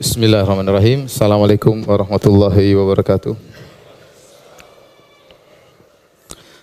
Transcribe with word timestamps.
Bismillahirrahmanirrahim. 0.00 1.12
Assalamualaikum 1.12 1.84
warahmatullahi 1.84 2.72
wabarakatuh. 2.72 3.36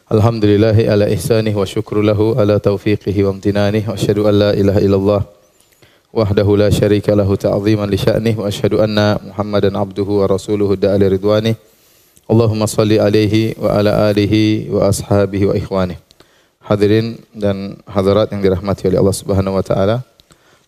Alhamdulillahi 0.10 0.90
ala 0.90 1.06
ihsanih 1.06 1.54
wa 1.54 1.62
syukru 1.62 2.02
lahu 2.02 2.34
ala 2.34 2.58
taufiqihi 2.58 3.22
wa 3.22 3.38
amtinanih 3.38 3.86
wa 3.86 3.94
asyhadu 3.94 4.26
an 4.26 4.42
la 4.42 4.52
ilaha 4.58 4.82
illallah 4.82 5.22
wahdahu 6.10 6.58
la 6.58 6.74
syarika 6.74 7.14
lahu 7.14 7.38
ta'ziman 7.38 7.86
li 7.86 8.02
sya'nih 8.02 8.34
wa 8.34 8.50
asyhadu 8.50 8.82
anna 8.82 9.22
Muhammadan 9.22 9.78
abduhu 9.78 10.26
wa 10.26 10.34
rasuluhu 10.34 10.74
da'ali 10.74 11.06
ridwanih. 11.06 11.54
Allahumma 12.26 12.66
salli 12.66 12.98
alaihi 12.98 13.54
wa 13.54 13.70
ala 13.70 14.10
alihi 14.10 14.74
wa 14.74 14.90
ashabihi 14.90 15.46
wa 15.46 15.54
ikhwanih. 15.54 16.02
Hadirin 16.66 17.22
dan 17.38 17.78
hadirat 17.86 18.34
yang 18.34 18.42
dirahmati 18.42 18.90
oleh 18.90 18.98
Allah 18.98 19.14
Subhanahu 19.14 19.62
wa 19.62 19.62
taala. 19.62 20.02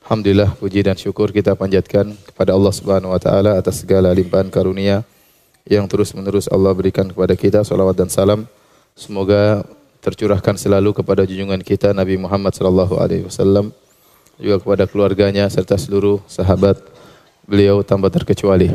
Alhamdulillah 0.09 0.57
puji 0.57 0.81
dan 0.81 0.97
syukur 0.97 1.29
kita 1.29 1.53
panjatkan 1.53 2.17
kepada 2.33 2.57
Allah 2.57 2.73
Subhanahu 2.73 3.13
wa 3.13 3.21
taala 3.21 3.61
atas 3.61 3.85
segala 3.85 4.09
limpahan 4.09 4.49
karunia 4.49 5.05
yang 5.69 5.85
terus-menerus 5.85 6.49
Allah 6.49 6.73
berikan 6.73 7.05
kepada 7.05 7.37
kita. 7.37 7.61
Salawat 7.61 7.93
dan 7.93 8.09
salam 8.09 8.49
semoga 8.97 9.61
tercurahkan 10.01 10.57
selalu 10.57 10.97
kepada 10.97 11.29
junjungan 11.29 11.61
kita 11.61 11.93
Nabi 11.93 12.17
Muhammad 12.17 12.57
sallallahu 12.57 12.97
alaihi 12.97 13.29
wasallam 13.29 13.69
juga 14.41 14.57
kepada 14.57 14.89
keluarganya 14.89 15.45
serta 15.45 15.77
seluruh 15.77 16.25
sahabat 16.25 16.81
beliau 17.45 17.85
tanpa 17.85 18.09
terkecuali. 18.09 18.73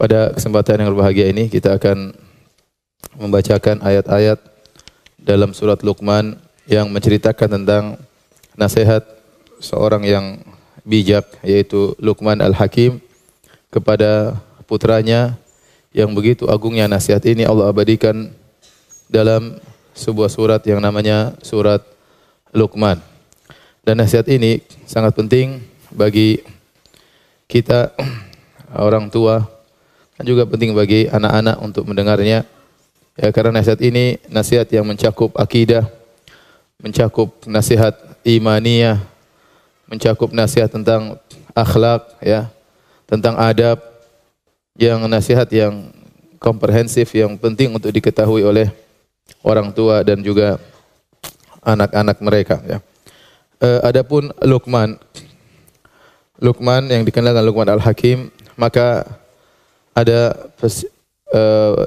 Pada 0.00 0.32
kesempatan 0.32 0.80
yang 0.80 0.96
berbahagia 0.96 1.28
ini 1.28 1.52
kita 1.52 1.76
akan 1.76 2.16
membacakan 3.20 3.84
ayat-ayat 3.84 4.40
dalam 5.20 5.52
surat 5.52 5.84
Luqman 5.84 6.40
yang 6.64 6.88
menceritakan 6.88 7.52
tentang 7.52 8.00
nasihat 8.56 9.04
seorang 9.60 10.08
yang 10.08 10.53
bijak 10.84 11.24
yaitu 11.40 11.96
Luqman 11.96 12.38
Al-Hakim 12.44 13.00
kepada 13.72 14.38
putranya 14.68 15.34
yang 15.90 16.12
begitu 16.12 16.46
agungnya 16.46 16.86
nasihat 16.86 17.24
ini 17.24 17.42
Allah 17.48 17.72
abadikan 17.72 18.30
dalam 19.08 19.58
sebuah 19.96 20.28
surat 20.28 20.60
yang 20.68 20.78
namanya 20.78 21.34
surat 21.40 21.80
Luqman. 22.54 23.00
Dan 23.84 24.00
nasihat 24.00 24.26
ini 24.30 24.64
sangat 24.86 25.14
penting 25.16 25.60
bagi 25.92 26.42
kita 27.46 27.94
orang 28.74 29.08
tua 29.08 29.46
dan 30.18 30.24
juga 30.26 30.46
penting 30.46 30.74
bagi 30.74 31.06
anak-anak 31.10 31.56
untuk 31.62 31.86
mendengarnya. 31.86 32.46
Ya 33.14 33.30
karena 33.30 33.62
nasihat 33.62 33.78
ini 33.78 34.18
nasihat 34.26 34.66
yang 34.74 34.82
mencakup 34.82 35.30
akidah, 35.38 35.86
mencakup 36.82 37.46
nasihat 37.46 37.94
imaniyah, 38.26 38.98
mencakup 39.94 40.34
nasihat 40.34 40.66
tentang 40.66 41.14
akhlak 41.54 42.02
ya, 42.18 42.50
tentang 43.06 43.38
adab 43.38 43.78
yang 44.74 45.06
nasihat 45.06 45.46
yang 45.54 45.94
komprehensif 46.42 47.14
yang 47.14 47.38
penting 47.38 47.70
untuk 47.72 47.94
diketahui 47.94 48.42
oleh 48.42 48.68
orang 49.40 49.70
tua 49.70 50.02
dan 50.02 50.20
juga 50.20 50.58
anak-anak 51.64 52.18
mereka 52.20 52.60
ya. 52.66 52.78
E, 53.62 53.68
adapun 53.80 54.28
Luqman 54.44 55.00
Luqman 56.42 56.90
yang 56.90 57.06
dikenal 57.06 57.32
dengan 57.32 57.46
Luqman 57.48 57.70
Al-Hakim 57.72 58.28
maka 58.60 59.06
ada 59.96 60.36
e, 61.32 61.40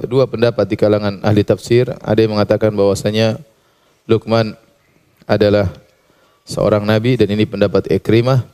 dua 0.09 0.25
pendapat 0.25 0.65
di 0.65 0.79
kalangan 0.79 1.21
ahli 1.21 1.45
tafsir 1.45 1.93
ada 2.01 2.17
yang 2.17 2.33
mengatakan 2.33 2.73
bahwasanya 2.73 3.37
Luqman 4.09 4.57
adalah 5.27 5.69
seorang 6.47 6.87
nabi 6.87 7.19
dan 7.19 7.27
ini 7.27 7.43
pendapat 7.43 7.91
Ikrimah 7.91 8.47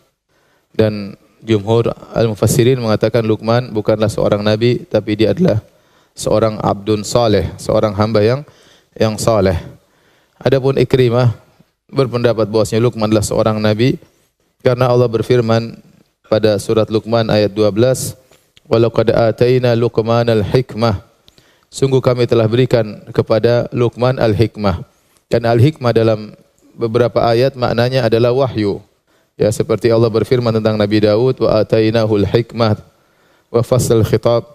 dan 0.74 1.14
jumhur 1.46 1.94
al-mufassirin 2.18 2.82
mengatakan 2.82 3.22
Luqman 3.22 3.70
bukanlah 3.70 4.10
seorang 4.10 4.42
nabi 4.42 4.82
tapi 4.90 5.14
dia 5.14 5.38
adalah 5.38 5.62
seorang 6.18 6.58
abdun 6.58 7.06
saleh, 7.06 7.54
seorang 7.62 7.94
hamba 7.94 8.26
yang 8.26 8.42
yang 8.98 9.14
saleh. 9.22 9.62
Adapun 10.42 10.82
Ikrimah 10.82 11.38
berpendapat 11.94 12.50
bahwasanya 12.50 12.82
Luqman 12.82 13.14
adalah 13.14 13.26
seorang 13.26 13.58
nabi 13.62 14.02
karena 14.66 14.90
Allah 14.90 15.06
berfirman 15.06 15.78
pada 16.26 16.58
surat 16.58 16.90
Luqman 16.90 17.30
ayat 17.30 17.54
12, 17.54 18.18
"Walaqad 18.66 19.14
ataina 19.14 19.78
Luqman 19.78 20.26
al-hikmah." 20.34 21.06
Sungguh 21.70 22.02
kami 22.02 22.26
telah 22.30 22.46
berikan 22.50 23.02
kepada 23.14 23.70
Luqman 23.74 24.18
al-hikmah. 24.18 24.86
Dan 25.30 25.50
al-hikmah 25.50 25.90
dalam 25.90 26.38
beberapa 26.74 27.22
ayat 27.22 27.54
maknanya 27.54 28.10
adalah 28.10 28.34
wahyu. 28.34 28.82
Ya 29.34 29.50
seperti 29.50 29.90
Allah 29.90 30.10
berfirman 30.10 30.54
tentang 30.54 30.78
Nabi 30.78 31.02
Daud 31.06 31.42
wa 31.42 31.50
atainahul 31.62 32.26
hikmah 32.26 32.78
wa 33.50 33.62
fasal 33.66 34.06
khitab. 34.06 34.46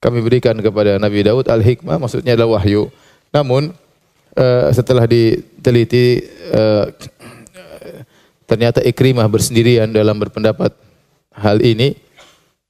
Kami 0.00 0.20
berikan 0.20 0.56
kepada 0.60 1.00
Nabi 1.00 1.24
Daud 1.24 1.48
al-hikmah 1.48 1.96
maksudnya 1.96 2.36
adalah 2.36 2.60
wahyu. 2.60 2.92
Namun 3.32 3.72
uh, 4.36 4.68
setelah 4.72 5.08
diteliti 5.08 6.24
uh, 6.52 6.92
ternyata 8.44 8.84
Ikrimah 8.84 9.24
bersendirian 9.28 9.88
dalam 9.88 10.20
berpendapat 10.20 10.76
hal 11.32 11.64
ini 11.64 11.96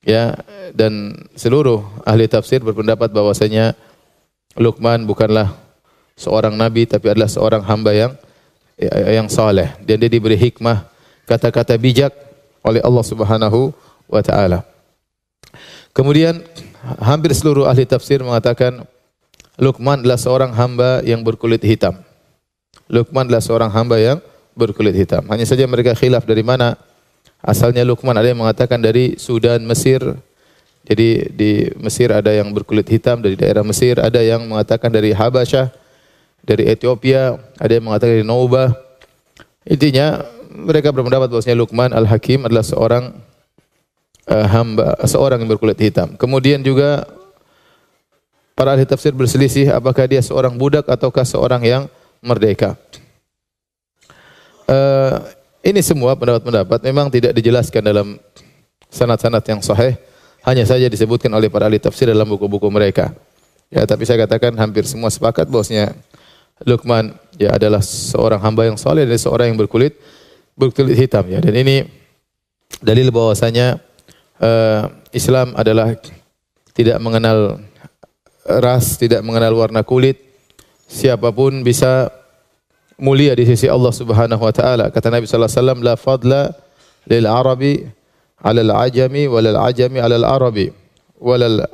ya 0.07 0.39
dan 0.71 1.27
seluruh 1.35 1.83
ahli 2.07 2.31
tafsir 2.31 2.63
berpendapat 2.63 3.11
bahwasanya 3.11 3.75
Luqman 4.55 5.03
bukanlah 5.03 5.51
seorang 6.15 6.55
nabi 6.55 6.87
tapi 6.87 7.11
adalah 7.11 7.27
seorang 7.27 7.67
hamba 7.67 7.91
yang 7.91 8.15
Ya, 8.15 8.24
yang 8.79 9.31
saleh 9.31 9.71
dan 9.87 9.97
dia 10.03 10.11
diberi 10.11 10.35
hikmah 10.35 10.87
kata-kata 11.25 11.79
bijak 11.79 12.11
oleh 12.65 12.83
Allah 12.83 13.05
Subhanahu 13.07 13.71
wa 14.11 14.21
taala. 14.25 14.67
Kemudian 15.95 16.43
hampir 16.99 17.31
seluruh 17.33 17.71
ahli 17.71 17.87
tafsir 17.87 18.19
mengatakan 18.19 18.83
Luqman 19.55 20.03
adalah 20.03 20.19
seorang 20.19 20.51
hamba 20.51 20.99
yang 21.07 21.23
berkulit 21.23 21.63
hitam. 21.63 22.03
Luqman 22.91 23.31
adalah 23.31 23.39
seorang 23.39 23.71
hamba 23.71 24.03
yang 24.03 24.19
berkulit 24.59 24.99
hitam. 24.99 25.23
Hanya 25.31 25.47
saja 25.47 25.63
mereka 25.71 25.95
khilaf 25.95 26.27
dari 26.27 26.43
mana 26.43 26.75
asalnya 27.39 27.87
Luqman. 27.87 28.19
Ada 28.19 28.35
yang 28.35 28.43
mengatakan 28.43 28.83
dari 28.83 29.15
Sudan, 29.15 29.63
Mesir. 29.63 30.03
Jadi 30.85 31.31
di 31.33 31.51
Mesir 31.81 32.13
ada 32.13 32.29
yang 32.35 32.51
berkulit 32.51 32.85
hitam 32.91 33.23
dari 33.23 33.39
daerah 33.39 33.65
Mesir, 33.65 33.97
ada 34.03 34.21
yang 34.21 34.45
mengatakan 34.45 34.93
dari 34.93 35.15
Habasyah 35.17 35.84
dari 36.45 36.69
Ethiopia, 36.69 37.41
ada 37.57 37.73
yang 37.73 37.89
mengatakan 37.89 38.21
dari 38.21 38.27
Nauba. 38.27 38.77
Intinya 39.65 40.21
mereka 40.53 40.93
berpendapat 40.93 41.33
bahwasanya 41.33 41.57
Luqman 41.57 41.91
Al-Hakim 41.97 42.45
adalah 42.45 42.63
seorang 42.63 43.17
uh, 44.29 44.47
hamba, 44.47 45.01
seorang 45.09 45.41
yang 45.41 45.51
berkulit 45.51 45.81
hitam. 45.81 46.15
Kemudian 46.21 46.61
juga 46.61 47.09
para 48.55 48.77
ahli 48.77 48.87
tafsir 48.87 49.11
berselisih 49.11 49.73
apakah 49.73 50.07
dia 50.07 50.23
seorang 50.23 50.55
budak 50.55 50.87
ataukah 50.87 51.27
seorang 51.27 51.65
yang 51.65 51.83
merdeka. 52.23 52.77
Uh, 54.65 55.21
ini 55.65 55.81
semua 55.81 56.13
pendapat-pendapat 56.17 56.81
memang 56.85 57.09
tidak 57.09 57.33
dijelaskan 57.37 57.83
dalam 57.85 58.09
sanad-sanad 58.93 59.43
yang 59.49 59.61
sahih, 59.65 59.97
hanya 60.45 60.65
saja 60.69 60.87
disebutkan 60.87 61.33
oleh 61.33 61.49
para 61.49 61.67
ahli 61.67 61.81
tafsir 61.81 62.07
dalam 62.07 62.29
buku-buku 62.29 62.69
mereka. 62.69 63.17
Ya, 63.73 63.83
tapi 63.89 64.07
saya 64.07 64.23
katakan 64.29 64.55
hampir 64.55 64.87
semua 64.87 65.11
sepakat 65.11 65.51
bahwasanya 65.51 65.97
Luqman 66.65 67.13
ya 67.37 67.55
adalah 67.55 67.85
seorang 67.85 68.41
hamba 68.41 68.65
yang 68.65 68.81
soleh 68.81 69.05
dan 69.05 69.21
seorang 69.21 69.53
yang 69.53 69.59
berkulit 69.61 70.01
berkulit 70.57 70.97
hitam 70.97 71.27
ya. 71.29 71.43
Dan 71.45 71.55
ini 71.55 71.85
dalil 72.81 73.13
bahwasanya 73.13 73.79
uh, 74.41 74.89
Islam 75.13 75.53
adalah 75.55 75.93
tidak 76.75 76.99
mengenal 76.99 77.63
ras, 78.45 78.97
tidak 78.99 79.23
mengenal 79.23 79.55
warna 79.55 79.87
kulit. 79.87 80.21
Siapa 80.85 81.33
pun 81.33 81.65
bisa 81.65 82.13
mulia 83.01 83.35
di 83.35 83.47
sisi 83.47 83.67
Allah 83.67 83.93
Subhanahu 83.93 84.43
wa 84.43 84.55
taala. 84.55 84.91
Kata 84.91 85.11
Nabi 85.11 85.27
sallallahu 85.27 85.51
alaihi 85.51 85.61
wasallam, 85.61 85.81
"La 85.83 85.95
fadla 85.99 86.43
lil 87.09 87.27
Arabi 87.27 87.85
'ala 88.41 88.61
al-ajami 88.63 89.27
wal 89.27 89.49
ajami 89.49 89.99
'ala 89.99 90.15
al-arabi 90.21 90.71
wal 91.19 91.65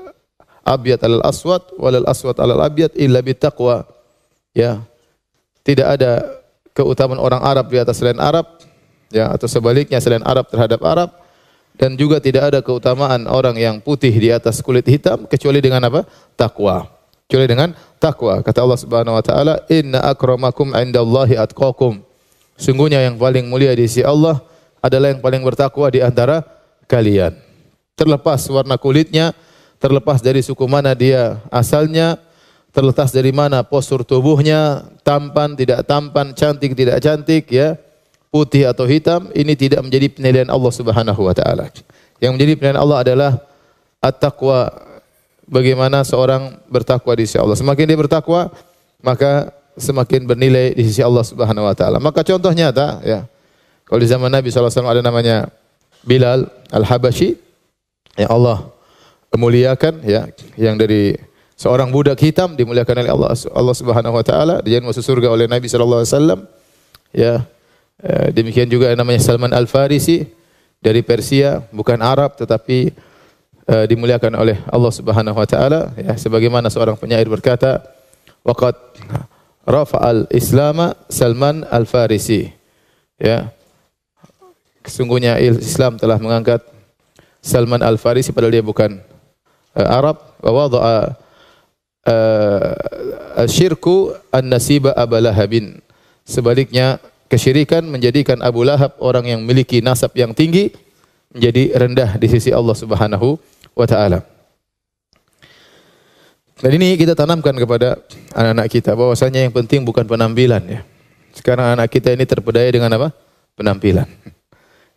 abyad 0.65 1.01
'ala 1.05 1.21
al-aswad 1.21 1.63
wal 1.77 2.07
aswad 2.07 2.37
'ala 2.39 2.57
al-abyad 2.57 2.95
illa 2.97 3.21
bittaqwa." 3.21 4.00
Ya 4.57 4.83
tidak 5.63 5.99
ada 5.99 6.41
keutamaan 6.75 7.21
orang 7.21 7.43
Arab 7.43 7.67
di 7.71 7.79
atas 7.79 7.99
selain 7.99 8.19
Arab 8.19 8.47
ya 9.11 9.31
atau 9.31 9.51
sebaliknya 9.51 9.99
selain 9.99 10.23
Arab 10.23 10.47
terhadap 10.49 10.81
Arab 10.87 11.11
dan 11.81 11.97
juga 11.97 12.21
tidak 12.21 12.53
ada 12.53 12.61
keutamaan 12.61 13.25
orang 13.25 13.57
yang 13.57 13.77
putih 13.81 14.13
di 14.13 14.29
atas 14.29 14.61
kulit 14.61 14.85
hitam 14.85 15.25
kecuali 15.25 15.65
dengan 15.65 15.81
apa? 15.89 16.05
takwa. 16.37 16.93
Kecuali 17.25 17.47
dengan 17.47 17.71
takwa. 17.97 18.43
Kata 18.45 18.67
Allah 18.67 18.81
Subhanahu 18.81 19.17
wa 19.17 19.25
taala, 19.25 19.55
"Inna 19.71 20.03
akramakum 20.03 20.77
'indallahi 20.77 21.41
atqakum." 21.41 22.03
Sungguhnya 22.61 23.01
yang 23.01 23.17
paling 23.17 23.49
mulia 23.49 23.73
di 23.73 23.89
sisi 23.89 24.05
Allah 24.05 24.45
adalah 24.85 25.09
yang 25.09 25.25
paling 25.25 25.41
bertakwa 25.41 25.89
di 25.89 26.05
antara 26.05 26.45
kalian. 26.85 27.33
Terlepas 27.97 28.45
warna 28.53 28.77
kulitnya, 28.77 29.33
terlepas 29.81 30.21
dari 30.21 30.45
suku 30.45 30.69
mana 30.69 30.93
dia 30.93 31.41
asalnya, 31.49 32.21
terlepas 32.71 33.11
dari 33.11 33.35
mana 33.35 33.63
postur 33.67 34.07
tubuhnya, 34.07 34.87
tampan, 35.03 35.59
tidak 35.59 35.87
tampan, 35.87 36.33
cantik, 36.35 36.75
tidak 36.79 37.03
cantik, 37.03 37.51
ya, 37.51 37.75
putih 38.31 38.71
atau 38.71 38.87
hitam, 38.87 39.27
ini 39.35 39.59
tidak 39.59 39.83
menjadi 39.83 40.07
penilaian 40.11 40.51
Allah 40.51 40.73
Subhanahu 40.73 41.21
wa 41.27 41.35
taala. 41.35 41.71
Yang 42.23 42.33
menjadi 42.39 42.53
penilaian 42.57 42.81
Allah 42.83 42.99
adalah 43.03 43.33
at-taqwa. 43.99 44.89
Bagaimana 45.51 46.07
seorang 46.07 46.63
bertakwa 46.71 47.11
di 47.19 47.27
sisi 47.27 47.35
Allah. 47.35 47.59
Semakin 47.59 47.83
dia 47.91 47.99
bertakwa, 47.99 48.55
maka 49.03 49.51
semakin 49.75 50.23
bernilai 50.23 50.79
di 50.79 50.87
sisi 50.87 51.03
Allah 51.03 51.27
Subhanahu 51.27 51.67
wa 51.67 51.75
taala. 51.75 51.99
Maka 51.99 52.23
contoh 52.23 52.55
nyata 52.55 53.03
ya. 53.03 53.27
Kalau 53.83 53.99
di 53.99 54.07
zaman 54.07 54.31
Nabi 54.31 54.55
SAW 54.55 54.71
ada 54.87 55.03
namanya 55.03 55.51
Bilal 56.07 56.47
Al-Habashi 56.71 57.35
yang 58.15 58.31
Allah 58.31 58.71
muliakan 59.35 60.07
ya, 60.07 60.31
yang 60.55 60.79
dari 60.79 61.19
seorang 61.61 61.93
budak 61.93 62.17
hitam 62.17 62.57
dimuliakan 62.57 63.05
oleh 63.05 63.13
Allah 63.13 63.37
Allah 63.53 63.77
Subhanahu 63.77 64.17
wa 64.17 64.25
taala, 64.25 64.65
dia 64.65 64.81
masuk 64.81 65.05
surga 65.05 65.29
oleh 65.29 65.45
Nabi 65.45 65.69
sallallahu 65.69 66.01
alaihi 66.01 66.13
wasallam. 66.17 66.41
Ya. 67.13 67.35
Eh, 68.01 68.33
demikian 68.33 68.65
juga 68.73 68.97
namanya 68.97 69.21
Salman 69.21 69.53
Al-Farisi 69.53 70.25
dari 70.81 71.05
Persia, 71.05 71.61
bukan 71.69 72.01
Arab 72.01 72.33
tetapi 72.41 72.97
uh, 73.71 73.85
dimuliakan 73.87 74.35
oleh 74.35 74.59
Allah 74.67 74.93
Subhanahu 74.93 75.37
wa 75.39 75.47
taala 75.47 75.95
ya 75.95 76.19
sebagaimana 76.19 76.67
seorang 76.67 76.99
penyair 76.99 77.27
berkata 77.31 77.83
waqad 78.43 78.75
rafa'al 79.63 80.27
islama 80.35 80.99
Salman 81.07 81.63
al-Farisi 81.71 82.51
ya 83.21 83.55
sesungguhnya 84.83 85.39
Islam 85.39 86.01
telah 86.01 86.19
mengangkat 86.19 86.65
Salman 87.41 87.81
al-Farisi 87.85 88.35
padahal 88.35 88.59
dia 88.59 88.65
bukan 88.65 88.99
uh, 89.79 89.89
Arab 89.89 90.19
wa 90.43 90.51
wada'a 90.51 91.15
uh, 92.07 93.45
syirku 93.49 94.15
an-nasiba 94.33 94.95
abalahabin 94.97 95.81
sebaliknya 96.25 97.03
kesyirikan 97.31 97.87
menjadikan 97.87 98.43
Abu 98.43 98.67
Lahab 98.67 98.99
orang 98.99 99.27
yang 99.27 99.41
memiliki 99.43 99.79
nasab 99.79 100.15
yang 100.19 100.35
tinggi 100.35 100.75
menjadi 101.31 101.79
rendah 101.79 102.11
di 102.19 102.27
sisi 102.27 102.51
Allah 102.51 102.75
Subhanahu 102.75 103.39
wa 103.79 103.87
taala. 103.87 104.27
Dan 106.61 106.77
ini 106.77 106.93
kita 106.99 107.17
tanamkan 107.17 107.57
kepada 107.57 107.97
anak-anak 108.37 108.69
kita 108.69 108.93
bahwasanya 108.93 109.49
yang 109.49 109.55
penting 109.55 109.81
bukan 109.81 110.05
penampilan 110.05 110.61
ya. 110.69 110.81
Sekarang 111.33 111.73
anak 111.73 111.89
kita 111.89 112.13
ini 112.13 112.29
terpedaya 112.29 112.69
dengan 112.69 112.93
apa? 113.01 113.17
Penampilan. 113.57 114.05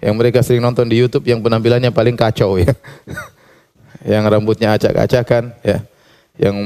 Yang 0.04 0.16
mereka 0.20 0.44
sering 0.44 0.60
nonton 0.60 0.92
di 0.92 1.00
YouTube 1.00 1.24
yang 1.24 1.40
penampilannya 1.40 1.94
paling 1.96 2.20
kacau 2.20 2.60
ya. 2.60 2.76
yang 4.12 4.28
rambutnya 4.28 4.76
acak-acakan 4.76 5.56
ya. 5.64 5.88
Yang 6.34 6.58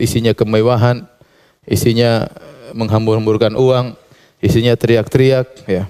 isinya 0.00 0.32
kemewahan, 0.32 1.04
isinya 1.68 2.30
menghambur-hamburkan 2.72 3.52
uang, 3.56 3.92
isinya 4.40 4.72
teriak-teriak 4.72 5.68
ya. 5.68 5.84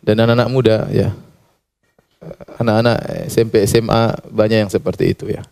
Dan 0.00 0.16
anak-anak 0.22 0.48
muda 0.48 0.76
ya, 0.88 1.12
anak-anak 2.56 2.96
SMP 3.28 3.64
SMA 3.68 4.16
banyak 4.28 4.68
yang 4.68 4.72
seperti 4.72 5.12
itu 5.12 5.28
ya. 5.28 5.42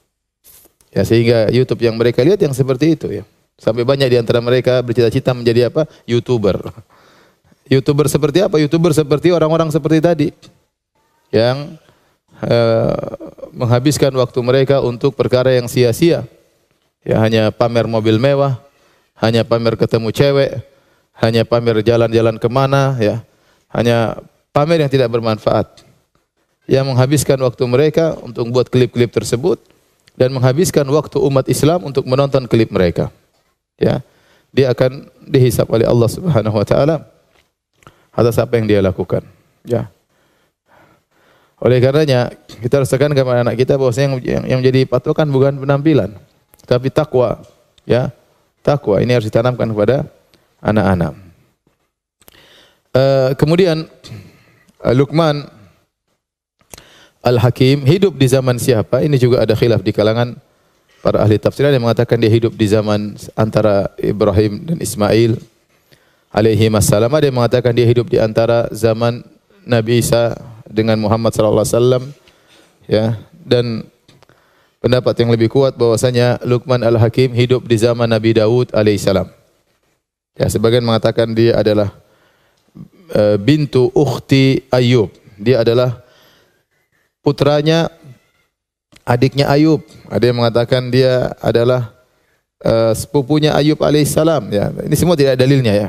Ya 0.89 1.03
sehingga 1.05 1.53
YouTube 1.53 1.85
yang 1.85 1.97
mereka 1.97 2.25
lihat 2.25 2.41
yang 2.41 2.57
seperti 2.57 2.97
itu 2.97 3.09
ya. 3.13 3.25
Sampai 3.59 3.83
banyak 3.83 4.09
di 4.09 4.17
antara 4.17 4.39
mereka 4.39 4.81
bercita-cita 4.81 5.35
menjadi 5.35 5.69
apa? 5.69 5.85
YouTuber. 6.07 6.63
YouTuber 7.69 8.07
seperti 8.09 8.39
apa? 8.41 8.57
YouTuber 8.57 8.95
seperti 8.97 9.29
orang-orang 9.35 9.69
seperti 9.69 9.99
tadi 10.01 10.29
yang 11.29 11.77
uh, 12.45 12.95
menghabiskan 13.55 14.13
waktu 14.15 14.39
mereka 14.45 14.83
untuk 14.85 15.15
perkara 15.15 15.55
yang 15.55 15.67
sia-sia. 15.67 16.27
Ya 17.07 17.23
hanya 17.23 17.49
pamer 17.55 17.89
mobil 17.89 18.21
mewah, 18.21 18.61
hanya 19.19 19.47
pamer 19.47 19.79
ketemu 19.79 20.13
cewek, 20.13 20.51
hanya 21.19 21.43
pamer 21.47 21.81
jalan-jalan 21.81 22.37
ke 22.37 22.49
mana, 22.51 22.99
ya, 23.01 23.23
hanya 23.73 24.19
pamer 24.53 24.83
yang 24.83 24.91
tidak 24.91 25.09
bermanfaat 25.09 25.89
yang 26.69 26.85
menghabiskan 26.85 27.41
waktu 27.41 27.65
mereka 27.65 28.15
untuk 28.21 28.45
membuat 28.45 28.69
klip-klip 28.69 29.09
tersebut 29.09 29.57
dan 30.15 30.29
menghabiskan 30.37 30.85
waktu 30.93 31.17
umat 31.17 31.49
Islam 31.49 31.89
untuk 31.89 32.05
menonton 32.05 32.45
klip 32.45 32.69
mereka. 32.69 33.09
Ya. 33.81 34.05
Dia 34.53 34.77
akan 34.77 35.09
dihisap 35.25 35.65
oleh 35.73 35.89
Allah 35.89 36.09
Subhanahu 36.13 36.57
wa 36.57 36.67
taala 36.69 37.09
atas 38.13 38.37
apa 38.37 38.61
yang 38.61 38.69
dia 38.69 38.81
lakukan. 38.85 39.25
Ya. 39.65 39.89
Oleh 41.59 41.83
karenanya 41.83 42.31
kita 42.63 42.79
harus 42.79 42.91
tekan 42.91 43.11
kepada 43.11 43.43
anak 43.43 43.59
kita 43.59 43.75
bahwa 43.75 43.91
yang, 43.91 44.15
yang, 44.23 44.45
yang 44.47 44.59
menjadi 44.63 44.87
patokan 44.87 45.27
bukan 45.27 45.59
penampilan, 45.59 46.15
tapi 46.63 46.87
takwa. 46.87 47.43
Ya, 47.83 48.15
takwa 48.63 49.03
ini 49.03 49.17
harus 49.17 49.27
ditanamkan 49.27 49.67
kepada 49.67 50.07
anak-anak. 50.63 51.19
Uh, 52.95 53.31
kemudian 53.35 53.91
uh, 54.83 54.95
Luqman 54.95 55.51
Al-Hakim 57.27 57.83
hidup 57.85 58.15
di 58.15 58.27
zaman 58.31 58.57
siapa? 58.63 59.03
Ini 59.03 59.19
juga 59.19 59.43
ada 59.43 59.53
khilaf 59.59 59.83
di 59.83 59.91
kalangan 59.91 60.39
para 61.03 61.23
ahli 61.23 61.39
tafsir 61.39 61.67
yang 61.67 61.83
mengatakan 61.83 62.19
dia 62.19 62.31
hidup 62.31 62.55
di 62.55 62.67
zaman 62.71 63.19
antara 63.35 63.91
Ibrahim 63.99 64.63
dan 64.63 64.79
Ismail 64.79 65.35
alaihi 66.31 66.71
wassalam. 66.71 67.11
Ada 67.11 67.31
yang 67.31 67.37
mengatakan 67.43 67.73
dia 67.75 67.87
hidup 67.87 68.07
di 68.07 68.23
antara 68.23 68.71
zaman 68.71 69.27
Nabi 69.67 70.01
Isa 70.01 70.39
dengan 70.69 71.01
Muhammad 71.01 71.33
sallallahu 71.33 71.65
alaihi 71.65 71.77
wasallam. 71.77 72.05
Ya, 72.89 73.21
dan 73.45 73.85
pendapat 74.81 75.13
yang 75.21 75.33
lebih 75.33 75.53
kuat 75.53 75.77
bahwasanya 75.77 76.41
Luqman 76.45 76.81
Al-Hakim 76.81 77.35
hidup 77.35 77.67
di 77.67 77.77
zaman 77.77 78.09
Nabi 78.09 78.37
Daud 78.37 78.73
alaihissalam. 78.73 79.29
Ya, 80.39 80.47
sebagian 80.47 80.87
mengatakan 80.87 81.35
dia 81.35 81.59
adalah 81.59 81.93
uh, 83.13 83.37
bintu 83.37 83.91
ukhti 83.93 84.65
Ayub. 84.71 85.11
Dia 85.35 85.67
adalah 85.67 86.01
putranya 87.21 87.91
adiknya 89.03 89.51
Ayub. 89.51 89.83
Ada 90.07 90.25
yang 90.31 90.39
mengatakan 90.39 90.89
dia 90.95 91.35
adalah 91.43 91.91
uh, 92.63 92.95
sepupunya 92.95 93.53
Ayub 93.59 93.83
alaihissalam. 93.83 94.47
Ya, 94.55 94.71
ini 94.87 94.95
semua 94.95 95.19
tidak 95.19 95.35
ada 95.35 95.43
dalilnya 95.43 95.75
ya. 95.75 95.89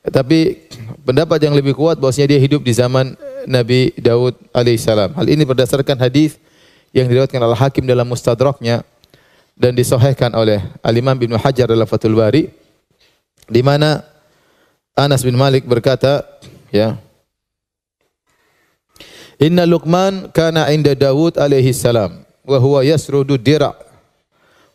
Tapi 0.00 0.56
pendapat 1.04 1.40
yang 1.44 1.52
lebih 1.52 1.76
kuat 1.76 2.00
bahwasanya 2.00 2.36
dia 2.36 2.40
hidup 2.40 2.64
di 2.64 2.72
zaman 2.72 3.16
Nabi 3.46 3.94
Daud 3.96 4.36
alaihissalam. 4.50 5.14
Hal 5.16 5.26
ini 5.28 5.44
berdasarkan 5.44 5.96
hadis 6.00 6.36
yang 6.90 7.06
diriwayatkan 7.06 7.40
oleh 7.40 7.56
Hakim 7.56 7.86
dalam 7.86 8.08
Mustadraknya 8.08 8.82
dan 9.54 9.76
disahihkan 9.76 10.32
oleh 10.34 10.60
Al 10.80 10.94
Imam 10.96 11.14
Ibnu 11.14 11.36
Hajar 11.38 11.68
dalam 11.68 11.86
Fathul 11.86 12.16
Bari 12.16 12.50
di 13.46 13.60
mana 13.60 14.02
Anas 14.96 15.24
bin 15.24 15.38
Malik 15.38 15.64
berkata, 15.64 16.26
ya, 16.68 16.98
Inna 19.40 19.64
Luqman 19.64 20.28
kana 20.36 20.68
inda 20.68 20.92
Dawud 20.92 21.40
alaihi 21.40 21.72
salam 21.72 22.28
wa 22.44 22.58
huwa 22.60 22.84
yasrudu 22.84 23.40
dira' 23.40 23.72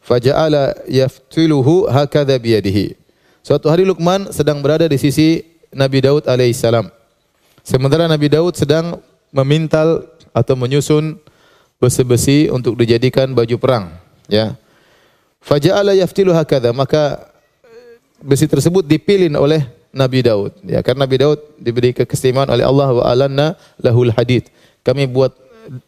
faja'ala 0.05 0.85
yaftiluhu 0.85 1.89
hakadha 1.89 2.37
biyadihi. 2.37 2.93
Suatu 3.41 3.69
hari 3.69 3.85
Luqman 3.85 4.29
sedang 4.29 4.61
berada 4.61 4.85
di 4.85 4.97
sisi 5.01 5.41
Nabi 5.73 6.05
Daud 6.05 6.29
alaihi 6.29 6.53
salam. 6.53 6.89
Sementara 7.65 8.05
Nabi 8.05 8.29
Daud 8.29 8.53
sedang 8.53 9.01
memintal 9.33 10.05
atau 10.37 10.53
menyusun 10.53 11.17
besi-besi 11.81 12.47
untuk 12.53 12.77
dijadikan 12.77 13.33
baju 13.33 13.57
perang, 13.57 13.89
ya. 14.29 14.53
Faja'ala 15.41 15.97
yaftilu 15.97 16.29
hakadha, 16.29 16.69
maka 16.77 17.25
besi 18.21 18.45
tersebut 18.45 18.85
dipilin 18.85 19.33
oleh 19.33 19.65
Nabi 19.89 20.21
Daud. 20.21 20.53
Ya, 20.61 20.85
karena 20.85 21.09
Nabi 21.09 21.17
Daud 21.17 21.39
diberi 21.57 21.89
keistimewaan 21.95 22.53
oleh 22.53 22.61
Allah 22.67 22.89
wa 22.93 23.03
alanna 23.09 23.57
lahul 23.81 24.13
hadid. 24.13 24.45
Kami 24.85 25.09
buat 25.09 25.33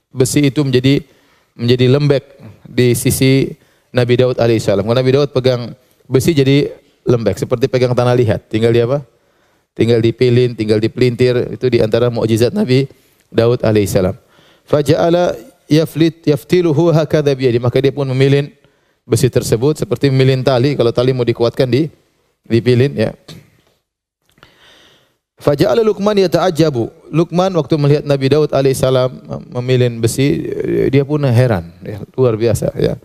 besi 0.10 0.50
itu 0.50 0.66
menjadi 0.66 1.06
menjadi 1.54 1.86
lembek 1.94 2.24
di 2.66 2.98
sisi 2.98 3.54
Nabi 3.94 4.18
Daud 4.18 4.42
alaihissalam. 4.42 4.82
Karena 4.82 5.00
Nabi 5.04 5.12
Daud 5.14 5.30
pegang 5.30 5.78
besi 6.10 6.34
jadi 6.34 6.74
lembek 7.06 7.38
seperti 7.38 7.70
pegang 7.70 7.94
tanah 7.94 8.16
liat. 8.18 8.50
Tinggal 8.50 8.72
di 8.74 8.82
apa? 8.82 9.04
Tinggal 9.78 10.02
dipilin, 10.02 10.58
tinggal 10.58 10.82
dipelintir. 10.82 11.54
Itu 11.54 11.70
di 11.70 11.78
antara 11.78 12.10
mukjizat 12.10 12.50
Nabi 12.50 12.90
Daud 13.30 13.62
alaihissalam. 13.62 14.18
Faja'ala 14.66 15.38
yaflit 15.70 16.26
yaftiluhu 16.26 16.90
hakadha 16.90 17.38
biyadi. 17.38 17.62
Maka 17.62 17.78
dia 17.78 17.94
pun 17.94 18.10
memilin 18.10 18.50
besi 19.06 19.30
tersebut 19.30 19.78
seperti 19.78 20.10
memilin 20.10 20.42
tali. 20.42 20.74
Kalau 20.74 20.90
tali 20.90 21.14
mau 21.14 21.22
dikuatkan 21.22 21.70
di 21.70 21.94
dipilin 22.50 22.98
ya. 22.98 23.14
Faja'ala 25.38 25.86
Luqman 25.86 26.18
yata'ajjabu. 26.18 27.14
Luqman 27.14 27.54
waktu 27.54 27.78
melihat 27.78 28.04
Nabi 28.10 28.34
Daud 28.34 28.50
alaihissalam 28.50 29.14
memilin 29.54 30.02
besi, 30.02 30.50
dia 30.90 31.06
pun 31.06 31.22
heran, 31.30 31.70
ya, 31.86 32.02
luar 32.18 32.34
biasa 32.34 32.74
ya. 32.74 32.98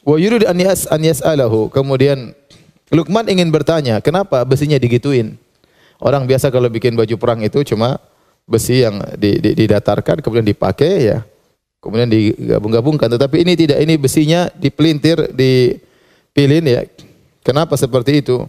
Wa 0.00 0.16
yurid 0.16 0.48
an 0.48 0.56
yas 0.56 0.88
an 0.88 1.04
yas'alahu. 1.04 1.68
Kemudian 1.68 2.32
Luqman 2.88 3.28
ingin 3.28 3.52
bertanya, 3.52 4.00
kenapa 4.00 4.40
besinya 4.48 4.80
digituin? 4.80 5.36
Orang 6.00 6.24
biasa 6.24 6.48
kalau 6.48 6.72
bikin 6.72 6.96
baju 6.96 7.14
perang 7.20 7.44
itu 7.44 7.60
cuma 7.62 8.00
besi 8.48 8.82
yang 8.82 8.98
di, 9.20 9.36
di, 9.38 9.52
didatarkan 9.52 10.24
kemudian 10.24 10.48
dipakai 10.48 11.12
ya. 11.12 11.18
Kemudian 11.80 12.12
digabung-gabungkan, 12.12 13.08
tetapi 13.08 13.40
ini 13.40 13.56
tidak, 13.56 13.80
ini 13.80 13.96
besinya 13.96 14.52
dipelintir, 14.52 15.32
dipilin 15.32 16.64
ya. 16.68 16.84
Kenapa 17.40 17.72
seperti 17.80 18.20
itu? 18.20 18.44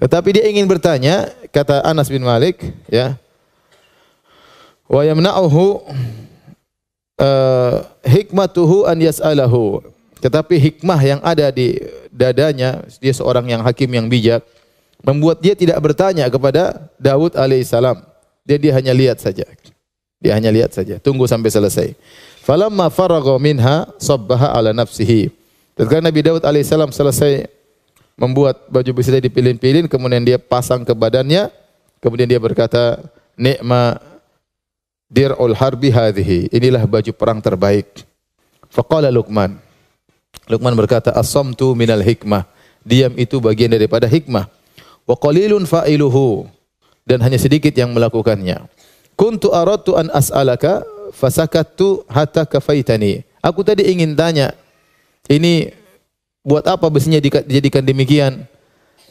Tetapi 0.00 0.28
dia 0.32 0.48
ingin 0.48 0.64
bertanya, 0.64 1.28
kata 1.52 1.84
Anas 1.84 2.08
bin 2.08 2.24
Malik, 2.24 2.64
ya. 2.88 3.20
Wa 4.88 5.04
yamna'uhu 5.04 5.84
uh, 7.20 7.84
hikmatuhu 8.08 8.88
an 8.88 8.96
yas'alahu. 8.96 9.84
Tetapi 10.24 10.56
hikmah 10.56 11.00
yang 11.04 11.20
ada 11.20 11.52
di 11.52 11.84
dadanya, 12.08 12.80
dia 12.96 13.12
seorang 13.12 13.44
yang 13.44 13.60
hakim 13.60 13.92
yang 13.92 14.08
bijak, 14.08 14.40
membuat 15.04 15.38
dia 15.44 15.52
tidak 15.52 15.76
bertanya 15.84 16.24
kepada 16.32 16.88
Daud 16.96 17.36
alaihissalam. 17.36 18.00
Dia 18.42 18.56
dia 18.56 18.72
hanya 18.72 18.92
lihat 18.96 19.20
saja. 19.20 19.44
Dia 20.18 20.32
hanya 20.32 20.48
lihat 20.48 20.72
saja. 20.72 20.96
Tunggu 20.96 21.28
sampai 21.28 21.52
selesai. 21.52 21.88
Falamma 22.40 22.88
faragha 22.88 23.36
minha 23.36 23.88
sabbaha 24.00 24.56
ala 24.56 24.72
nafsihi. 24.72 25.28
Ketika 25.76 26.00
Nabi 26.00 26.20
Daud 26.24 26.42
alaihissalam 26.44 26.88
selesai 26.88 27.44
membuat 28.16 28.64
baju 28.72 28.90
besi 28.96 29.12
tadi 29.12 29.28
dipilin-pilin, 29.28 29.84
kemudian 29.84 30.24
dia 30.24 30.40
pasang 30.40 30.86
ke 30.86 30.96
badannya, 30.96 31.52
kemudian 32.00 32.30
dia 32.30 32.40
berkata, 32.40 33.04
"Ni'ma 33.36 34.00
dir'ul 35.12 35.52
harbi 35.52 35.92
hadhihi." 35.92 36.48
Inilah 36.54 36.88
baju 36.88 37.12
perang 37.12 37.44
terbaik. 37.44 38.06
Faqala 38.72 39.12
Luqman. 39.12 39.60
Luqman 40.48 40.74
berkata, 40.78 41.12
"As-samtu 41.12 41.76
minal 41.76 42.00
hikmah." 42.00 42.48
Diam 42.84 43.16
itu 43.16 43.40
bagian 43.40 43.72
daripada 43.72 44.04
hikmah. 44.04 44.46
Wa 45.04 45.16
qalilun 45.16 45.68
fa'iluhu. 45.68 46.48
Dan 47.04 47.20
hanya 47.20 47.36
sedikit 47.36 47.72
yang 47.76 47.92
melakukannya. 47.92 48.64
Kuntu 49.14 49.52
aradtu 49.52 49.94
an 49.94 50.08
as'alaka 50.10 50.82
fasakattu 51.12 52.08
hatta 52.08 52.48
kafaitani. 52.48 53.22
Aku 53.44 53.60
tadi 53.60 53.84
ingin 53.84 54.16
tanya, 54.16 54.56
ini 55.28 55.68
buat 56.40 56.64
apa 56.64 56.88
besinya 56.88 57.20
dijadikan 57.20 57.84
demikian? 57.84 58.48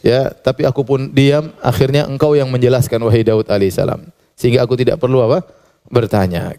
Ya, 0.01 0.33
tapi 0.33 0.65
aku 0.67 0.83
pun 0.83 1.13
diam, 1.13 1.53
akhirnya 1.63 2.09
engkau 2.09 2.35
yang 2.35 2.49
menjelaskan 2.49 2.99
wahai 3.05 3.23
Daud 3.23 3.47
alaihissalam. 3.47 4.03
Sehingga 4.33 4.65
aku 4.65 4.73
tidak 4.75 4.97
perlu 4.99 5.21
apa? 5.23 5.45
bertanya. 5.91 6.55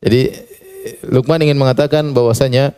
Jadi 0.00 0.32
Luqman 1.10 1.42
ingin 1.42 1.58
mengatakan 1.58 2.14
bahwasanya 2.14 2.70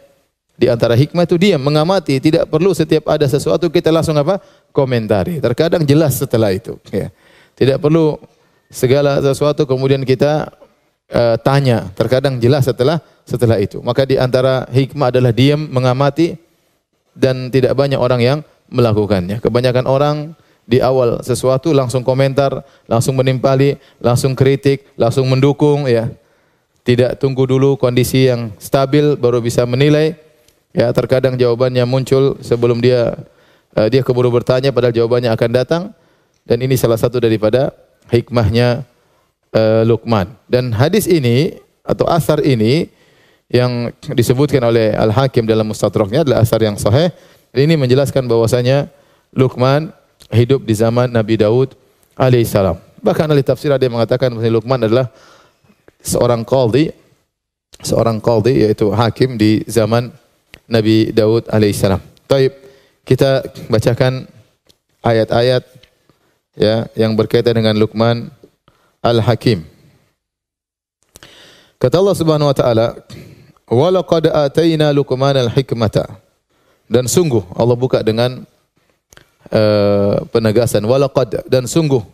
di 0.59 0.67
antara 0.67 0.99
hikmah 0.99 1.23
itu 1.23 1.39
diam, 1.39 1.63
mengamati, 1.63 2.19
tidak 2.19 2.51
perlu 2.51 2.75
setiap 2.75 3.07
ada 3.07 3.29
sesuatu 3.31 3.71
kita 3.71 3.95
langsung 3.95 4.19
apa? 4.19 4.43
Komentari. 4.71 5.41
Terkadang 5.43 5.85
jelas 5.85 6.19
setelah 6.19 6.53
itu, 6.55 6.77
ya. 6.93 7.11
Tidak 7.59 7.83
perlu 7.83 8.19
segala 8.71 9.19
sesuatu 9.19 9.67
kemudian 9.67 10.05
kita 10.07 10.53
uh, 11.11 11.37
tanya. 11.41 11.91
Terkadang 11.97 12.39
jelas 12.39 12.69
setelah 12.69 13.03
setelah 13.27 13.59
itu. 13.59 13.83
Maka 13.83 14.07
di 14.07 14.17
antara 14.17 14.65
hikmah 14.71 15.11
adalah 15.11 15.33
diam, 15.35 15.67
mengamati 15.69 16.39
dan 17.19 17.51
tidak 17.51 17.75
banyak 17.75 17.99
orang 17.99 18.21
yang 18.23 18.39
melakukannya. 18.71 19.43
Kebanyakan 19.43 19.87
orang 19.91 20.17
di 20.69 20.85
awal 20.85 21.25
sesuatu 21.25 21.73
langsung 21.73 22.05
komentar, 22.05 22.63
langsung 22.85 23.17
menimpali, 23.17 23.81
langsung 23.99 24.37
kritik, 24.37 24.85
langsung 25.01 25.27
mendukung 25.27 25.89
ya. 25.89 26.13
Tidak 26.85 27.21
tunggu 27.21 27.45
dulu 27.45 27.77
kondisi 27.77 28.33
yang 28.33 28.53
stabil 28.57 29.17
baru 29.17 29.45
bisa 29.45 29.69
menilai. 29.69 30.17
Ya, 30.73 30.93
terkadang 30.93 31.37
jawabannya 31.37 31.85
muncul 31.89 32.37
sebelum 32.45 32.81
dia 32.81 33.17
uh, 33.77 33.89
dia 33.91 34.01
keburu 34.01 34.33
bertanya 34.33 34.73
padahal 34.73 34.95
jawabannya 34.95 35.33
akan 35.35 35.51
datang 35.51 35.83
dan 36.49 36.59
ini 36.65 36.79
salah 36.81 36.97
satu 36.97 37.21
daripada 37.21 37.77
hikmahnya 38.09 38.89
uh, 39.53 39.83
Luqman. 39.85 40.33
Dan 40.49 40.73
hadis 40.73 41.05
ini 41.05 41.61
atau 41.85 42.09
asar 42.09 42.41
ini 42.45 42.89
yang 43.49 43.93
disebutkan 44.13 44.61
oleh 44.61 44.93
Al-Hakim 44.93 45.49
dalam 45.49 45.69
Mustadraknya 45.69 46.25
adalah 46.25 46.45
asar 46.45 46.61
yang 46.61 46.77
sahih. 46.77 47.13
Ini 47.57 47.81
menjelaskan 47.81 48.29
bahwasanya 48.29 48.93
Luqman 49.33 49.93
hidup 50.33 50.69
di 50.69 50.77
zaman 50.77 51.09
Nabi 51.09 51.41
Daud 51.41 51.73
alaihissalam. 52.17 52.77
Bahkan 53.01 53.25
ahli 53.33 53.41
tafsir 53.41 53.73
ada 53.73 53.81
yang 53.81 53.97
mengatakan 53.97 54.37
bahwa 54.37 54.53
Luqman 54.53 54.85
adalah 54.85 55.09
seorang 56.05 56.45
qadhi, 56.45 56.93
seorang 57.81 58.21
qadhi 58.21 58.69
yaitu 58.69 58.93
hakim 58.93 59.41
di 59.41 59.65
zaman 59.65 60.13
Nabi 60.69 61.09
Daud 61.17 61.49
alaihissalam. 61.49 62.01
Kita 63.09 63.41
bacakan 63.73 64.29
ayat-ayat 65.01 65.65
ya 66.53 66.85
yang 66.93 67.17
berkaitan 67.17 67.57
dengan 67.57 67.73
Luqman 67.73 68.29
Al-Hakim. 69.01 69.65
Kata 71.81 72.05
Allah 72.05 72.17
Subhanahu 72.19 72.53
wa 72.53 72.57
taala, 72.57 72.87
"Wa 73.65 73.89
laqad 73.89 74.29
ataina 74.29 74.93
Luqman 74.93 75.41
al-hikmata." 75.41 76.21
Dan 76.85 77.09
sungguh 77.09 77.49
Allah 77.57 77.77
buka 77.81 78.05
dengan 78.05 78.45
uh, 79.53 80.17
penegasan 80.29 80.85
wa 80.85 81.01
laqad 81.01 81.49
dan 81.49 81.65
sungguh 81.65 82.05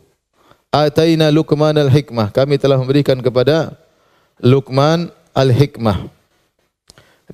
ataina 0.71 1.27
Luqman 1.35 1.75
al-hikmah. 1.75 2.31
Kami 2.31 2.55
telah 2.55 2.79
memberikan 2.79 3.19
kepada 3.19 3.75
Luqman 4.39 5.11
al-hikmah. 5.35 6.07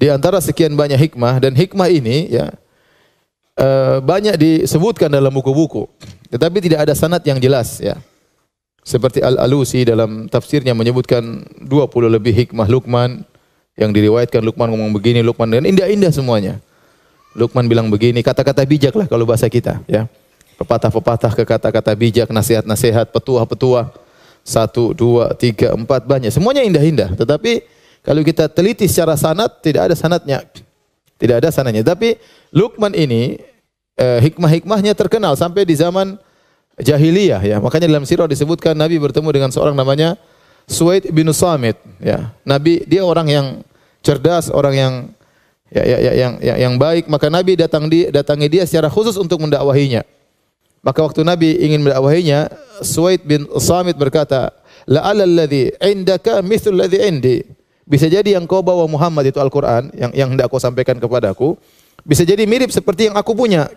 Di 0.01 0.09
antara 0.09 0.41
sekian 0.41 0.73
banyak 0.79 0.97
hikmah 0.97 1.43
dan 1.45 1.53
hikmah 1.53 1.91
ini 1.93 2.31
ya 2.31 2.55
uh, 3.61 3.97
banyak 4.01 4.35
disebutkan 4.41 5.13
dalam 5.13 5.31
buku-buku. 5.31 5.87
Tetapi 6.33 6.59
tidak 6.65 6.89
ada 6.89 6.95
sanad 6.97 7.21
yang 7.23 7.37
jelas 7.37 7.79
ya. 7.79 8.01
Seperti 8.81 9.21
Al-Alusi 9.21 9.85
dalam 9.85 10.27
tafsirnya 10.27 10.73
menyebutkan 10.73 11.45
20 11.61 12.17
lebih 12.17 12.33
hikmah 12.33 12.67
Luqman 12.67 13.23
yang 13.77 13.93
diriwayatkan 13.93 14.41
Luqman 14.41 14.73
ngomong 14.73 14.91
begini, 14.97 15.21
Luqman 15.21 15.53
dan 15.53 15.69
indah-indah 15.69 16.11
semuanya. 16.11 16.59
Luqman 17.37 17.69
bilang 17.71 17.87
begini, 17.93 18.25
kata-kata 18.25 18.65
bijak 18.67 18.97
lah 18.97 19.07
kalau 19.07 19.29
bahasa 19.29 19.47
kita, 19.47 19.85
ya. 19.87 20.09
Pepatah-pepatah 20.59 21.33
ke 21.33 21.45
kata-kata 21.47 21.93
bijak, 21.95 22.29
nasihat-nasihat, 22.29 23.13
petuah-petuah. 23.15 23.93
Satu, 24.41 24.97
dua, 24.97 25.37
tiga, 25.37 25.77
empat, 25.77 26.09
banyak. 26.09 26.33
Semuanya 26.33 26.65
indah-indah. 26.65 27.13
Tetapi 27.17 27.65
kalau 28.01 28.25
kita 28.25 28.49
teliti 28.49 28.89
secara 28.89 29.15
sanat, 29.17 29.61
tidak 29.61 29.93
ada 29.93 29.95
sanatnya. 29.97 30.45
Tidak 31.21 31.37
ada 31.45 31.49
sanatnya. 31.53 31.85
Tapi 31.85 32.17
Luqman 32.53 32.97
ini 32.97 33.37
eh, 34.01 34.19
hikmah-hikmahnya 34.25 34.97
terkenal 34.97 35.37
sampai 35.37 35.69
di 35.69 35.77
zaman 35.77 36.17
jahiliyah 36.81 37.45
ya. 37.45 37.57
Makanya 37.61 37.87
dalam 37.93 38.09
sirah 38.09 38.25
disebutkan 38.25 38.73
Nabi 38.73 38.97
bertemu 38.97 39.29
dengan 39.29 39.51
seorang 39.53 39.77
namanya 39.77 40.17
Suwaid 40.65 41.13
bin 41.13 41.29
Samit 41.37 41.77
ya. 42.01 42.33
Nabi 42.43 42.83
dia 42.89 43.05
orang 43.05 43.29
yang 43.29 43.47
cerdas, 44.01 44.49
orang 44.49 44.75
yang 44.75 44.93
ya, 45.69 45.83
ya, 45.85 45.99
ya, 46.01 46.13
yang, 46.17 46.33
yang 46.41 46.59
yang 46.59 46.75
baik, 46.81 47.07
maka 47.07 47.29
Nabi 47.29 47.55
datang 47.61 47.87
di 47.87 48.09
datangi 48.09 48.49
dia 48.49 48.65
secara 48.65 48.89
khusus 48.89 49.21
untuk 49.21 49.45
mendakwahinya. 49.45 50.03
Maka 50.81 51.05
waktu 51.05 51.21
Nabi 51.21 51.61
ingin 51.61 51.85
mendakwahinya, 51.85 52.49
Suwaid 52.81 53.21
bin 53.29 53.45
Samit 53.61 54.01
berkata, 54.01 54.49
"La'alla 54.89 55.29
alladhi 55.29 55.69
indaka 55.85 56.41
mithlu 56.41 56.73
alladhi 56.81 56.99
indi." 57.05 57.39
Bisa 57.85 58.09
jadi 58.09 58.39
yang 58.39 58.49
kau 58.49 58.65
bawa 58.65 58.89
Muhammad 58.89 59.29
itu 59.29 59.37
Al-Qur'an 59.43 59.91
yang 59.93 60.15
yang 60.15 60.29
hendak 60.33 60.49
kau 60.49 60.63
sampaikan 60.63 60.97
kepadaku, 60.97 61.59
bisa 62.05 62.23
jadi 62.25 62.45
mirip 62.49 62.73
seperti 62.73 63.09
yang 63.11 63.17
aku 63.17 63.33
punya. 63.37 63.69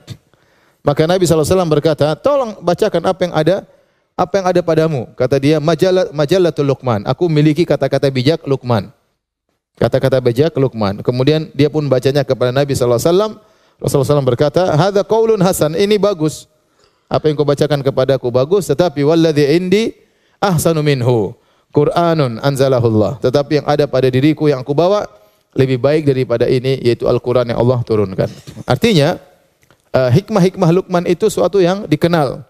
Maka 0.84 1.08
Nabi 1.08 1.24
SAW 1.24 1.48
berkata, 1.72 2.12
tolong 2.20 2.60
bacakan 2.60 3.04
apa 3.08 3.22
yang 3.24 3.34
ada 3.34 3.56
apa 4.14 4.34
yang 4.38 4.46
ada 4.46 4.62
padamu. 4.62 5.10
Kata 5.18 5.42
dia, 5.42 5.58
majalah 5.58 6.12
majalatul 6.14 6.70
Luqman. 6.70 7.02
Aku 7.10 7.26
memiliki 7.32 7.66
kata-kata 7.66 8.12
bijak 8.14 8.46
Luqman. 8.46 8.94
Kata-kata 9.80 10.22
bijak 10.22 10.54
Luqman. 10.54 11.02
Kemudian 11.02 11.50
dia 11.56 11.72
pun 11.72 11.88
bacanya 11.90 12.22
kepada 12.22 12.54
Nabi 12.54 12.78
SAW. 12.78 13.42
Rasulullah 13.82 14.22
SAW 14.22 14.28
berkata, 14.28 14.70
Hada 14.78 15.02
qaulun 15.02 15.42
hasan. 15.42 15.74
Ini 15.74 15.98
bagus. 15.98 16.46
Apa 17.10 17.30
yang 17.30 17.36
kau 17.38 17.48
bacakan 17.48 17.82
kepadaku 17.82 18.30
bagus. 18.30 18.70
Tetapi 18.70 19.02
walladhi 19.02 19.50
indi 19.56 19.98
ahsanu 20.38 20.86
minhu. 20.86 21.34
Qur'anun 21.74 22.38
anzalahullah. 22.38 23.18
Tetapi 23.18 23.64
yang 23.64 23.66
ada 23.66 23.90
pada 23.90 24.06
diriku 24.14 24.46
yang 24.46 24.62
aku 24.62 24.78
bawa 24.78 25.10
lebih 25.54 25.78
baik 25.78 26.10
daripada 26.10 26.50
ini 26.50 26.82
yaitu 26.82 27.06
Al-Qur'an 27.06 27.46
yang 27.46 27.62
Allah 27.62 27.80
turunkan. 27.86 28.30
Artinya 28.66 29.22
uh, 29.94 30.10
hikmah-hikmah 30.10 30.70
Luqman 30.74 31.04
itu 31.06 31.30
suatu 31.30 31.62
yang 31.62 31.86
dikenal. 31.86 32.42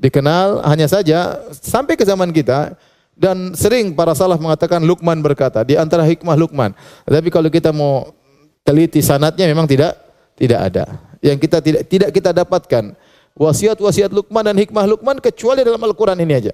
Dikenal 0.00 0.64
hanya 0.66 0.88
saja 0.90 1.38
sampai 1.52 1.94
ke 1.94 2.02
zaman 2.02 2.32
kita 2.34 2.74
dan 3.14 3.52
sering 3.52 3.92
para 3.92 4.16
salaf 4.16 4.40
mengatakan 4.40 4.80
Luqman 4.80 5.20
berkata 5.20 5.60
di 5.62 5.76
antara 5.76 6.02
hikmah 6.02 6.34
Luqman. 6.40 6.72
Tapi 7.04 7.28
kalau 7.28 7.52
kita 7.52 7.70
mau 7.70 8.16
teliti 8.64 9.04
sanatnya 9.04 9.44
memang 9.44 9.68
tidak 9.68 9.94
tidak 10.34 10.60
ada. 10.72 10.84
Yang 11.20 11.38
kita 11.44 11.58
tidak 11.60 11.82
tidak 11.86 12.10
kita 12.16 12.30
dapatkan 12.32 12.96
wasiat-wasiat 13.36 14.10
Luqman 14.10 14.40
dan 14.40 14.56
hikmah 14.56 14.88
Luqman 14.88 15.20
kecuali 15.20 15.60
dalam 15.62 15.78
Al-Qur'an 15.78 16.16
ini 16.16 16.32
aja. 16.32 16.52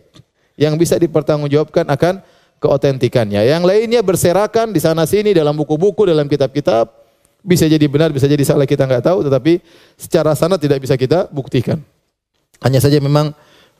Yang 0.58 0.74
bisa 0.82 0.94
dipertanggungjawabkan 0.98 1.86
akan 1.86 2.18
keotentikannya. 2.60 3.44
Yang 3.44 3.62
lainnya 3.64 4.00
berserakan 4.00 4.72
di 4.72 4.80
sana 4.80 5.04
sini 5.04 5.36
dalam 5.36 5.56
buku-buku, 5.56 6.08
dalam 6.08 6.26
kitab-kitab. 6.26 6.88
Bisa 7.46 7.70
jadi 7.70 7.86
benar, 7.86 8.10
bisa 8.10 8.26
jadi 8.26 8.42
salah 8.42 8.66
kita 8.66 8.82
nggak 8.82 9.06
tahu, 9.06 9.22
tetapi 9.22 9.62
secara 9.94 10.34
sana 10.34 10.58
tidak 10.58 10.82
bisa 10.82 10.98
kita 10.98 11.30
buktikan. 11.30 11.78
Hanya 12.58 12.82
saja 12.82 12.98
memang 12.98 13.30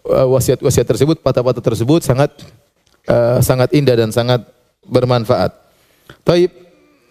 uh, 0.07 0.27
wasiat-wasiat 0.31 0.87
tersebut, 0.87 1.19
patah-patah 1.19 1.65
tersebut 1.75 2.07
sangat 2.07 2.31
uh, 3.11 3.43
sangat 3.43 3.75
indah 3.75 3.99
dan 3.99 4.15
sangat 4.15 4.47
bermanfaat. 4.87 5.51
Taib 6.23 6.55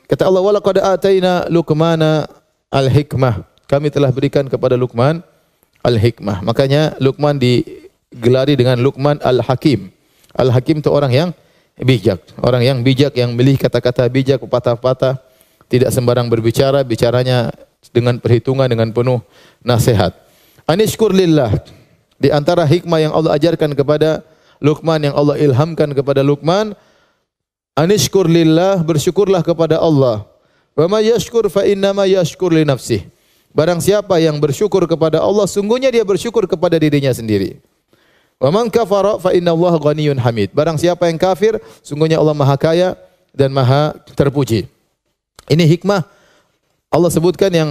kata 0.08 0.32
Allah 0.32 0.40
wala 0.40 0.64
qad 0.64 0.80
ataina 0.80 1.44
Luqmana 1.52 2.24
al-hikmah. 2.72 3.44
Kami 3.68 3.92
telah 3.92 4.14
berikan 4.16 4.48
kepada 4.48 4.80
Luqman 4.80 5.20
al-hikmah. 5.84 6.40
Makanya 6.40 6.96
Luqman 7.04 7.36
digelari 7.36 8.56
dengan 8.56 8.80
Luqman 8.80 9.20
al-Hakim. 9.20 9.92
Al-Hakim 10.40 10.80
itu 10.80 10.88
orang 10.88 11.12
yang 11.12 11.30
bijak. 11.80 12.24
Orang 12.40 12.64
yang 12.64 12.80
bijak 12.82 13.16
yang 13.16 13.36
milih 13.36 13.60
kata-kata 13.60 14.08
bijak, 14.08 14.40
patah-patah, 14.44 15.20
tidak 15.68 15.92
sembarang 15.92 16.32
berbicara, 16.32 16.86
bicaranya 16.86 17.52
dengan 17.92 18.18
perhitungan 18.18 18.70
dengan 18.70 18.90
penuh 18.92 19.20
nasihat. 19.62 20.16
Anishkur 20.66 21.12
lillah. 21.12 21.52
Di 22.16 22.32
antara 22.32 22.64
hikmah 22.64 23.00
yang 23.04 23.14
Allah 23.14 23.36
ajarkan 23.36 23.76
kepada 23.76 24.24
Luqman 24.64 25.04
yang 25.04 25.16
Allah 25.20 25.36
ilhamkan 25.36 25.92
kepada 25.92 26.24
Luqman, 26.24 26.74
anishkur 27.76 28.26
lillah, 28.26 28.80
bersyukurlah 28.82 29.44
kepada 29.44 29.78
Allah. 29.78 30.24
Wa 30.76 30.88
may 30.88 31.12
yashkur 31.12 31.52
fa 31.52 31.68
innama 31.68 32.08
yashkur 32.08 32.56
li 32.56 32.64
nafsih. 32.64 33.04
Barang 33.56 33.80
siapa 33.80 34.20
yang 34.20 34.36
bersyukur 34.40 34.84
kepada 34.84 35.24
Allah, 35.24 35.48
sungguhnya 35.48 35.88
dia 35.88 36.04
bersyukur 36.04 36.44
kepada 36.44 36.76
dirinya 36.76 37.12
sendiri. 37.12 37.64
Wa 38.36 38.52
man 38.52 38.68
kafara 38.68 39.16
fa 39.16 39.32
innallaha 39.32 39.80
ghaniyyun 39.80 40.20
hamid. 40.20 40.52
Barang 40.52 40.76
siapa 40.76 41.08
yang 41.08 41.16
kafir, 41.16 41.56
sungguhnya 41.80 42.20
Allah 42.20 42.36
Maha 42.36 42.56
Kaya 42.60 43.00
dan 43.32 43.52
Maha 43.56 43.96
terpuji. 44.16 44.68
Ini 45.48 45.64
hikmah 45.78 46.04
Allah 46.92 47.10
sebutkan 47.12 47.52
yang 47.54 47.70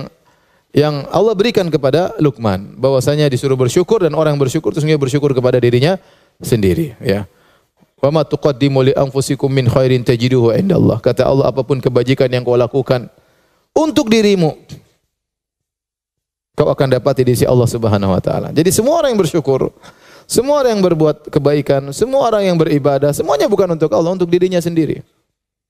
yang 0.75 1.07
Allah 1.11 1.33
berikan 1.39 1.71
kepada 1.71 2.13
Luqman 2.19 2.75
bahwasanya 2.77 3.31
disuruh 3.31 3.55
bersyukur 3.55 4.03
dan 4.03 4.13
orang 4.19 4.35
bersyukur 4.35 4.75
itu 4.75 4.83
sungguh 4.83 4.99
bersyukur 4.99 5.31
kepada 5.31 5.61
dirinya 5.63 5.97
sendiri 6.43 6.99
ya. 6.99 7.29
Wa 8.03 8.11
ma 8.11 8.27
tuqaddimu 8.27 8.91
li 8.91 8.93
anfusikum 8.93 9.49
min 9.49 9.71
khairin 9.71 10.05
tajiduhu 10.05 10.53
indallah. 10.53 11.01
Kata 11.01 11.25
Allah 11.25 11.49
apa 11.49 11.63
pun 11.63 11.81
kebajikan 11.81 12.29
yang 12.29 12.43
kau 12.43 12.59
lakukan 12.59 13.07
untuk 13.73 14.11
dirimu 14.11 14.55
kau 16.55 16.71
akan 16.71 16.99
dapat 16.99 17.27
di 17.27 17.35
sisi 17.35 17.45
Allah 17.47 17.67
Subhanahu 17.67 18.15
wa 18.15 18.23
taala. 18.23 18.49
Jadi 18.55 18.71
semua 18.71 19.03
orang 19.03 19.15
yang 19.15 19.21
bersyukur 19.23 19.75
semua 20.25 20.65
orang 20.65 20.81
yang 20.81 20.85
berbuat 20.85 21.17
kebaikan, 21.29 21.93
semua 21.93 22.29
orang 22.29 22.49
yang 22.49 22.57
beribadah, 22.57 23.13
semuanya 23.13 23.49
bukan 23.49 23.77
untuk 23.77 23.93
Allah, 23.93 24.13
untuk 24.17 24.29
dirinya 24.29 24.59
sendiri. 24.59 25.05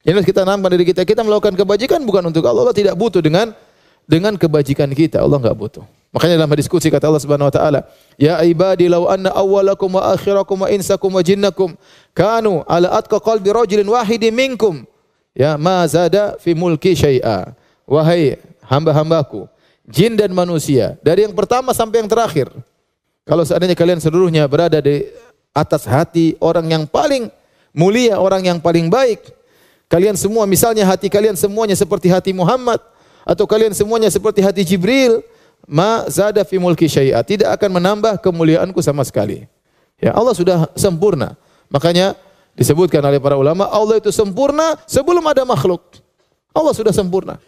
Ini 0.05 0.21
kita 0.21 0.45
nampak 0.45 0.77
diri 0.77 0.85
kita, 0.85 1.03
kita 1.03 1.25
melakukan 1.25 1.57
kebajikan 1.57 2.05
bukan 2.05 2.29
untuk 2.29 2.45
Allah, 2.45 2.69
Allah 2.69 2.77
tidak 2.77 2.95
butuh 2.95 3.25
dengan 3.25 3.57
dengan 4.05 4.37
kebajikan 4.37 4.93
kita, 4.93 5.25
Allah 5.25 5.41
enggak 5.41 5.57
butuh. 5.57 5.85
Makanya 6.15 6.39
dalam 6.39 6.53
diskusi 6.55 6.93
kata 6.93 7.11
Allah 7.11 7.25
Subhanahu 7.25 7.51
wa 7.51 7.55
taala, 7.55 7.81
"Ya 8.15 8.39
ibadi 8.47 8.87
law 8.87 9.11
anna 9.11 9.35
awwalakum 9.35 9.99
wa 9.99 10.15
akhirakum 10.15 10.63
wa 10.63 10.69
insakum 10.71 11.11
wa 11.11 11.25
jinnakum 11.25 11.75
kanu 12.15 12.63
ala 12.71 12.95
atqa 12.95 13.19
qalbi 13.19 13.51
rajulin 13.51 13.89
wahidin 13.89 14.31
minkum, 14.31 14.87
ya 15.35 15.59
ma 15.59 15.83
zada 15.91 16.39
fi 16.39 16.55
mulki 16.55 16.95
syai'a." 16.95 17.57
Wahai 17.85 18.39
hamba-hambaku, 18.65 19.45
jin 19.89 20.17
dan 20.17 20.33
manusia, 20.33 20.97
dari 21.03 21.27
yang 21.27 21.35
pertama 21.37 21.75
sampai 21.77 22.01
yang 22.01 22.09
terakhir, 22.09 22.49
kalau 23.25 23.43
seandainya 23.45 23.76
kalian 23.76 24.00
seluruhnya 24.00 24.45
berada 24.45 24.81
di 24.85 25.09
atas 25.57 25.88
hati 25.88 26.37
orang 26.45 26.69
yang 26.69 26.85
paling 26.85 27.33
mulia, 27.73 28.21
orang 28.21 28.45
yang 28.45 28.59
paling 28.61 28.93
baik, 28.93 29.33
kalian 29.88 30.12
semua 30.14 30.45
misalnya 30.45 30.85
hati 30.85 31.09
kalian 31.09 31.33
semuanya 31.35 31.73
seperti 31.73 32.12
hati 32.12 32.37
Muhammad 32.37 32.78
atau 33.25 33.49
kalian 33.49 33.73
semuanya 33.73 34.12
seperti 34.12 34.45
hati 34.45 34.61
Jibril, 34.62 35.25
ma 35.64 36.04
zada 36.12 36.45
fi 36.45 36.61
mulki 36.61 36.85
syai'a, 36.85 37.25
tidak 37.25 37.57
akan 37.57 37.81
menambah 37.81 38.21
kemuliaanku 38.21 38.85
sama 38.85 39.00
sekali. 39.09 39.49
Ya, 39.97 40.12
Allah 40.12 40.37
sudah 40.37 40.69
sempurna. 40.76 41.33
Makanya 41.73 42.12
disebutkan 42.52 43.00
oleh 43.00 43.16
para 43.16 43.40
ulama, 43.40 43.64
Allah 43.73 43.97
itu 43.97 44.12
sempurna 44.12 44.76
sebelum 44.85 45.25
ada 45.25 45.49
makhluk. 45.49 45.81
Allah 46.52 46.76
sudah 46.76 46.93
sempurna. 46.93 47.40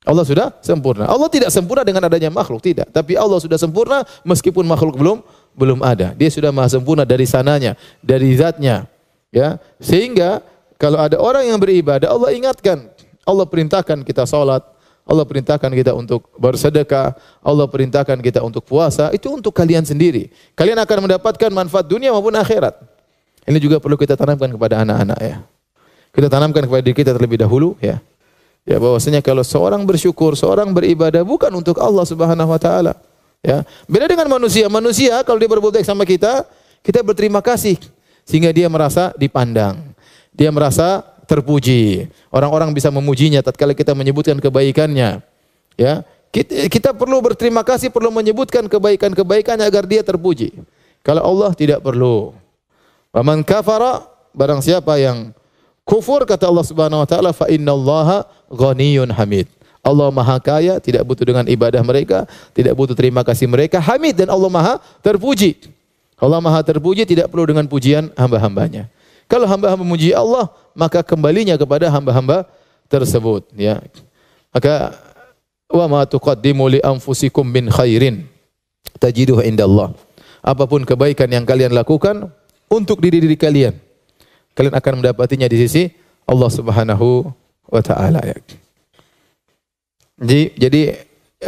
Allah 0.00 0.24
sudah 0.24 0.48
sempurna. 0.64 1.04
Allah 1.04 1.28
tidak 1.28 1.52
sempurna 1.52 1.84
dengan 1.84 2.08
adanya 2.08 2.32
makhluk, 2.32 2.64
tidak. 2.64 2.88
Tapi 2.88 3.20
Allah 3.20 3.36
sudah 3.36 3.60
sempurna 3.60 4.00
meskipun 4.24 4.64
makhluk 4.64 4.96
belum 4.96 5.20
belum 5.52 5.84
ada. 5.84 6.16
Dia 6.16 6.32
sudah 6.32 6.48
maha 6.48 6.72
sempurna 6.72 7.04
dari 7.04 7.28
sananya, 7.28 7.76
dari 8.00 8.32
zatnya. 8.32 8.88
Ya, 9.30 9.60
sehingga 9.78 10.42
kalau 10.80 10.98
ada 10.98 11.20
orang 11.20 11.46
yang 11.46 11.60
beribadah, 11.60 12.10
Allah 12.10 12.32
ingatkan. 12.32 12.88
Allah 13.28 13.44
perintahkan 13.44 14.00
kita 14.02 14.24
salat, 14.24 14.64
Allah 15.04 15.22
perintahkan 15.28 15.70
kita 15.70 15.92
untuk 15.92 16.32
bersedekah, 16.40 17.14
Allah 17.44 17.68
perintahkan 17.68 18.18
kita 18.18 18.40
untuk 18.40 18.64
puasa, 18.64 19.12
itu 19.12 19.28
untuk 19.28 19.52
kalian 19.52 19.84
sendiri. 19.84 20.32
Kalian 20.56 20.80
akan 20.80 21.06
mendapatkan 21.06 21.50
manfaat 21.52 21.86
dunia 21.86 22.10
maupun 22.10 22.32
akhirat. 22.34 22.78
Ini 23.44 23.58
juga 23.60 23.76
perlu 23.78 24.00
kita 24.00 24.16
tanamkan 24.16 24.48
kepada 24.48 24.80
anak-anak 24.80 25.18
ya. 25.20 25.36
Kita 26.10 26.26
tanamkan 26.32 26.64
kepada 26.66 26.82
diri 26.82 26.96
kita 26.96 27.12
terlebih 27.14 27.38
dahulu 27.38 27.76
ya. 27.78 28.00
Ya 28.68 28.76
bahwasanya 28.76 29.24
kalau 29.24 29.40
seorang 29.40 29.82
bersyukur, 29.88 30.36
seorang 30.36 30.70
beribadah 30.70 31.24
bukan 31.24 31.50
untuk 31.52 31.80
Allah 31.80 32.04
Subhanahu 32.04 32.50
wa 32.52 32.60
taala. 32.60 32.92
Ya. 33.40 33.64
Beda 33.88 34.04
dengan 34.04 34.28
manusia. 34.28 34.68
Manusia 34.68 35.24
kalau 35.24 35.40
dia 35.40 35.48
berbuat 35.48 35.80
baik 35.80 35.86
sama 35.88 36.04
kita, 36.04 36.44
kita 36.84 37.00
berterima 37.00 37.40
kasih 37.40 37.80
sehingga 38.28 38.52
dia 38.52 38.68
merasa 38.68 39.16
dipandang. 39.16 39.80
Dia 40.36 40.52
merasa 40.52 41.02
terpuji. 41.24 42.10
Orang-orang 42.28 42.70
bisa 42.76 42.92
memujinya 42.92 43.40
tatkala 43.40 43.72
kita 43.72 43.96
menyebutkan 43.96 44.36
kebaikannya. 44.38 45.24
Ya. 45.80 46.04
Kita, 46.30 46.70
kita 46.70 46.90
perlu 46.94 47.18
berterima 47.18 47.66
kasih, 47.66 47.90
perlu 47.90 48.14
menyebutkan 48.14 48.70
kebaikan-kebaikannya 48.70 49.66
agar 49.66 49.82
dia 49.82 50.06
terpuji. 50.06 50.54
Kalau 51.02 51.26
Allah 51.26 51.50
tidak 51.56 51.82
perlu. 51.82 52.36
Waman 53.10 53.42
kafara 53.42 54.06
barang 54.30 54.62
siapa 54.62 54.94
yang 55.02 55.34
kufur 55.90 56.22
kata 56.22 56.46
Allah 56.46 56.62
Subhanahu 56.62 57.02
wa 57.02 57.08
taala 57.10 57.34
fa 57.34 57.50
innallaha 57.50 58.22
ghaniyun 58.46 59.10
hamid. 59.10 59.50
Allah 59.80 60.12
Maha 60.12 60.36
Kaya, 60.38 60.76
tidak 60.76 61.02
butuh 61.08 61.24
dengan 61.24 61.42
ibadah 61.48 61.80
mereka, 61.80 62.28
tidak 62.52 62.76
butuh 62.76 62.92
terima 62.92 63.24
kasih 63.24 63.48
mereka, 63.48 63.80
hamid 63.82 64.12
dan 64.12 64.28
Allah 64.30 64.52
Maha 64.52 64.74
terpuji. 65.00 65.56
Allah 66.20 66.38
Maha 66.38 66.60
terpuji 66.60 67.08
tidak 67.08 67.32
perlu 67.32 67.48
dengan 67.48 67.64
pujian 67.64 68.12
hamba-hambanya. 68.12 68.92
Kalau 69.24 69.48
hamba-hamba 69.48 69.80
memuji 69.80 70.12
Allah, 70.12 70.52
maka 70.76 71.00
kembalinya 71.00 71.56
kepada 71.56 71.88
hamba-hamba 71.88 72.44
tersebut, 72.92 73.48
ya. 73.56 73.80
Maka 74.52 74.92
wa 75.70 75.86
ma 75.86 76.00
tuqaddimu 76.04 76.76
li 76.76 76.80
anfusikum 76.82 77.46
min 77.46 77.72
khairin 77.72 78.26
tajiduhu 78.98 79.40
indallah. 79.40 79.94
Apa 80.42 80.66
pun 80.66 80.82
kebaikan 80.84 81.30
yang 81.30 81.46
kalian 81.46 81.72
lakukan 81.72 82.28
untuk 82.68 83.00
diri 83.00 83.22
diri 83.22 83.38
kalian, 83.38 83.78
kalian 84.60 84.76
akan 84.76 84.92
mendapatinya 85.00 85.48
di 85.48 85.56
sisi 85.64 85.88
Allah 86.28 86.52
Subhanahu 86.52 87.32
wa 87.72 87.80
taala 87.80 88.20
ya. 88.20 88.36
Jadi 90.20 90.40
jadi 90.60 90.82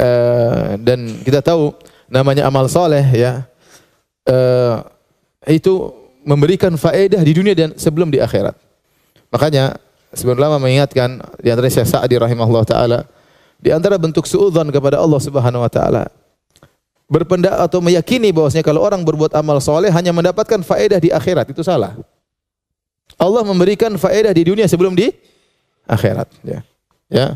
uh, 0.00 0.80
dan 0.80 1.20
kita 1.20 1.44
tahu 1.44 1.76
namanya 2.08 2.48
amal 2.48 2.64
soleh 2.72 3.04
ya 3.12 3.44
uh, 4.32 4.80
itu 5.44 5.92
memberikan 6.24 6.72
faedah 6.80 7.20
di 7.20 7.32
dunia 7.36 7.52
dan 7.52 7.76
sebelum 7.76 8.08
di 8.08 8.16
akhirat. 8.16 8.56
Makanya 9.28 9.76
sebelum 10.16 10.40
lama 10.40 10.56
mengingatkan 10.56 11.20
di 11.36 11.52
antara 11.52 11.68
Syekh 11.68 11.92
Sa'di 11.92 12.16
rahimahullah 12.16 12.64
taala 12.64 13.04
di 13.60 13.68
antara 13.68 14.00
bentuk 14.00 14.24
suudzon 14.24 14.72
kepada 14.72 15.04
Allah 15.04 15.20
Subhanahu 15.20 15.60
wa 15.60 15.68
taala 15.68 16.08
berpendak 17.12 17.60
atau 17.60 17.84
meyakini 17.84 18.32
bahwasanya 18.32 18.64
kalau 18.64 18.80
orang 18.80 19.04
berbuat 19.04 19.36
amal 19.36 19.60
soleh 19.60 19.92
hanya 19.92 20.16
mendapatkan 20.16 20.64
faedah 20.64 20.96
di 20.96 21.12
akhirat 21.12 21.52
itu 21.52 21.60
salah. 21.60 21.92
Allah 23.22 23.46
memberikan 23.46 23.94
faedah 23.94 24.34
di 24.34 24.42
dunia 24.42 24.66
sebelum 24.66 24.98
di 24.98 25.14
akhirat. 25.86 26.26
Ya. 26.42 26.66
ya. 27.06 27.26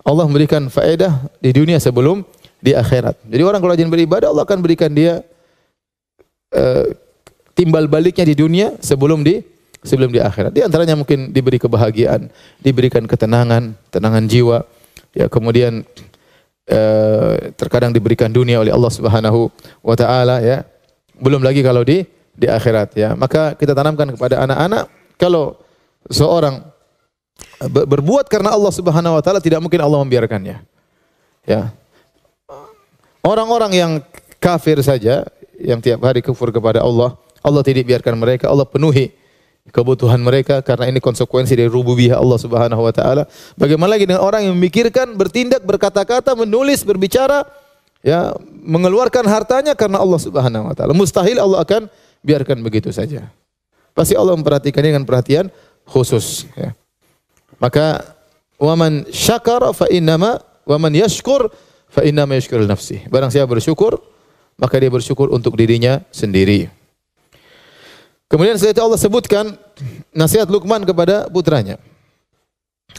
Allah 0.00 0.24
memberikan 0.24 0.72
faedah 0.72 1.28
di 1.36 1.52
dunia 1.52 1.76
sebelum 1.76 2.24
di 2.64 2.72
akhirat. 2.72 3.20
Jadi 3.28 3.42
orang 3.44 3.60
kalau 3.60 3.76
rajin 3.76 3.92
beribadah, 3.92 4.32
Allah 4.32 4.48
akan 4.48 4.64
berikan 4.64 4.88
dia 4.88 5.20
uh, 6.56 6.88
timbal 7.52 7.84
baliknya 7.84 8.24
di 8.24 8.32
dunia 8.32 8.72
sebelum 8.80 9.20
di 9.20 9.44
sebelum 9.84 10.08
di 10.08 10.16
akhirat. 10.16 10.56
Di 10.56 10.64
antaranya 10.64 10.96
mungkin 10.96 11.28
diberi 11.28 11.60
kebahagiaan, 11.60 12.32
diberikan 12.64 13.04
ketenangan, 13.04 13.76
tenangan 13.92 14.24
jiwa. 14.24 14.64
Ya, 15.12 15.28
kemudian 15.28 15.84
uh, 16.72 17.52
terkadang 17.52 17.92
diberikan 17.92 18.32
dunia 18.32 18.64
oleh 18.64 18.72
Allah 18.72 18.92
Subhanahu 18.96 19.52
wa 19.84 19.92
taala 19.92 20.40
ya. 20.40 20.64
Belum 21.20 21.44
lagi 21.44 21.60
kalau 21.60 21.84
di 21.84 22.08
di 22.32 22.48
akhirat 22.48 22.96
ya. 22.96 23.12
Maka 23.12 23.52
kita 23.60 23.76
tanamkan 23.76 24.08
kepada 24.16 24.40
anak-anak 24.40 24.97
kalau 25.20 25.58
seorang 26.08 26.64
berbuat 27.66 28.30
karena 28.30 28.54
Allah 28.54 28.72
Subhanahu 28.72 29.18
wa 29.18 29.22
taala 29.22 29.42
tidak 29.42 29.58
mungkin 29.58 29.82
Allah 29.82 29.98
membiarkannya. 30.02 30.62
Ya. 31.42 31.74
Orang-orang 33.20 33.72
yang 33.74 33.92
kafir 34.38 34.78
saja 34.80 35.26
yang 35.58 35.82
tiap 35.82 36.00
hari 36.06 36.22
kufur 36.22 36.54
kepada 36.54 36.80
Allah, 36.80 37.18
Allah 37.42 37.62
tidak 37.66 37.84
biarkan 37.90 38.14
mereka, 38.14 38.46
Allah 38.46 38.64
penuhi 38.64 39.10
kebutuhan 39.68 40.16
mereka 40.22 40.64
karena 40.64 40.88
ini 40.88 41.02
konsekuensi 41.02 41.52
dari 41.52 41.68
rububiyah 41.68 42.16
Allah 42.16 42.38
Subhanahu 42.40 42.82
wa 42.82 42.92
taala. 42.94 43.28
Bagaimana 43.58 43.98
lagi 43.98 44.08
dengan 44.08 44.24
orang 44.24 44.48
yang 44.48 44.54
memikirkan, 44.56 45.12
bertindak, 45.18 45.60
berkata-kata, 45.66 46.32
menulis, 46.38 46.86
berbicara, 46.86 47.44
ya, 48.00 48.32
mengeluarkan 48.64 49.26
hartanya 49.28 49.74
karena 49.74 50.00
Allah 50.00 50.20
Subhanahu 50.20 50.72
wa 50.72 50.74
taala. 50.78 50.94
Mustahil 50.94 51.36
Allah 51.42 51.60
akan 51.60 51.90
biarkan 52.22 52.62
begitu 52.64 52.94
saja. 52.94 53.28
Pasti 53.98 54.14
Allah 54.14 54.38
memperhatikan 54.38 54.78
dengan 54.78 55.02
perhatian 55.02 55.50
khusus. 55.82 56.46
Ya. 56.54 56.70
Maka 57.58 58.14
waman 58.54 59.10
syakara 59.10 59.74
fa 59.74 59.90
innama 59.90 60.38
waman 60.62 60.94
yashkur 60.94 61.50
fa 61.90 62.06
innama 62.06 62.38
yashkur 62.38 62.62
nafsi. 62.62 63.02
Barang 63.10 63.34
siapa 63.34 63.50
bersyukur, 63.50 63.98
maka 64.54 64.78
dia 64.78 64.86
bersyukur 64.86 65.34
untuk 65.34 65.58
dirinya 65.58 65.98
sendiri. 66.14 66.70
Kemudian 68.30 68.54
setelah 68.54 68.86
Allah 68.86 69.02
sebutkan 69.02 69.44
nasihat 70.14 70.46
Luqman 70.46 70.86
kepada 70.86 71.26
putranya. 71.26 71.82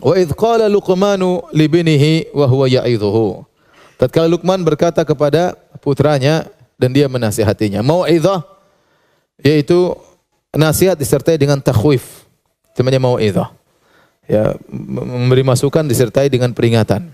Wa 0.04 0.20
idh 0.20 0.36
qala 0.36 0.68
Luqmanu 0.68 1.48
libnihi 1.56 2.28
wa 2.36 2.44
huwa 2.44 2.68
ya'idhuhu. 2.68 3.48
Tatkala 3.96 4.28
Luqman 4.28 4.68
berkata 4.68 5.08
kepada 5.08 5.56
putranya 5.80 6.44
dan 6.76 6.92
dia 6.92 7.08
menasihatinya. 7.08 7.80
Mau'izah 7.80 8.44
yaitu 9.40 9.96
nasihat 10.54 10.98
disertai 10.98 11.38
dengan 11.38 11.62
takhwif. 11.62 12.26
Temannya 12.74 13.02
mau'izah. 13.02 13.50
Ya, 14.30 14.54
memberi 14.70 15.42
masukan 15.42 15.84
disertai 15.90 16.30
dengan 16.30 16.54
peringatan. 16.54 17.10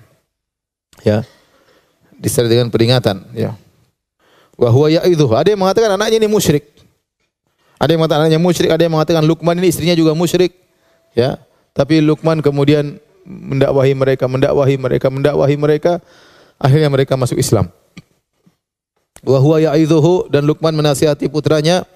Ya. 1.01 1.23
Disertai 2.15 2.59
dengan 2.59 2.67
peringatan, 2.71 3.23
ya. 3.31 3.55
Wa 4.55 4.71
huwa 4.71 4.87
ya'idhuhu. 4.87 5.35
Ada 5.35 5.55
yang 5.55 5.61
mengatakan 5.63 5.95
anaknya 5.95 6.19
ini 6.23 6.31
musyrik. 6.31 6.63
Ada 7.75 7.91
yang 7.91 7.99
mengatakan 8.03 8.21
anaknya 8.27 8.39
musyrik, 8.39 8.71
ada 8.71 8.83
yang 8.83 8.93
mengatakan 8.95 9.23
Luqman 9.23 9.55
ini 9.59 9.67
istrinya 9.71 9.95
juga 9.95 10.15
musyrik. 10.15 10.55
Ya. 11.11 11.39
Tapi 11.75 11.99
Luqman 11.99 12.39
kemudian 12.39 12.99
mendakwahi 13.27 13.95
mereka, 13.95 14.27
mendakwahi 14.31 14.75
mereka, 14.79 15.07
mendakwahi 15.11 15.55
mereka, 15.59 15.99
akhirnya 16.55 16.87
mereka 16.87 17.19
masuk 17.19 17.35
Islam. 17.39 17.67
Wa 19.25 19.39
ya'idhuhu 19.39 20.31
dan 20.31 20.45
Luqman 20.45 20.75
menasihati 20.75 21.27
putranya, 21.27 21.87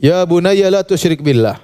"Ya 0.00 0.22
bunayya 0.24 0.68
la 0.72 0.84
tusyrik 0.84 1.20
billah." 1.20 1.60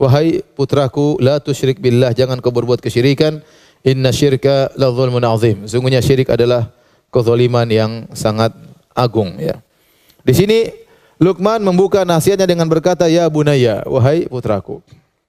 Wahai 0.00 0.40
putraku, 0.56 1.20
la 1.20 1.36
tusyrik 1.44 1.76
billah, 1.76 2.16
jangan 2.16 2.40
kau 2.40 2.48
berbuat 2.48 2.80
kesyirikan. 2.80 3.44
Inna 3.84 4.12
syirka 4.12 4.72
la 4.76 4.88
dzulmun 4.88 5.20
azim. 5.24 5.68
Sungguhnya 5.68 6.00
syirik 6.00 6.32
adalah 6.32 6.72
kezaliman 7.12 7.68
yang 7.68 8.08
sangat 8.16 8.52
agung 8.96 9.36
ya. 9.36 9.60
Di 10.24 10.32
sini 10.36 10.58
Luqman 11.20 11.60
membuka 11.60 12.00
nasihatnya 12.08 12.48
dengan 12.48 12.64
berkata, 12.64 13.04
"Ya 13.12 13.28
bunaya, 13.28 13.84
wahai 13.84 14.24
putraku." 14.24 14.80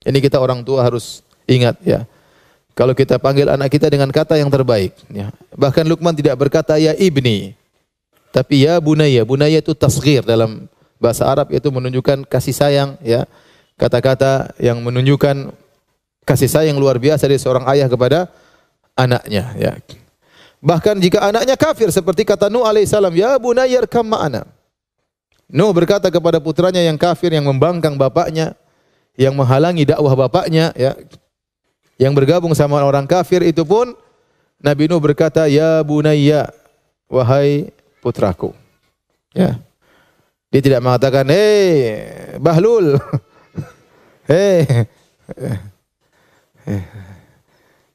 Ini 0.08 0.24
kita 0.24 0.40
orang 0.40 0.64
tua 0.64 0.88
harus 0.88 1.20
ingat 1.44 1.76
ya. 1.84 2.08
Kalau 2.72 2.96
kita 2.96 3.20
panggil 3.20 3.52
anak 3.52 3.68
kita 3.68 3.92
dengan 3.92 4.08
kata 4.08 4.40
yang 4.40 4.48
terbaik, 4.48 4.96
ya. 5.12 5.36
Bahkan 5.52 5.84
Luqman 5.84 6.16
tidak 6.16 6.40
berkata 6.40 6.80
ya 6.80 6.96
ibni, 6.96 7.60
tapi 8.32 8.64
ya 8.64 8.80
bunaya. 8.80 9.28
Bunaya 9.28 9.60
itu 9.60 9.76
tasghir 9.76 10.24
dalam 10.24 10.72
bahasa 11.02 11.26
Arab 11.26 11.50
itu 11.50 11.66
menunjukkan 11.74 12.30
kasih 12.30 12.54
sayang, 12.54 12.90
ya. 13.02 13.26
Kata-kata 13.82 14.54
yang 14.62 14.78
menunjukkan 14.86 15.50
kasih 16.22 16.46
sayang 16.46 16.78
luar 16.78 17.02
biasa 17.02 17.26
dari 17.26 17.42
seorang 17.42 17.66
ayah 17.74 17.90
kepada 17.90 18.30
anaknya, 18.94 19.50
ya. 19.58 19.74
Bahkan 20.62 21.02
jika 21.02 21.26
anaknya 21.26 21.58
kafir 21.58 21.90
seperti 21.90 22.22
kata 22.22 22.54
Nuh 22.54 22.62
alaihissalam, 22.62 23.18
ya 23.18 23.34
bunaya 23.42 23.82
rekam 23.82 24.06
ma'ana. 24.06 24.46
Nuh 25.50 25.74
berkata 25.74 26.14
kepada 26.14 26.38
putranya 26.38 26.86
yang 26.86 27.02
kafir 27.02 27.34
yang 27.34 27.50
membangkang 27.50 27.98
bapaknya, 27.98 28.54
yang 29.18 29.34
menghalangi 29.34 29.90
dakwah 29.90 30.14
bapaknya, 30.14 30.70
ya, 30.78 30.94
yang 31.98 32.14
bergabung 32.14 32.54
sama 32.54 32.78
orang 32.86 33.10
kafir 33.10 33.42
itu 33.42 33.66
pun 33.66 33.98
Nabi 34.62 34.86
Nuh 34.86 35.02
berkata, 35.02 35.50
"Ya 35.50 35.82
bunayya, 35.82 36.54
wahai 37.10 37.74
putraku." 38.06 38.54
Ya. 39.34 39.58
Dia 40.52 40.60
tidak 40.60 40.84
mengatakan, 40.84 41.24
"Hei, 41.32 42.04
Bahlul." 42.36 43.00
Hei. 44.32 44.86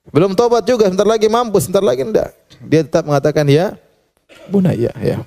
Belum 0.09 0.33
tobat 0.33 0.65
juga, 0.65 0.89
sebentar 0.89 1.05
lagi 1.05 1.29
mampus, 1.29 1.69
sebentar 1.69 1.85
lagi 1.85 2.01
enggak. 2.01 2.33
Dia 2.65 2.81
tetap 2.81 3.05
mengatakan, 3.05 3.45
"Ya 3.45 3.77
bunayya." 4.49 4.97
Ya. 5.05 5.21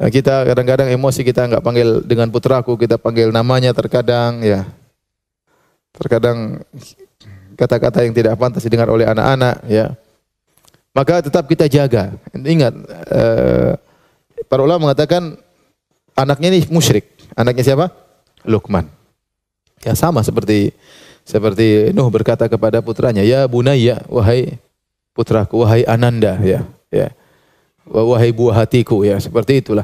Nah, 0.00 0.08
kita 0.08 0.48
kadang-kadang 0.48 0.90
emosi 0.90 1.22
kita 1.22 1.46
nggak 1.46 1.62
panggil 1.62 2.02
dengan 2.02 2.32
putraku, 2.32 2.74
kita 2.74 2.98
panggil 2.98 3.30
namanya 3.30 3.70
terkadang 3.70 4.42
ya. 4.42 4.66
Terkadang 5.94 6.64
kata-kata 7.54 8.08
yang 8.08 8.16
tidak 8.16 8.34
pantas 8.40 8.64
didengar 8.64 8.88
oleh 8.88 9.04
anak-anak 9.04 9.60
ya. 9.68 9.92
Maka 10.96 11.20
tetap 11.20 11.44
kita 11.46 11.68
jaga. 11.68 12.16
Ingat 12.32 12.74
uh, 13.12 13.76
para 14.48 14.64
ulama 14.64 14.88
mengatakan 14.88 15.36
anaknya 16.22 16.48
ini 16.52 16.60
musyrik. 16.68 17.08
Anaknya 17.34 17.64
siapa? 17.72 17.90
Luqman. 18.44 18.88
Ya 19.80 19.96
sama 19.96 20.20
seperti 20.20 20.76
seperti 21.24 21.92
Nuh 21.96 22.08
berkata 22.12 22.48
kepada 22.48 22.84
putranya, 22.84 23.24
"Ya 23.24 23.44
bunayya, 23.48 24.04
wahai 24.08 24.60
putraku, 25.16 25.64
wahai 25.64 25.88
Ananda," 25.88 26.36
ya. 26.40 26.64
Ya 26.90 27.14
wahai 27.90 28.30
buah 28.30 28.62
hatiku 28.64 29.02
ya 29.02 29.18
seperti 29.18 29.60
itulah. 29.64 29.82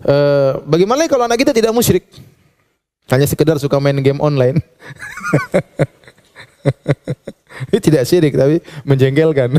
E, 0.00 0.14
bagaimana 0.64 1.04
kalau 1.10 1.28
anak 1.28 1.38
kita 1.44 1.52
tidak 1.52 1.76
musyrik? 1.76 2.08
Hanya 3.12 3.28
sekedar 3.28 3.60
suka 3.60 3.76
main 3.76 4.00
game 4.00 4.16
online. 4.16 4.64
Ini 7.70 7.78
tidak 7.78 8.02
syirik 8.06 8.34
tapi 8.34 8.58
menjengkelkan. 8.82 9.54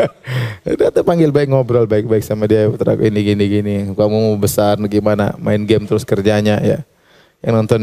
Kita 0.80 1.00
panggil 1.04 1.30
baik 1.32 1.52
ngobrol 1.52 1.84
baik-baik 1.84 2.24
sama 2.24 2.48
dia 2.48 2.68
putra 2.68 2.96
ini 2.96 3.20
gini 3.24 3.44
gini. 3.48 3.74
Kamu 3.92 4.32
mau 4.32 4.36
besar 4.36 4.80
gimana 4.88 5.36
main 5.36 5.62
game 5.64 5.84
terus 5.84 6.04
kerjanya 6.04 6.60
ya. 6.60 6.78
Yang 7.44 7.52
nonton 7.54 7.82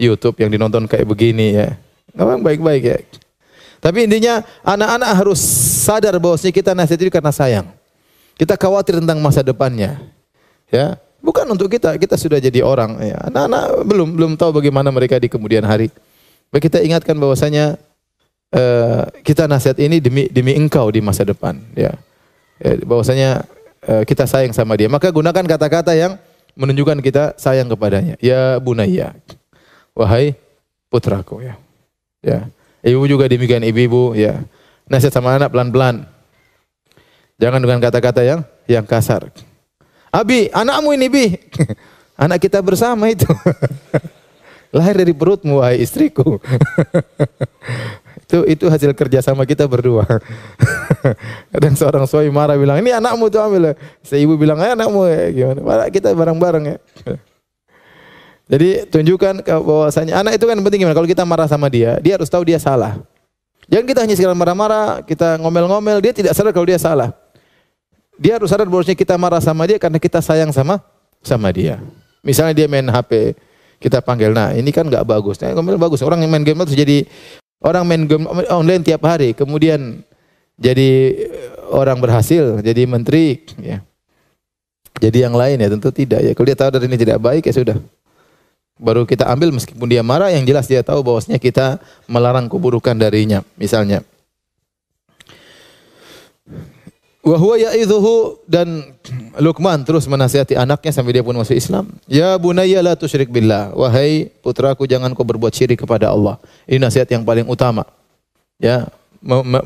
YouTube 0.00 0.36
yang 0.40 0.50
dinonton 0.50 0.84
kayak 0.88 1.06
begini 1.06 1.56
ya. 1.56 1.68
Ngomong 2.16 2.44
baik-baik 2.44 2.82
ya. 2.82 2.98
Tapi 3.82 4.06
intinya 4.06 4.46
anak-anak 4.62 5.10
harus 5.10 5.40
sadar 5.82 6.14
bahwasanya 6.22 6.54
kita 6.54 6.70
nasihat 6.70 7.02
itu 7.02 7.12
karena 7.12 7.32
sayang. 7.34 7.66
Kita 8.38 8.54
khawatir 8.54 9.02
tentang 9.02 9.18
masa 9.18 9.42
depannya. 9.42 9.98
Ya, 10.72 10.96
bukan 11.20 11.44
untuk 11.52 11.68
kita, 11.68 12.00
kita 12.00 12.16
sudah 12.16 12.40
jadi 12.40 12.64
orang 12.64 12.96
ya. 13.02 13.18
Anak-anak 13.28 13.84
belum 13.84 14.08
belum 14.16 14.32
tahu 14.40 14.62
bagaimana 14.62 14.88
mereka 14.88 15.18
di 15.20 15.28
kemudian 15.28 15.66
hari. 15.66 15.92
Baik 16.52 16.68
kita 16.68 16.84
ingatkan 16.84 17.16
bahwasanya 17.16 17.80
uh, 18.52 19.08
kita 19.24 19.48
nasihat 19.48 19.76
ini 19.80 19.98
demi 19.98 20.28
demi 20.28 20.52
engkau 20.54 20.92
di 20.92 21.00
masa 21.00 21.24
depan 21.24 21.58
ya. 21.74 21.96
ya 22.60 22.72
bahwasanya 22.84 23.48
uh, 23.88 24.02
kita 24.06 24.28
sayang 24.28 24.54
sama 24.54 24.76
dia. 24.78 24.86
Maka 24.86 25.08
gunakan 25.10 25.44
kata-kata 25.44 25.96
yang 25.96 26.20
menunjukkan 26.54 27.00
kita 27.00 27.34
sayang 27.40 27.68
kepadanya. 27.72 28.14
Ya 28.20 28.60
bunayya. 28.60 29.16
Wahai 29.96 30.36
putraku 30.92 31.42
ya. 31.42 31.54
Ya. 32.22 32.48
Ibu 32.82 33.06
juga 33.08 33.26
demikian 33.26 33.64
ibu-ibu 33.64 34.12
ya. 34.14 34.42
Nasihat 34.86 35.14
sama 35.14 35.34
anak 35.34 35.50
pelan-pelan. 35.54 36.04
Jangan 37.40 37.58
dengan 37.62 37.80
kata-kata 37.82 38.22
yang 38.22 38.40
yang 38.70 38.86
kasar. 38.86 39.30
Abi, 40.12 40.52
anakmu 40.52 40.92
ini 40.92 41.08
bi. 41.08 41.26
Anak 42.22 42.44
kita 42.44 42.60
bersama 42.60 43.08
itu. 43.08 43.26
Lahir 44.76 45.00
dari 45.00 45.16
perutmu 45.16 45.64
wahai 45.64 45.80
istriku. 45.80 46.36
itu 48.32 48.40
itu 48.48 48.64
hasil 48.72 48.96
kerja 48.96 49.20
sama 49.20 49.44
kita 49.44 49.68
berdua. 49.68 50.08
Kadang 51.52 51.76
seorang 51.76 52.08
suami 52.08 52.32
marah 52.32 52.56
bilang, 52.56 52.80
"Ini 52.80 52.96
anakmu 52.96 53.28
tuh 53.28 53.44
ambil." 53.44 53.76
Seibu 54.00 54.40
bilang, 54.40 54.56
"Eh 54.64 54.72
anakmu 54.72 55.04
ya." 55.04 55.28
Gimana? 55.28 55.92
Kita 55.92 56.16
bareng-bareng 56.16 56.64
ya. 56.64 56.76
Jadi 58.52 58.88
tunjukkan 58.88 59.44
bahwasanya 59.44 60.24
anak 60.24 60.40
itu 60.40 60.48
kan 60.48 60.56
penting 60.56 60.80
gimana? 60.80 60.96
Kalau 60.96 61.08
kita 61.08 61.28
marah 61.28 61.44
sama 61.44 61.68
dia, 61.68 62.00
dia 62.00 62.16
harus 62.16 62.32
tahu 62.32 62.48
dia 62.48 62.56
salah. 62.56 63.00
Jangan 63.68 63.84
kita 63.86 64.00
hanya 64.04 64.14
sekedar 64.16 64.36
marah-marah, 64.36 65.04
kita 65.04 65.40
ngomel-ngomel, 65.40 66.02
dia 66.02 66.12
tidak 66.12 66.32
sadar 66.32 66.52
kalau 66.52 66.66
dia 66.66 66.80
salah. 66.80 67.14
Dia 68.20 68.36
harus 68.36 68.48
sadar 68.52 68.68
bahwasanya 68.68 68.98
kita 68.98 69.14
marah 69.16 69.40
sama 69.40 69.64
dia 69.64 69.80
karena 69.80 69.96
kita 69.96 70.20
sayang 70.20 70.52
sama 70.52 70.80
sama 71.24 71.48
dia. 71.52 71.80
Misalnya 72.20 72.52
dia 72.52 72.66
main 72.68 72.84
HP, 72.84 73.32
kita 73.82 74.04
panggil, 74.04 74.30
nah 74.36 74.52
ini 74.52 74.68
kan 74.68 74.84
nggak 74.84 75.02
bagus. 75.02 75.40
Nah, 75.40 75.56
ngomel 75.56 75.74
bagus. 75.74 76.04
Orang 76.04 76.20
yang 76.22 76.30
main 76.30 76.46
game 76.46 76.60
terus 76.62 76.76
jadi 76.76 77.02
orang 77.62 77.84
main 77.86 78.02
game 78.06 78.26
online 78.50 78.82
tiap 78.82 79.02
hari, 79.06 79.32
kemudian 79.32 80.02
jadi 80.58 80.90
eh, 81.26 81.50
orang 81.72 81.98
berhasil, 81.98 82.60
jadi 82.60 82.84
menteri, 82.84 83.42
ya. 83.58 83.80
Jadi 85.02 85.24
yang 85.24 85.34
lain 85.34 85.58
ya 85.58 85.66
tentu 85.66 85.90
tidak 85.90 86.20
ya. 86.22 86.30
Kalau 86.30 86.46
dia 86.46 86.58
tahu 86.58 86.70
dari 86.78 86.86
ini 86.86 86.94
tidak 87.00 87.18
baik 87.18 87.42
ya 87.42 87.54
sudah. 87.56 87.74
Baru 88.78 89.02
kita 89.02 89.26
ambil 89.26 89.50
meskipun 89.50 89.90
dia 89.90 90.02
marah, 90.04 90.30
yang 90.30 90.46
jelas 90.46 90.70
dia 90.70 90.84
tahu 90.86 91.02
bahwasanya 91.02 91.42
kita 91.42 91.82
melarang 92.06 92.46
keburukan 92.46 92.94
darinya. 92.94 93.42
Misalnya, 93.58 94.06
Wa 97.22 97.38
huwa 97.38 97.54
ya'idhuhu 97.54 98.42
dan 98.50 98.98
Luqman 99.38 99.86
terus 99.86 100.10
menasihati 100.10 100.58
anaknya 100.58 100.90
sampai 100.90 101.14
dia 101.14 101.22
pun 101.22 101.38
masuk 101.38 101.54
Islam. 101.54 101.86
Ya 102.10 102.34
bunayya 102.34 102.82
la 102.82 102.98
tusyrik 102.98 103.30
billah. 103.30 103.70
Wahai 103.78 104.26
putraku 104.42 104.90
jangan 104.90 105.14
kau 105.14 105.22
berbuat 105.22 105.54
syirik 105.54 105.86
kepada 105.86 106.10
Allah. 106.10 106.42
Ini 106.66 106.82
nasihat 106.82 107.06
yang 107.14 107.22
paling 107.22 107.46
utama. 107.46 107.86
Ya, 108.58 108.90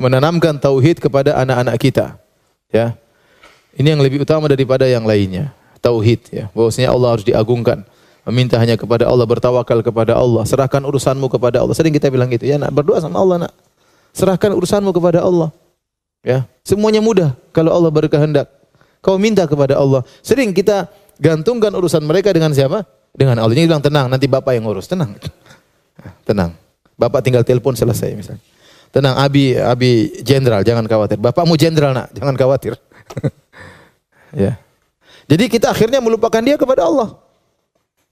menanamkan 0.01 0.61
tauhid 0.61 1.01
kepada 1.01 1.37
anak-anak 1.40 1.77
kita. 1.81 2.21
Ya. 2.69 2.92
Ini 3.77 3.97
yang 3.97 4.05
lebih 4.05 4.25
utama 4.25 4.49
daripada 4.53 4.85
yang 4.85 5.09
lainnya. 5.09 5.53
Tauhid 5.81 6.21
ya. 6.33 6.45
Bahwasanya 6.53 6.92
Allah 6.92 7.09
harus 7.16 7.25
diagungkan. 7.25 7.88
Meminta 8.27 8.59
hanya 8.59 8.75
kepada 8.75 9.07
Allah, 9.07 9.23
bertawakal 9.23 9.87
kepada 9.87 10.19
Allah, 10.19 10.42
serahkan 10.42 10.83
urusanmu 10.83 11.31
kepada 11.31 11.62
Allah. 11.62 11.79
Sering 11.79 11.95
kita 11.95 12.11
bilang 12.11 12.27
gitu, 12.27 12.42
ya 12.42 12.59
nak 12.59 12.75
berdoa 12.75 12.99
sama 12.99 13.23
Allah 13.23 13.47
nak. 13.47 13.53
Serahkan 14.11 14.51
urusanmu 14.51 14.90
kepada 14.90 15.23
Allah. 15.23 15.55
Ya, 16.27 16.51
semuanya 16.67 16.99
mudah 16.99 17.39
kalau 17.55 17.71
Allah 17.71 17.95
berkehendak. 17.95 18.51
Kau 18.99 19.15
minta 19.15 19.47
kepada 19.47 19.79
Allah. 19.79 20.03
Sering 20.27 20.51
kita 20.51 20.91
gantungkan 21.23 21.71
urusan 21.71 22.03
mereka 22.03 22.35
dengan 22.35 22.51
siapa? 22.51 22.83
dengan 23.17 23.41
Allah. 23.41 23.57
Jadi 23.57 23.67
bilang 23.67 23.83
tenang, 23.83 24.07
nanti 24.12 24.29
bapak 24.29 24.53
yang 24.53 24.69
ngurus. 24.69 24.87
Tenang. 24.87 25.17
Tenang. 26.29 26.53
Bapak 27.01 27.25
tinggal 27.25 27.43
telepon 27.43 27.73
selesai 27.73 28.12
misalnya. 28.12 28.45
Tenang, 28.93 29.17
Abi 29.17 29.57
Abi 29.57 30.21
jenderal, 30.21 30.62
jangan 30.62 30.85
khawatir. 30.85 31.17
Bapakmu 31.19 31.57
jenderal 31.57 31.97
nak, 31.97 32.12
jangan 32.12 32.37
khawatir. 32.37 32.77
ya. 34.45 34.61
Jadi 35.27 35.45
kita 35.51 35.73
akhirnya 35.75 35.99
melupakan 35.99 36.39
dia 36.39 36.55
kepada 36.55 36.87
Allah. 36.87 37.19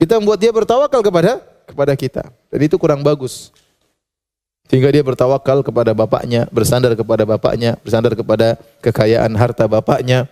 Kita 0.01 0.19
membuat 0.19 0.43
dia 0.43 0.51
bertawakal 0.51 1.01
kepada 1.05 1.39
kepada 1.65 1.93
kita. 1.95 2.23
Jadi 2.51 2.65
itu 2.67 2.77
kurang 2.81 3.07
bagus. 3.07 3.55
Sehingga 4.65 4.89
dia 4.89 5.05
bertawakal 5.05 5.61
kepada 5.61 5.93
bapaknya, 5.93 6.49
bersandar 6.49 6.97
kepada 6.97 7.29
bapaknya, 7.29 7.77
bersandar 7.85 8.17
kepada 8.17 8.57
kekayaan 8.81 9.33
harta 9.37 9.69
bapaknya 9.69 10.25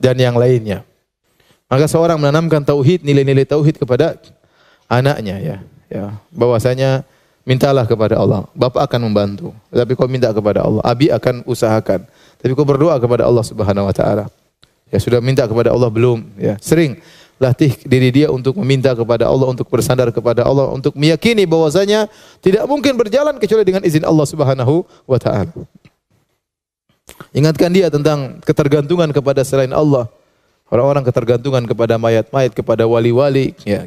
dan 0.00 0.16
yang 0.16 0.34
lainnya. 0.34 0.82
Maka 1.68 1.84
seorang 1.88 2.16
menanamkan 2.16 2.64
tauhid, 2.64 3.04
nilai-nilai 3.04 3.44
tauhid 3.44 3.76
kepada 3.76 4.16
anaknya 4.88 5.36
ya. 5.40 5.56
Ya, 5.92 6.16
bahwasanya 6.32 7.04
mintalah 7.44 7.84
kepada 7.84 8.18
Allah. 8.18 8.48
Bapak 8.56 8.88
akan 8.88 9.00
membantu. 9.12 9.52
Tapi 9.68 9.92
kau 9.94 10.08
minta 10.08 10.32
kepada 10.32 10.64
Allah. 10.64 10.82
Abi 10.82 11.12
akan 11.12 11.44
usahakan. 11.44 12.08
Tapi 12.40 12.52
kau 12.56 12.66
berdoa 12.66 12.96
kepada 12.98 13.28
Allah 13.28 13.44
Subhanahu 13.44 13.86
wa 13.86 13.94
taala. 13.94 14.26
Ya 14.88 14.98
sudah 15.00 15.20
minta 15.20 15.44
kepada 15.44 15.70
Allah 15.70 15.88
belum? 15.92 16.24
Ya, 16.40 16.56
sering 16.60 16.98
latih 17.40 17.74
diri 17.84 18.10
dia 18.14 18.28
untuk 18.30 18.54
meminta 18.62 18.94
kepada 18.94 19.26
Allah, 19.26 19.50
untuk 19.50 19.66
bersandar 19.66 20.08
kepada 20.14 20.46
Allah, 20.46 20.70
untuk 20.70 20.94
meyakini 20.94 21.44
bahwasanya 21.44 22.06
tidak 22.40 22.64
mungkin 22.70 22.94
berjalan 22.94 23.36
kecuali 23.38 23.66
dengan 23.66 23.82
izin 23.82 24.06
Allah 24.06 24.26
Subhanahu 24.26 24.86
wa 25.04 25.18
taala. 25.18 25.52
Ingatkan 27.34 27.70
dia 27.74 27.90
tentang 27.90 28.40
ketergantungan 28.42 29.10
kepada 29.10 29.42
selain 29.42 29.74
Allah. 29.74 30.08
Orang-orang 30.72 31.04
ketergantungan 31.04 31.62
kepada 31.68 32.00
mayat-mayat, 32.00 32.56
kepada 32.56 32.88
wali-wali, 32.88 33.52
ya. 33.62 33.86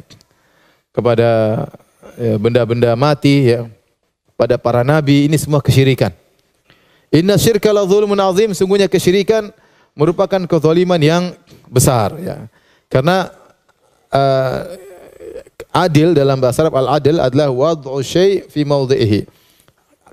Kepada 0.94 1.66
Ya, 2.18 2.34
benda-benda 2.34 2.98
mati 2.98 3.54
ya 3.54 3.70
pada 4.34 4.58
para 4.58 4.82
nabi 4.82 5.30
ini 5.30 5.38
semua 5.38 5.62
kesyirikan. 5.62 6.10
Inna 7.14 7.38
syirka 7.38 7.70
la 7.70 7.86
zulmun 7.86 8.18
azim 8.18 8.50
sungguhnya 8.50 8.90
kesyirikan 8.90 9.54
merupakan 9.94 10.42
kezaliman 10.50 10.98
yang 10.98 11.30
besar 11.70 12.18
ya. 12.18 12.50
Karena 12.90 13.30
uh, 14.12 14.58
adil 15.72 16.16
dalam 16.16 16.40
bahasa 16.40 16.64
Arab 16.64 16.76
al-adil 16.78 17.20
adalah 17.20 17.48
wad'u 17.52 18.00
syai' 18.00 18.46
fi 18.48 18.64
mawdhihi. 18.64 19.28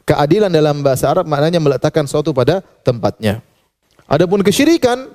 Keadilan 0.05 0.53
dalam 0.53 0.85
bahasa 0.85 1.09
Arab 1.09 1.25
maknanya 1.25 1.57
meletakkan 1.57 2.05
sesuatu 2.05 2.29
pada 2.29 2.61
tempatnya. 2.85 3.41
Adapun 4.05 4.45
kesyirikan 4.45 5.09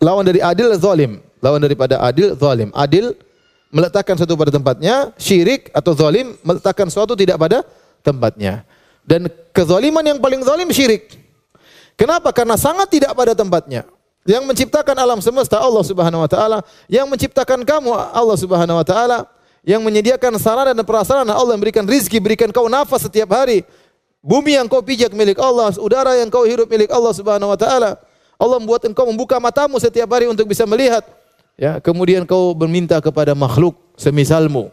lawan 0.00 0.24
dari 0.24 0.40
adil 0.40 0.72
zalim. 0.80 1.20
Lawan 1.44 1.60
daripada 1.60 2.00
adil 2.00 2.32
zalim. 2.32 2.72
Adil 2.72 3.12
meletakkan 3.68 4.16
sesuatu 4.16 4.40
pada 4.40 4.54
tempatnya, 4.54 5.12
syirik 5.20 5.68
atau 5.76 5.92
zalim 5.92 6.32
meletakkan 6.40 6.88
sesuatu 6.88 7.12
tidak 7.12 7.36
pada 7.36 7.60
tempatnya. 8.00 8.64
Dan 9.04 9.28
kezaliman 9.52 10.00
yang 10.00 10.16
paling 10.16 10.40
zalim 10.40 10.72
syirik. 10.72 11.20
Kenapa? 11.94 12.32
Karena 12.32 12.56
sangat 12.56 12.88
tidak 12.88 13.12
pada 13.12 13.36
tempatnya. 13.36 13.84
Yang 14.24 14.44
menciptakan 14.48 14.96
alam 14.96 15.20
semesta 15.20 15.60
Allah 15.60 15.84
Subhanahu 15.84 16.24
wa 16.24 16.30
taala, 16.30 16.58
yang 16.88 17.04
menciptakan 17.04 17.60
kamu 17.60 17.92
Allah 17.92 18.36
Subhanahu 18.40 18.80
wa 18.80 18.86
taala, 18.86 19.28
yang 19.64 19.84
menyediakan 19.84 20.40
sarana 20.40 20.72
dan 20.72 20.84
prasarana 20.84 21.36
Allah 21.36 21.56
yang 21.56 21.62
berikan 21.64 21.84
rizki, 21.84 22.16
berikan 22.20 22.48
kau 22.48 22.68
nafas 22.68 23.04
setiap 23.04 23.36
hari. 23.36 23.64
Bumi 24.24 24.56
yang 24.56 24.64
kau 24.64 24.80
pijak 24.80 25.12
milik 25.12 25.36
Allah, 25.36 25.68
udara 25.76 26.16
yang 26.16 26.32
kau 26.32 26.48
hirup 26.48 26.64
milik 26.68 26.88
Allah 26.88 27.12
Subhanahu 27.12 27.52
wa 27.52 27.58
taala. 27.60 28.00
Allah 28.40 28.56
membuat 28.56 28.88
engkau 28.88 29.04
membuka 29.04 29.36
matamu 29.36 29.76
setiap 29.76 30.08
hari 30.08 30.24
untuk 30.24 30.48
bisa 30.48 30.64
melihat. 30.64 31.04
Ya, 31.54 31.78
kemudian 31.78 32.24
kau 32.24 32.56
meminta 32.56 32.98
kepada 32.98 33.36
makhluk 33.36 33.76
semisalmu 33.94 34.72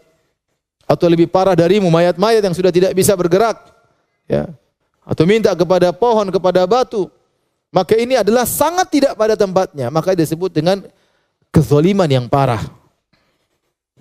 atau 0.92 1.08
lebih 1.08 1.32
parah 1.32 1.56
darimu 1.56 1.88
mayat-mayat 1.88 2.44
yang 2.44 2.56
sudah 2.56 2.72
tidak 2.74 2.92
bisa 2.92 3.16
bergerak. 3.16 3.56
Ya. 4.28 4.52
Atau 5.08 5.24
minta 5.24 5.52
kepada 5.56 5.96
pohon, 5.96 6.28
kepada 6.28 6.68
batu. 6.68 7.08
Maka 7.72 7.96
ini 7.96 8.20
adalah 8.20 8.44
sangat 8.44 8.92
tidak 8.92 9.16
pada 9.16 9.40
tempatnya. 9.40 9.88
Maka 9.88 10.12
disebut 10.12 10.52
dengan 10.52 10.84
kezaliman 11.56 12.08
yang 12.12 12.28
parah. 12.28 12.68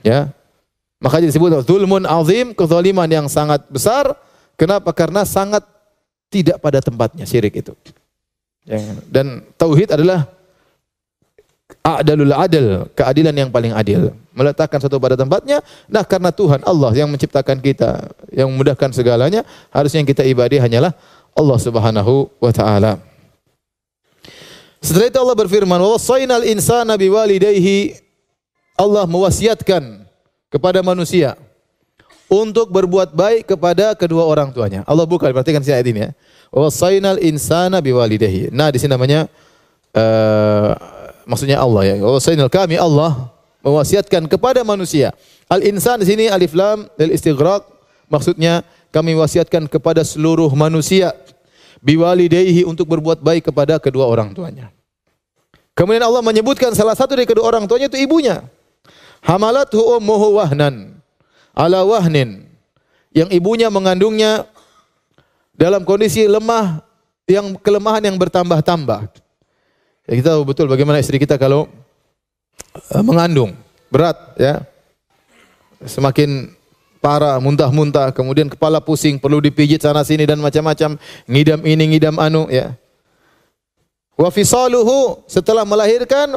Ya. 0.03 0.35
Maka 0.99 1.23
disebut 1.23 1.65
zulmun 1.65 2.05
azim, 2.05 2.53
kezaliman 2.53 3.07
yang 3.07 3.27
sangat 3.31 3.63
besar. 3.71 4.13
Kenapa? 4.59 4.91
Karena 4.93 5.23
sangat 5.25 5.65
tidak 6.29 6.59
pada 6.61 6.83
tempatnya 6.83 7.25
syirik 7.25 7.63
itu. 7.63 7.73
Dan 9.09 9.47
tauhid 9.57 9.97
adalah 9.97 10.29
A'dalul 11.81 12.35
adil, 12.35 12.85
keadilan 12.93 13.33
yang 13.33 13.49
paling 13.49 13.73
adil. 13.73 14.13
Meletakkan 14.37 14.83
satu 14.83 15.01
pada 15.01 15.17
tempatnya. 15.17 15.65
Nah, 15.89 16.05
karena 16.05 16.29
Tuhan 16.29 16.61
Allah 16.67 16.93
yang 16.93 17.09
menciptakan 17.09 17.57
kita, 17.63 18.11
yang 18.35 18.51
memudahkan 18.53 18.91
segalanya, 18.93 19.47
harusnya 19.73 20.05
yang 20.05 20.11
kita 20.11 20.27
ibadi 20.27 20.61
hanyalah 20.61 20.93
Allah 21.33 21.59
Subhanahu 21.59 22.29
wa 22.37 22.53
taala. 22.53 23.01
Setelah 24.81 25.13
itu 25.13 25.19
Allah 25.21 25.37
berfirman, 25.37 25.77
"Wa 25.77 26.01
wasainal 26.01 26.45
insana 26.49 26.97
biwalidayhi" 26.97 28.01
Allah 28.81 29.05
mewasiatkan 29.05 30.09
kepada 30.49 30.81
manusia 30.81 31.37
untuk 32.33 32.73
berbuat 32.73 33.13
baik 33.13 33.45
kepada 33.45 33.93
kedua 33.93 34.25
orang 34.25 34.49
tuanya. 34.57 34.81
Allah 34.89 35.05
buka, 35.05 35.29
perhatikan 35.29 35.61
si 35.61 35.69
ayat 35.69 35.85
ini 35.85 36.09
ya. 36.09 36.11
"Wa 36.49 36.73
wasainal 36.73 37.21
insana 37.21 37.85
biwalidayhi." 37.85 38.49
Nah, 38.49 38.73
di 38.73 38.81
sini 38.81 38.97
namanya 38.97 39.29
uh, 39.93 40.73
maksudnya 41.29 41.61
Allah 41.61 41.83
ya. 41.85 41.95
Wasainal 42.01 42.49
kami 42.49 42.81
Allah 42.81 43.29
mewasiatkan 43.61 44.25
kepada 44.33 44.65
manusia. 44.65 45.13
Al 45.53 45.61
insan 45.61 46.01
di 46.01 46.09
sini 46.09 46.25
alif 46.33 46.57
lam 46.57 46.89
lil 46.97 47.13
istighraq 47.13 47.69
maksudnya 48.09 48.65
kami 48.91 49.15
wasiatkan 49.15 49.69
kepada 49.69 50.03
seluruh 50.03 50.51
manusia 50.57 51.15
biwalidayhi 51.81 52.65
untuk 52.69 52.89
berbuat 52.89 53.25
baik 53.25 53.53
kepada 53.53 53.81
kedua 53.81 54.07
orang 54.09 54.37
tuanya. 54.37 54.73
Kemudian 55.73 56.05
Allah 56.05 56.21
menyebutkan 56.21 56.77
salah 56.77 56.93
satu 56.93 57.17
dari 57.17 57.25
kedua 57.25 57.49
orang 57.49 57.65
tuanya 57.65 57.89
itu 57.89 57.97
ibunya. 57.97 58.45
Hamalathu 59.25 59.81
ummuhu 59.97 60.41
wahnan 60.41 61.01
ala 61.57 61.85
wahnin. 61.85 62.49
Yang 63.11 63.35
ibunya 63.35 63.67
mengandungnya 63.73 64.47
dalam 65.57 65.83
kondisi 65.83 66.31
lemah 66.31 66.85
yang 67.27 67.59
kelemahan 67.59 68.07
yang 68.07 68.17
bertambah-tambah. 68.17 69.11
Ya, 70.07 70.13
kita 70.15 70.37
tahu 70.39 70.43
betul 70.47 70.67
bagaimana 70.71 71.03
istri 71.03 71.19
kita 71.19 71.41
kalau 71.41 71.67
uh, 72.93 73.03
mengandung 73.03 73.57
berat 73.91 74.17
ya. 74.39 74.63
Semakin 75.81 76.53
parah, 77.01 77.41
muntah-muntah, 77.41 78.13
kemudian 78.13 78.47
kepala 78.53 78.79
pusing, 78.79 79.17
perlu 79.17 79.41
dipijit 79.41 79.81
sana 79.81 80.05
sini 80.05 80.29
dan 80.29 80.39
macam-macam, 80.39 81.01
ngidam 81.25 81.61
ini, 81.65 81.97
ngidam 81.97 82.21
anu 82.21 82.47
ya. 82.53 82.77
Wa 84.21 84.29
fisaluhu 84.29 85.25
setelah 85.25 85.65
melahirkan 85.65 86.37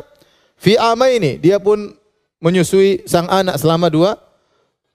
fi 0.56 0.80
amaini, 0.80 1.36
dia 1.36 1.60
pun 1.60 1.92
menyusui 2.40 3.04
sang 3.04 3.28
anak 3.28 3.60
selama 3.60 3.92
dua 3.92 4.16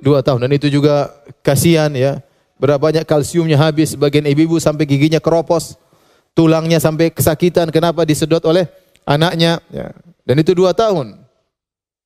dua 0.00 0.24
tahun 0.24 0.48
dan 0.48 0.52
itu 0.56 0.72
juga 0.72 1.12
kasihan 1.44 1.92
ya. 1.92 2.24
Berapa 2.58 2.90
banyak 2.90 3.06
kalsiumnya 3.06 3.54
habis, 3.54 3.94
bagian 3.94 4.26
ibu-ibu 4.26 4.58
sampai 4.58 4.82
giginya 4.82 5.22
keropos 5.22 5.78
tulangnya 6.34 6.82
sampai 6.82 7.14
kesakitan. 7.14 7.70
Kenapa 7.70 8.02
disedot 8.02 8.42
oleh 8.42 8.66
anaknya? 9.06 9.62
Ya. 9.70 9.94
Dan 10.26 10.42
itu 10.42 10.58
dua 10.58 10.74
tahun. 10.74 11.22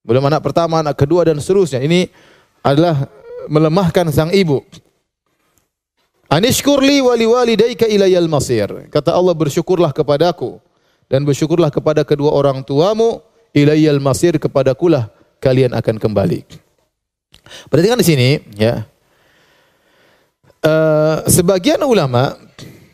Belum 0.04 0.24
anak 0.28 0.44
pertama, 0.44 0.82
anak 0.84 0.98
kedua 0.98 1.24
dan 1.24 1.40
seterusnya. 1.40 1.80
Ini 1.80 2.10
adalah 2.60 3.08
melemahkan 3.48 4.10
sang 4.10 4.30
ibu. 4.34 4.60
Anishkurli 6.32 7.04
wali 7.04 7.28
walidayka 7.28 7.84
ilayal 7.84 8.26
masir. 8.26 8.88
Kata 8.88 9.12
Allah 9.12 9.36
bersyukurlah 9.36 9.92
kepadaku 9.92 10.56
dan 11.12 11.28
bersyukurlah 11.28 11.68
kepada 11.68 12.08
kedua 12.08 12.32
orang 12.32 12.64
tuamu 12.64 13.20
ilayal 13.52 14.00
masir 14.00 14.40
kepadakulah 14.40 15.12
kalian 15.44 15.76
akan 15.76 16.00
kembali. 16.00 16.40
Perhatikan 17.68 18.00
di 18.00 18.06
sini 18.06 18.28
ya. 18.56 18.88
Uh, 20.62 21.26
sebagian 21.26 21.82
ulama 21.82 22.38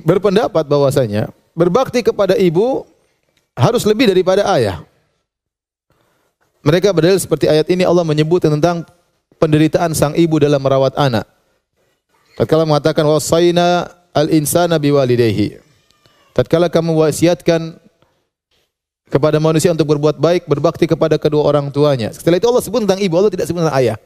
berpendapat 0.00 0.64
bahwasanya 0.64 1.28
berbakti 1.52 2.00
kepada 2.00 2.32
ibu 2.34 2.88
harus 3.54 3.86
lebih 3.86 4.10
daripada 4.10 4.48
ayah. 4.56 4.82
Mereka 6.64 6.90
berdalil 6.90 7.20
seperti 7.22 7.46
ayat 7.46 7.70
ini 7.70 7.86
Allah 7.86 8.02
menyebut 8.02 8.42
tentang 8.42 8.82
penderitaan 9.36 9.92
sang 9.92 10.16
ibu 10.16 10.40
dalam 10.40 10.62
merawat 10.64 10.96
anak. 10.96 11.28
Tatkala 12.40 12.64
mengatakan 12.64 13.04
wasaina 13.04 13.92
al-insana 14.16 14.80
biwalidayhi. 14.80 15.60
Tatkala 16.32 16.72
kamu 16.72 16.96
wasiatkan 16.96 17.76
kepada 19.12 19.36
manusia 19.36 19.74
untuk 19.74 19.92
berbuat 19.92 20.16
baik, 20.16 20.48
berbakti 20.48 20.88
kepada 20.88 21.20
kedua 21.20 21.44
orang 21.44 21.68
tuanya. 21.68 22.08
Setelah 22.14 22.40
itu 22.40 22.48
Allah 22.48 22.64
sebut 22.64 22.80
tentang 22.88 23.00
ibu, 23.02 23.14
Allah 23.18 23.32
tidak 23.32 23.46
sebut 23.50 23.60
tentang 23.66 23.78
ayah. 23.82 23.96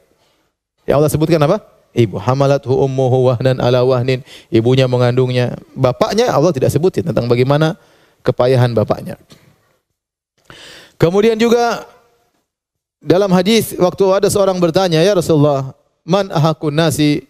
Ya 0.83 0.99
Allah 0.99 1.13
sebutkan 1.13 1.39
apa? 1.47 1.63
ibu. 1.97 2.17
Hamalathu 2.17 2.73
ummuhu 2.73 3.33
wahnan 3.33 3.61
ala 3.61 3.85
wahnin. 3.85 4.25
Ibunya 4.49 4.89
mengandungnya. 4.89 5.57
Bapaknya 5.77 6.33
Allah 6.33 6.51
tidak 6.53 6.73
sebutin 6.73 7.05
tentang 7.05 7.29
bagaimana 7.29 7.77
kepayahan 8.25 8.73
bapaknya. 8.73 9.21
Kemudian 10.97 11.37
juga 11.37 11.85
dalam 13.03 13.29
hadis 13.35 13.75
waktu 13.75 14.05
ada 14.15 14.29
seorang 14.31 14.57
bertanya, 14.63 15.03
"Ya 15.03 15.13
Rasulullah, 15.13 15.75
man 16.07 16.31
ahakun 16.31 16.71
nasi 16.71 17.27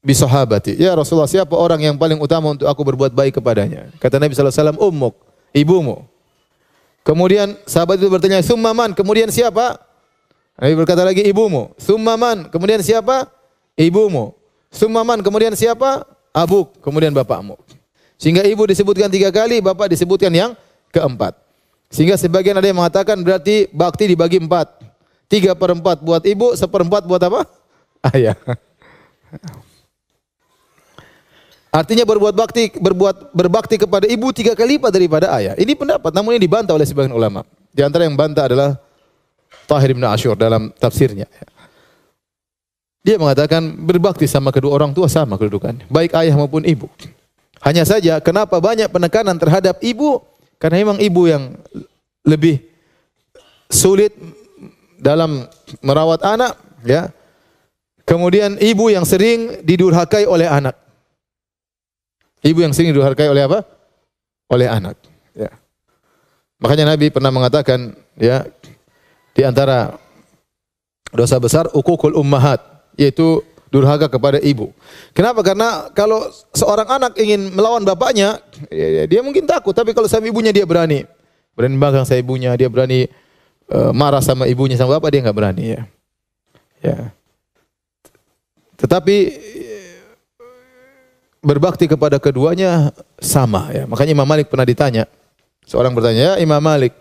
bi 0.00 0.16
sahabati?" 0.16 0.74
Ya 0.80 0.96
Rasulullah, 0.96 1.28
siapa 1.28 1.52
orang 1.52 1.84
yang 1.84 1.94
paling 2.00 2.16
utama 2.16 2.56
untuk 2.56 2.66
aku 2.66 2.82
berbuat 2.82 3.12
baik 3.12 3.38
kepadanya? 3.38 3.92
Kata 4.00 4.16
Nabi 4.16 4.32
sallallahu 4.32 4.56
alaihi 4.56 4.80
"Ummuk, 4.80 5.14
ibumu." 5.52 5.96
Kemudian 7.06 7.54
sahabat 7.68 8.00
itu 8.00 8.08
bertanya, 8.10 8.42
"Summa 8.42 8.74
man?" 8.74 8.96
Kemudian 8.96 9.30
siapa? 9.30 9.78
Nabi 10.56 10.74
berkata 10.74 11.04
lagi, 11.06 11.22
"Ibumu." 11.22 11.76
"Summa 11.78 12.18
man?" 12.18 12.48
Kemudian 12.50 12.82
siapa? 12.82 13.30
Ibumu. 13.78 14.34
"Summa 14.72 15.06
man?" 15.06 15.22
Kemudian 15.22 15.54
siapa? 15.54 16.02
Abuk, 16.34 16.80
kemudian 16.82 17.14
bapakmu. 17.14 17.56
Sehingga 18.20 18.44
ibu 18.44 18.64
disebutkan 18.64 19.08
tiga 19.12 19.28
kali, 19.32 19.60
bapak 19.60 19.92
disebutkan 19.92 20.32
yang 20.32 20.50
keempat. 20.92 21.45
Sehingga 21.90 22.18
sebagian 22.18 22.58
ada 22.58 22.66
yang 22.66 22.78
mengatakan 22.78 23.18
berarti 23.22 23.70
bakti 23.70 24.10
dibagi 24.10 24.42
empat. 24.42 24.82
Tiga 25.26 25.58
per 25.58 25.74
empat 25.74 26.02
buat 26.02 26.22
ibu, 26.22 26.54
seperempat 26.54 27.02
buat 27.06 27.22
apa? 27.22 27.46
Ayah. 28.14 28.38
Artinya 31.76 32.08
berbuat 32.08 32.32
bakti, 32.32 32.72
berbuat 32.72 33.36
berbakti 33.36 33.76
kepada 33.76 34.08
ibu 34.08 34.32
tiga 34.32 34.56
kali 34.56 34.80
lipat 34.80 34.96
daripada 34.96 35.28
ayah. 35.36 35.52
Ini 35.60 35.76
pendapat, 35.76 36.08
namun 36.08 36.32
ini 36.32 36.48
dibantah 36.48 36.72
oleh 36.72 36.88
sebagian 36.88 37.12
ulama. 37.12 37.44
Di 37.68 37.84
antara 37.84 38.08
yang 38.08 38.16
bantah 38.16 38.48
adalah 38.48 38.80
Tahir 39.68 39.92
bin 39.92 40.00
Ashur 40.08 40.32
dalam 40.40 40.72
tafsirnya. 40.80 41.28
Dia 43.04 43.20
mengatakan 43.20 43.76
berbakti 43.76 44.24
sama 44.24 44.48
kedua 44.56 44.72
orang 44.72 44.96
tua 44.96 45.04
sama 45.04 45.36
kedudukannya, 45.36 45.84
baik 45.92 46.16
ayah 46.16 46.34
maupun 46.40 46.64
ibu. 46.64 46.88
Hanya 47.60 47.84
saja 47.84 48.24
kenapa 48.24 48.56
banyak 48.56 48.88
penekanan 48.88 49.36
terhadap 49.36 49.76
ibu 49.84 50.24
karena 50.56 50.76
memang 50.82 50.98
ibu 51.00 51.22
yang 51.28 51.52
lebih 52.24 52.60
sulit 53.68 54.16
dalam 54.96 55.44
merawat 55.84 56.24
anak, 56.24 56.56
ya. 56.82 57.12
Kemudian 58.06 58.56
ibu 58.62 58.86
yang 58.88 59.02
sering 59.02 59.66
didurhakai 59.66 60.24
oleh 60.30 60.46
anak. 60.46 60.78
Ibu 62.46 62.62
yang 62.62 62.72
sering 62.72 62.94
didurhakai 62.94 63.26
oleh 63.26 63.44
apa? 63.44 63.66
Oleh 64.46 64.70
anak, 64.70 64.94
ya. 65.34 65.50
Makanya 66.62 66.94
Nabi 66.94 67.10
pernah 67.10 67.34
mengatakan, 67.34 67.92
ya, 68.16 68.46
di 69.36 69.42
antara 69.44 69.98
dosa 71.12 71.36
besar 71.36 71.68
ukukul 71.76 72.16
ummahat, 72.16 72.62
yaitu 72.96 73.44
durhaka 73.76 74.08
kepada 74.08 74.40
ibu. 74.40 74.72
Kenapa? 75.12 75.44
Karena 75.44 75.92
kalau 75.92 76.24
seorang 76.56 76.88
anak 76.88 77.12
ingin 77.20 77.52
melawan 77.52 77.84
bapaknya, 77.84 78.40
ya, 78.72 78.88
ya, 78.88 79.04
dia 79.04 79.20
mungkin 79.20 79.44
takut. 79.44 79.76
Tapi 79.76 79.92
kalau 79.92 80.08
sama 80.08 80.24
ibunya 80.24 80.48
dia 80.48 80.64
berani. 80.64 81.04
Berani 81.52 81.76
magang 81.76 82.08
sama 82.08 82.16
ibunya, 82.16 82.56
dia 82.56 82.72
berani 82.72 83.04
uh, 83.68 83.92
marah 83.92 84.24
sama 84.24 84.48
ibunya, 84.48 84.80
sama 84.80 84.96
bapak 84.96 85.12
dia 85.12 85.20
nggak 85.20 85.36
berani 85.36 85.64
ya. 85.76 85.82
Ya. 86.80 86.98
Tetapi 88.80 89.16
berbakti 91.44 91.86
kepada 91.86 92.16
keduanya 92.18 92.90
sama 93.20 93.70
ya. 93.70 93.86
Makanya 93.86 94.12
Imam 94.16 94.28
Malik 94.28 94.50
pernah 94.50 94.66
ditanya. 94.66 95.04
Seorang 95.66 95.94
bertanya, 95.94 96.34
ya 96.36 96.42
Imam 96.42 96.62
Malik, 96.62 96.94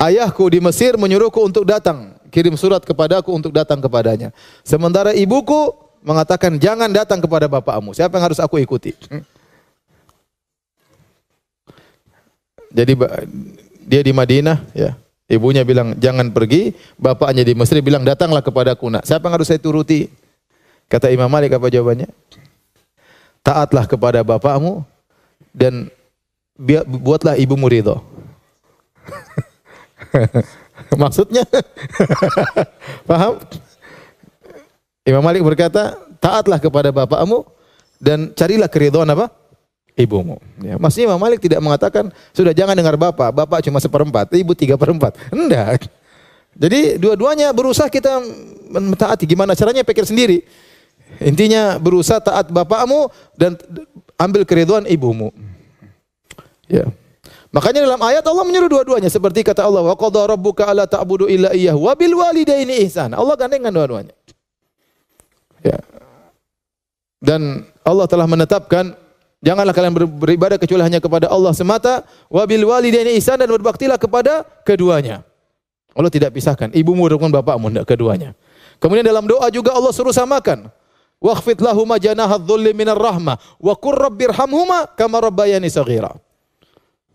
ayahku 0.00 0.48
di 0.48 0.64
Mesir 0.64 0.96
menyuruhku 0.96 1.40
untuk 1.44 1.68
datang 1.68 2.19
kirim 2.30 2.54
surat 2.54 2.80
kepadaku 2.86 3.34
untuk 3.34 3.50
datang 3.50 3.82
kepadanya. 3.82 4.30
Sementara 4.62 5.12
ibuku 5.12 5.74
mengatakan 6.00 6.56
jangan 6.56 6.88
datang 6.88 7.20
kepada 7.20 7.50
bapakmu. 7.50 7.92
Siapa 7.92 8.16
yang 8.16 8.32
harus 8.32 8.40
aku 8.40 8.56
ikuti? 8.62 8.96
Hmm. 9.10 9.26
Jadi 12.70 12.94
dia 13.84 14.00
di 14.00 14.12
Madinah 14.14 14.62
ya. 14.72 14.94
Ibunya 15.30 15.62
bilang 15.62 15.94
jangan 15.94 16.34
pergi, 16.34 16.74
bapaknya 16.98 17.46
di 17.46 17.54
Mesir 17.54 17.78
bilang 17.86 18.02
datanglah 18.02 18.42
kepadaku 18.42 18.90
nak. 18.90 19.06
Siapa 19.06 19.30
yang 19.30 19.34
harus 19.38 19.46
saya 19.46 19.62
turuti? 19.62 20.10
Kata 20.90 21.06
Imam 21.06 21.30
Malik 21.30 21.54
apa 21.54 21.70
jawabannya? 21.70 22.10
Taatlah 23.46 23.86
kepada 23.86 24.26
bapakmu 24.26 24.82
dan 25.54 25.86
buatlah 26.58 27.38
ibumu 27.38 27.70
ridho. 27.70 28.02
Maksudnya 31.02 31.44
paham? 33.08 33.40
Imam 35.04 35.24
Malik 35.24 35.42
berkata, 35.42 35.96
taatlah 36.20 36.60
kepada 36.60 36.92
bapakmu 36.92 37.48
dan 37.98 38.30
carilah 38.36 38.68
keridhaan 38.68 39.08
apa? 39.10 39.32
Ibumu. 39.98 40.40
Ya, 40.62 40.80
maksudnya 40.80 41.12
Imam 41.12 41.20
Malik 41.20 41.42
tidak 41.42 41.60
mengatakan 41.60 42.08
sudah 42.32 42.54
jangan 42.56 42.72
dengar 42.72 42.96
bapak, 42.96 43.32
bapak 43.34 43.60
cuma 43.64 43.82
seperempat, 43.82 44.32
ibu 44.32 44.52
tiga 44.56 44.78
perempat. 44.78 45.18
Enggak. 45.28 45.88
Jadi 46.56 46.96
dua-duanya 47.00 47.52
berusaha 47.54 47.88
kita 47.88 48.20
mentaati. 48.70 49.24
Gimana 49.26 49.56
caranya 49.56 49.86
pikir 49.86 50.04
sendiri. 50.06 50.44
Intinya 51.18 51.76
berusaha 51.80 52.22
taat 52.22 52.48
bapakmu 52.48 53.10
dan 53.34 53.58
ambil 54.14 54.46
keridhaan 54.46 54.86
ibumu. 54.86 55.34
Ya. 56.70 56.86
Makanya 57.50 57.82
dalam 57.82 57.98
ayat 57.98 58.22
Allah 58.22 58.46
menyuruh 58.46 58.70
dua-duanya 58.70 59.10
seperti 59.10 59.42
kata 59.42 59.66
Allah 59.66 59.82
wa 59.82 59.94
qadha 59.98 60.22
rabbuka 60.30 60.70
alla 60.70 60.86
ta'budu 60.86 61.26
illa 61.26 61.50
iyyahu 61.50 61.82
wa 61.82 61.98
bil 61.98 62.14
walidaini 62.14 62.86
ihsan. 62.86 63.10
Allah 63.10 63.34
gandengkan 63.34 63.74
dua-duanya. 63.74 64.14
Ya. 65.66 65.82
Dan 67.18 67.66
Allah 67.82 68.06
telah 68.06 68.30
menetapkan 68.30 68.94
janganlah 69.42 69.74
kalian 69.74 69.98
beribadah 69.98 70.62
kecuali 70.62 70.86
hanya 70.86 71.02
kepada 71.02 71.26
Allah 71.26 71.50
semata 71.50 72.06
wa 72.30 72.46
bil 72.46 72.70
walidaini 72.70 73.18
ihsan 73.18 73.42
dan 73.42 73.50
berbaktilah 73.50 73.98
kepada 73.98 74.46
keduanya. 74.62 75.26
Allah 75.90 76.12
tidak 76.14 76.38
pisahkan 76.38 76.70
ibumu 76.70 77.10
dengan 77.10 77.34
bapakmu 77.34 77.74
tidak 77.74 77.90
keduanya. 77.90 78.30
Kemudian 78.78 79.02
dalam 79.02 79.26
doa 79.26 79.50
juga 79.50 79.74
Allah 79.74 79.90
suruh 79.90 80.14
samakan. 80.14 80.70
Wakhfid 81.18 81.58
lahuma 81.58 81.98
janahadh 81.98 82.46
dhulli 82.46 82.72
minar 82.72 82.96
rahmah 82.96 83.42
wa 83.58 83.74
qur 83.74 83.98
rabbirhamhuma 83.98 84.94
kama 84.94 85.18
rabbayani 85.18 85.68
saghira 85.68 86.14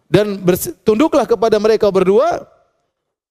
dan 0.06 0.38
tunduklah 0.86 1.26
kepada 1.26 1.58
mereka 1.58 1.90
berdua. 1.90 2.46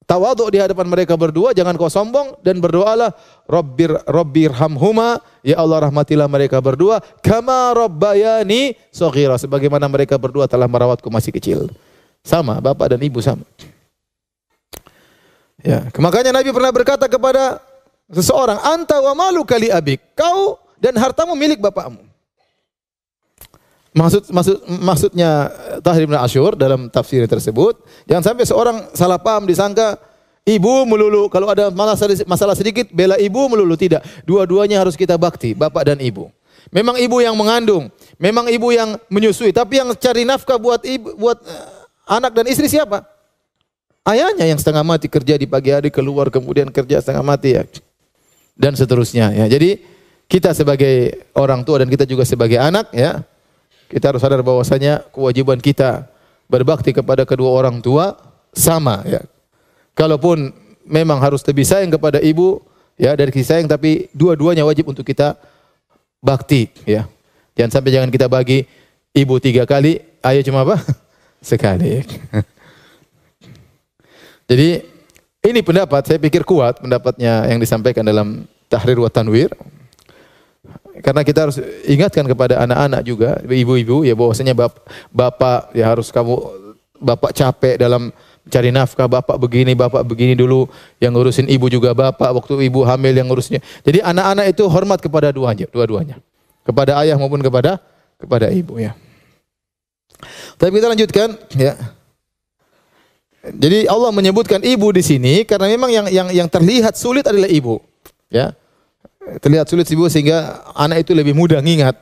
Tawaduk 0.04 0.52
di 0.52 0.60
hadapan 0.60 0.84
mereka 0.84 1.16
berdua. 1.16 1.56
Jangan 1.56 1.80
kau 1.80 1.88
sombong 1.88 2.36
dan 2.44 2.60
berdoalah 2.60 3.16
rabbir 3.48 3.96
rabbirhamhuma 4.04 5.16
ya 5.40 5.56
Allah 5.56 5.88
rahmatilah 5.88 6.28
mereka 6.28 6.60
berdua. 6.60 7.00
Kama 7.24 7.72
rabbayani 7.72 8.76
saghira. 8.92 9.40
Sebagaimana 9.40 9.88
mereka 9.88 10.20
berdua 10.20 10.44
telah 10.44 10.68
merawatku 10.68 11.08
masih 11.08 11.32
kecil. 11.32 11.72
Sama 12.20 12.60
bapak 12.60 12.92
dan 12.92 13.00
ibu 13.00 13.16
sama. 13.24 13.48
Ya 15.64 15.88
makanya 15.96 16.36
Nabi 16.36 16.52
pernah 16.52 16.68
berkata 16.68 17.08
kepada 17.08 17.64
seseorang 18.12 18.60
anta 18.60 19.00
wa 19.00 19.16
malu 19.16 19.40
kali 19.48 19.72
abik. 19.72 20.04
Kau 20.12 20.60
dan 20.76 21.00
hartamu 21.00 21.32
milik 21.32 21.64
bapakmu 21.64 22.03
Maksud, 23.94 24.34
maksud 24.34 24.56
maksudnya 24.82 25.54
Tahrir 25.78 26.10
bin 26.10 26.18
Asyur 26.18 26.58
dalam 26.58 26.90
tafsir 26.90 27.22
tersebut, 27.30 27.78
jangan 28.10 28.26
sampai 28.26 28.42
seorang 28.42 28.76
salah 28.90 29.22
paham 29.22 29.46
disangka 29.46 30.02
ibu 30.42 30.82
melulu 30.82 31.30
kalau 31.30 31.46
ada 31.46 31.70
masalah, 31.70 32.58
sedikit 32.58 32.90
bela 32.90 33.14
ibu 33.22 33.46
melulu 33.46 33.78
tidak. 33.78 34.02
Dua-duanya 34.26 34.82
harus 34.82 34.98
kita 34.98 35.14
bakti, 35.14 35.54
bapak 35.54 35.94
dan 35.94 36.02
ibu. 36.02 36.26
Memang 36.74 36.98
ibu 36.98 37.22
yang 37.22 37.38
mengandung, 37.38 37.86
memang 38.18 38.50
ibu 38.50 38.74
yang 38.74 38.98
menyusui, 39.06 39.54
tapi 39.54 39.78
yang 39.78 39.94
cari 39.94 40.26
nafkah 40.26 40.58
buat 40.58 40.82
ibu 40.82 41.14
buat 41.14 41.38
uh, 41.38 42.18
anak 42.18 42.34
dan 42.34 42.50
istri 42.50 42.66
siapa? 42.66 43.06
Ayahnya 44.02 44.42
yang 44.42 44.58
setengah 44.58 44.82
mati 44.82 45.06
kerja 45.06 45.38
di 45.38 45.46
pagi 45.46 45.70
hari 45.70 45.94
keluar 45.94 46.34
kemudian 46.34 46.66
kerja 46.74 46.98
setengah 46.98 47.22
mati 47.22 47.54
ya. 47.54 47.62
Dan 48.58 48.74
seterusnya 48.74 49.30
ya. 49.38 49.46
Jadi 49.46 49.80
kita 50.26 50.50
sebagai 50.50 51.24
orang 51.38 51.62
tua 51.62 51.86
dan 51.86 51.88
kita 51.88 52.02
juga 52.10 52.26
sebagai 52.26 52.58
anak 52.58 52.90
ya, 52.90 53.22
kita 53.94 54.10
harus 54.10 54.26
sadar 54.26 54.42
bahwasanya 54.42 55.06
kewajiban 55.14 55.62
kita 55.62 56.10
berbakti 56.50 56.90
kepada 56.90 57.22
kedua 57.22 57.54
orang 57.54 57.78
tua 57.78 58.18
sama 58.50 59.06
ya. 59.06 59.22
Kalaupun 59.94 60.50
memang 60.82 61.22
harus 61.22 61.46
lebih 61.46 61.62
sayang 61.62 61.94
kepada 61.94 62.18
ibu 62.18 62.58
ya 62.98 63.14
dari 63.14 63.30
kasih 63.30 63.46
sayang 63.46 63.70
tapi 63.70 64.10
dua-duanya 64.10 64.66
wajib 64.66 64.90
untuk 64.90 65.06
kita 65.06 65.38
bakti 66.18 66.74
ya. 66.82 67.06
Jangan 67.54 67.70
sampai 67.70 67.94
jangan 67.94 68.10
kita 68.10 68.26
bagi 68.26 68.66
ibu 69.14 69.38
tiga 69.38 69.62
kali, 69.62 70.02
ayah 70.26 70.42
cuma 70.42 70.66
apa? 70.66 70.82
Sekali. 71.54 72.02
Jadi 74.50 74.82
ini 75.46 75.60
pendapat 75.62 76.02
saya 76.02 76.18
pikir 76.18 76.42
kuat 76.42 76.82
pendapatnya 76.82 77.46
yang 77.46 77.62
disampaikan 77.62 78.02
dalam 78.02 78.42
Tahrir 78.66 78.98
wa 78.98 79.06
Tanwir 79.06 79.54
karena 81.02 81.26
kita 81.26 81.38
harus 81.48 81.58
ingatkan 81.90 82.22
kepada 82.22 82.62
anak-anak 82.62 83.02
juga, 83.02 83.30
ibu-ibu 83.42 84.06
ya 84.06 84.14
bahwasanya 84.14 84.54
bap, 84.54 84.78
bapak 85.10 85.74
ya 85.74 85.90
harus 85.90 86.14
kamu 86.14 86.38
bapak 87.02 87.34
capek 87.34 87.74
dalam 87.82 88.14
cari 88.46 88.70
nafkah, 88.70 89.10
bapak 89.10 89.34
begini, 89.40 89.74
bapak 89.74 90.06
begini 90.06 90.38
dulu, 90.38 90.70
yang 91.02 91.16
ngurusin 91.16 91.50
ibu 91.50 91.66
juga 91.66 91.96
bapak, 91.96 92.30
waktu 92.30 92.70
ibu 92.70 92.86
hamil 92.86 93.10
yang 93.10 93.26
ngurusnya. 93.26 93.58
Jadi 93.82 94.04
anak-anak 94.04 94.46
itu 94.54 94.62
hormat 94.70 95.02
kepada 95.02 95.34
duanya, 95.34 95.66
dua-duanya. 95.66 96.22
Kepada 96.64 96.96
ayah 97.02 97.18
maupun 97.18 97.42
kepada 97.42 97.82
kepada 98.16 98.48
ibu 98.48 98.78
ya. 98.78 98.94
Tapi 100.56 100.78
kita 100.78 100.88
lanjutkan 100.94 101.28
ya. 101.58 101.74
Jadi 103.44 103.84
Allah 103.84 104.08
menyebutkan 104.08 104.64
ibu 104.64 104.88
di 104.88 105.04
sini 105.04 105.44
karena 105.44 105.68
memang 105.68 105.90
yang 105.92 106.06
yang 106.08 106.28
yang 106.32 106.48
terlihat 106.48 106.96
sulit 106.96 107.28
adalah 107.28 107.50
ibu. 107.50 107.82
Ya. 108.32 108.56
Terlihat 109.40 109.66
sulit 109.68 109.88
ibu 109.88 110.04
sehingga 110.12 110.60
anak 110.76 111.08
itu 111.08 111.16
lebih 111.16 111.32
mudah 111.32 111.64
mengingat 111.64 111.96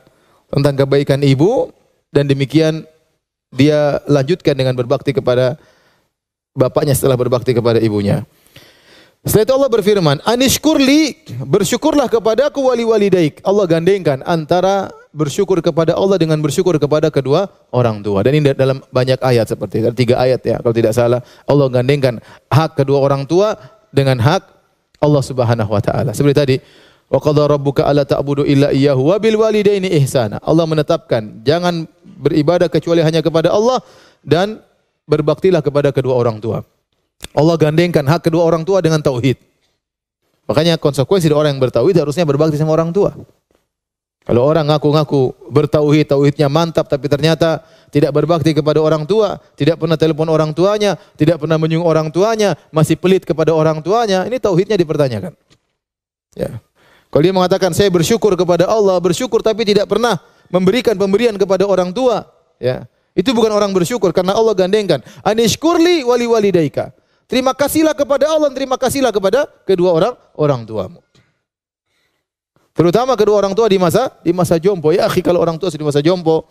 tentang 0.51 0.75
kebaikan 0.75 1.23
ibu 1.23 1.71
dan 2.11 2.27
demikian 2.27 2.83
dia 3.53 4.01
lanjutkan 4.09 4.53
dengan 4.53 4.75
berbakti 4.75 5.15
kepada 5.15 5.55
bapaknya 6.53 6.93
setelah 6.93 7.17
berbakti 7.17 7.55
kepada 7.55 7.79
ibunya. 7.79 8.27
Setelah 9.23 9.47
itu 9.47 9.55
Allah 9.55 9.71
berfirman, 9.71 10.17
"Anishkurli, 10.27 11.15
bersyukurlah 11.47 12.11
kepadaku 12.11 12.59
wali 12.59 12.83
walidaik." 12.83 13.39
Allah 13.47 13.63
gandengkan 13.71 14.19
antara 14.27 14.91
bersyukur 15.15 15.63
kepada 15.63 15.95
Allah 15.95 16.19
dengan 16.19 16.43
bersyukur 16.43 16.75
kepada 16.75 17.07
kedua 17.07 17.47
orang 17.71 18.03
tua. 18.03 18.19
Dan 18.19 18.43
ini 18.43 18.51
dalam 18.51 18.83
banyak 18.91 19.23
ayat 19.23 19.47
seperti 19.47 19.79
itu. 19.79 19.95
Tiga 19.95 20.19
ayat 20.19 20.43
ya, 20.43 20.59
kalau 20.59 20.75
tidak 20.75 20.91
salah. 20.91 21.23
Allah 21.47 21.71
gandengkan 21.71 22.19
hak 22.51 22.75
kedua 22.75 22.99
orang 22.99 23.23
tua 23.23 23.55
dengan 23.95 24.19
hak 24.19 24.43
Allah 24.99 25.23
Subhanahu 25.23 25.71
wa 25.71 25.79
taala. 25.79 26.11
Seperti 26.11 26.35
tadi, 26.35 26.55
"Wa 27.11 27.19
qadara 27.19 27.55
rabbuka 27.55 27.87
alla 27.87 28.07
ta'budu 28.07 28.47
illa 28.47 28.71
iyyahu 28.71 29.11
wa 29.11 29.17
bil 29.19 29.37
walidaini 29.39 29.89
ihsana." 30.03 30.39
Allah 30.43 30.65
menetapkan 30.67 31.43
jangan 31.43 31.87
beribadah 32.03 32.67
kecuali 32.71 33.03
hanya 33.03 33.19
kepada 33.19 33.51
Allah 33.51 33.83
dan 34.23 34.63
berbaktilah 35.07 35.59
kepada 35.59 35.91
kedua 35.91 36.15
orang 36.15 36.39
tua. 36.39 36.63
Allah 37.31 37.55
gandengkan 37.55 38.03
hak 38.03 38.27
kedua 38.27 38.43
orang 38.43 38.63
tua 38.67 38.83
dengan 38.83 38.99
tauhid. 38.99 39.39
Makanya 40.43 40.75
konsekuensi 40.75 41.31
dari 41.31 41.37
orang 41.39 41.55
yang 41.55 41.63
bertauhid 41.63 41.95
harusnya 42.03 42.27
berbakti 42.27 42.59
sama 42.59 42.75
orang 42.75 42.91
tua. 42.91 43.15
Kalau 44.23 44.47
orang 44.47 44.71
ngaku-ngaku 44.71 45.35
bertauhid, 45.51 46.07
tauhidnya 46.07 46.47
mantap 46.47 46.87
tapi 46.87 47.11
ternyata 47.11 47.59
tidak 47.91 48.15
berbakti 48.15 48.55
kepada 48.55 48.79
orang 48.79 49.03
tua, 49.03 49.35
tidak 49.59 49.83
pernah 49.83 49.99
telepon 49.99 50.31
orang 50.31 50.55
tuanya, 50.55 50.95
tidak 51.19 51.43
pernah 51.43 51.59
menyinggung 51.59 51.83
orang 51.83 52.07
tuanya, 52.07 52.55
masih 52.71 52.95
pelit 52.95 53.27
kepada 53.27 53.51
orang 53.51 53.83
tuanya, 53.83 54.23
ini 54.23 54.39
tauhidnya 54.39 54.79
dipertanyakan. 54.79 55.35
Ya. 56.39 56.55
Kalau 57.13 57.21
dia 57.21 57.29
mengatakan 57.29 57.69
saya 57.77 57.93
bersyukur 57.93 58.33
kepada 58.33 58.65
Allah, 58.65 58.97
bersyukur 58.97 59.45
tapi 59.45 59.61
tidak 59.61 59.85
pernah 59.85 60.17
memberikan 60.49 60.97
pemberian 60.97 61.37
kepada 61.37 61.61
orang 61.69 61.93
tua, 61.93 62.25
ya. 62.57 62.89
Itu 63.13 63.37
bukan 63.37 63.53
orang 63.53 63.69
bersyukur 63.69 64.09
karena 64.09 64.33
Allah 64.33 64.57
gandengkan, 64.57 64.97
anishkurli 65.21 66.01
wali 66.01 66.25
walidaika. 66.25 66.89
Terima 67.29 67.53
kasihlah 67.53 67.93
kepada 67.93 68.25
Allah, 68.33 68.49
terima 68.49 68.81
kasihlah 68.81 69.13
kepada 69.13 69.45
kedua 69.61 69.93
orang 69.93 70.13
orang 70.33 70.61
tuamu. 70.65 71.05
Terutama 72.73 73.13
kedua 73.13 73.45
orang 73.45 73.53
tua 73.53 73.69
di 73.69 73.77
masa 73.77 74.09
di 74.25 74.33
masa 74.33 74.57
jompo. 74.57 74.89
Ya, 74.89 75.05
akhi 75.05 75.21
kalau 75.21 75.37
orang 75.37 75.61
tua 75.61 75.69
di 75.69 75.85
masa 75.85 76.01
jompo, 76.01 76.49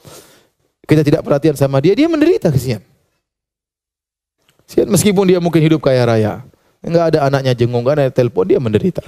kita 0.86 1.02
tidak 1.02 1.26
perhatian 1.26 1.58
sama 1.58 1.82
dia, 1.82 1.98
dia 1.98 2.06
menderita 2.06 2.54
kesian. 2.54 2.86
Kesian 4.70 4.86
meskipun 4.86 5.26
dia 5.26 5.42
mungkin 5.42 5.58
hidup 5.58 5.82
kaya 5.82 6.06
raya. 6.06 6.46
Enggak 6.78 7.18
ada 7.18 7.26
anaknya 7.26 7.58
jenguk, 7.58 7.82
enggak 7.82 7.94
ada 7.98 8.06
telepon, 8.14 8.46
dia 8.46 8.62
menderita. 8.62 9.02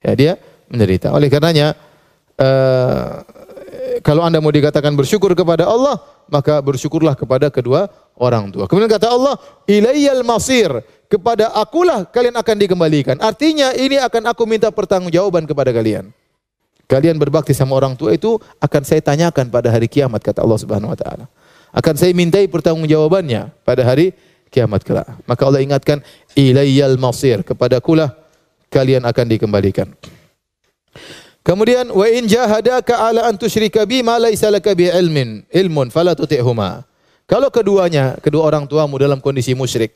Ya, 0.00 0.12
dia 0.16 0.32
menderita. 0.68 1.12
Oleh 1.12 1.28
karenanya 1.28 1.76
uh, 2.38 3.22
kalau 4.04 4.24
Anda 4.24 4.40
mau 4.40 4.52
dikatakan 4.52 4.92
bersyukur 4.96 5.32
kepada 5.32 5.64
Allah, 5.64 6.00
maka 6.28 6.60
bersyukurlah 6.60 7.16
kepada 7.16 7.48
kedua 7.48 7.88
orang 8.16 8.52
tua. 8.52 8.68
Kemudian 8.68 8.90
kata 8.90 9.12
Allah, 9.12 9.38
ilayyal 9.68 10.24
masir, 10.24 10.70
kepada 11.08 11.52
akulah 11.54 12.04
kalian 12.08 12.34
akan 12.34 12.56
dikembalikan. 12.58 13.16
Artinya 13.22 13.72
ini 13.76 14.00
akan 14.00 14.34
aku 14.34 14.44
minta 14.48 14.68
pertanggungjawaban 14.72 15.46
kepada 15.46 15.70
kalian. 15.70 16.10
Kalian 16.84 17.16
berbakti 17.16 17.56
sama 17.56 17.80
orang 17.80 17.96
tua 17.96 18.12
itu 18.12 18.36
akan 18.60 18.82
saya 18.84 19.00
tanyakan 19.00 19.48
pada 19.48 19.72
hari 19.72 19.88
kiamat 19.88 20.20
kata 20.20 20.44
Allah 20.44 20.58
Subhanahu 20.60 20.92
wa 20.92 20.98
taala. 20.98 21.24
Akan 21.72 21.96
saya 21.96 22.12
mintai 22.12 22.44
pertanggungjawabannya 22.44 23.64
pada 23.64 23.82
hari 23.82 24.12
kiamat 24.52 24.84
kelak. 24.84 25.08
Maka 25.24 25.42
Allah 25.48 25.64
ingatkan 25.64 26.04
ilayyal 26.36 27.00
masir, 27.00 27.40
kepada 27.40 27.80
akulah 27.80 28.12
kalian 28.68 29.02
akan 29.08 29.26
dikembalikan. 29.26 29.90
Kemudian 31.44 31.92
wa 31.92 32.08
in 32.08 32.24
jahadaka 32.24 33.04
ala 33.04 33.28
an 33.28 33.36
tusyrika 33.36 33.84
bi 33.84 34.00
ma 34.00 34.16
laisa 34.16 34.48
laka 34.48 34.72
bi 34.72 34.88
ilmin 34.88 35.44
ilmun 35.52 35.92
fala 35.92 36.16
tuti'huma. 36.16 36.88
Kalau 37.28 37.52
keduanya, 37.52 38.16
kedua 38.20 38.48
orang 38.48 38.64
tuamu 38.64 38.96
dalam 38.96 39.20
kondisi 39.20 39.52
musyrik 39.52 39.92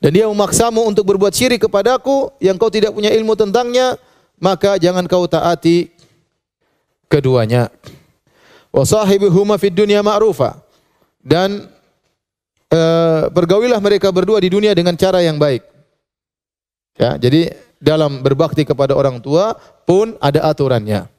dan 0.00 0.16
dia 0.16 0.24
memaksamu 0.24 0.80
untuk 0.88 1.04
berbuat 1.12 1.36
syirik 1.36 1.68
kepadaku 1.68 2.32
yang 2.40 2.56
kau 2.56 2.72
tidak 2.72 2.96
punya 2.96 3.12
ilmu 3.12 3.36
tentangnya, 3.36 4.00
maka 4.40 4.80
jangan 4.80 5.04
kau 5.04 5.28
taati 5.28 5.92
keduanya. 7.04 7.68
Wa 8.72 8.88
sahibuhuma 8.88 9.60
fid 9.60 9.76
dunya 9.76 10.00
ma'rufa. 10.00 10.56
Dan 11.20 11.68
bergaulilah 13.36 13.76
mereka 13.76 14.08
berdua 14.08 14.40
di 14.40 14.48
dunia 14.48 14.72
dengan 14.72 14.96
cara 14.96 15.20
yang 15.20 15.36
baik. 15.36 15.68
Ya, 16.96 17.20
jadi 17.20 17.52
dalam 17.76 18.24
berbakti 18.24 18.64
kepada 18.64 18.96
orang 18.96 19.20
tua 19.20 19.56
pun 19.90 20.14
ada 20.22 20.46
aturannya. 20.46 21.10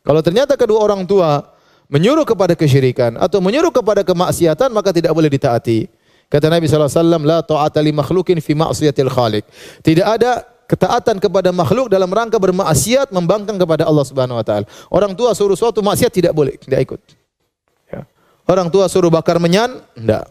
Kalau 0.00 0.24
ternyata 0.24 0.56
kedua 0.56 0.80
orang 0.80 1.04
tua 1.04 1.52
menyuruh 1.92 2.24
kepada 2.24 2.56
kesyirikan 2.56 3.20
atau 3.20 3.44
menyuruh 3.44 3.68
kepada 3.68 4.00
kemaksiatan 4.00 4.72
maka 4.72 4.88
tidak 4.96 5.12
boleh 5.12 5.28
ditaati. 5.28 5.84
Kata 6.32 6.48
Nabi 6.48 6.64
SAW, 6.64 7.22
La 7.22 7.44
ta'ata 7.44 7.78
li 7.84 7.92
makhlukin 7.92 8.40
fi 8.40 8.56
ma'asiyatil 8.56 9.12
khaliq. 9.12 9.44
Tidak 9.84 10.02
ada 10.02 10.42
ketaatan 10.66 11.22
kepada 11.22 11.54
makhluk 11.54 11.86
dalam 11.86 12.10
rangka 12.10 12.40
bermaksiat 12.40 13.14
membangkang 13.14 13.54
kepada 13.54 13.86
Allah 13.86 14.02
Subhanahu 14.02 14.40
wa 14.40 14.46
taala. 14.46 14.66
Orang 14.90 15.14
tua 15.14 15.36
suruh 15.36 15.54
suatu 15.54 15.84
maksiat 15.84 16.10
tidak 16.10 16.32
boleh, 16.34 16.58
tidak 16.58 16.82
ikut. 16.82 17.00
Ya. 17.86 18.02
Orang 18.48 18.72
tua 18.74 18.90
suruh 18.90 19.12
bakar 19.12 19.38
menyan, 19.38 19.78
tidak. 19.94 20.26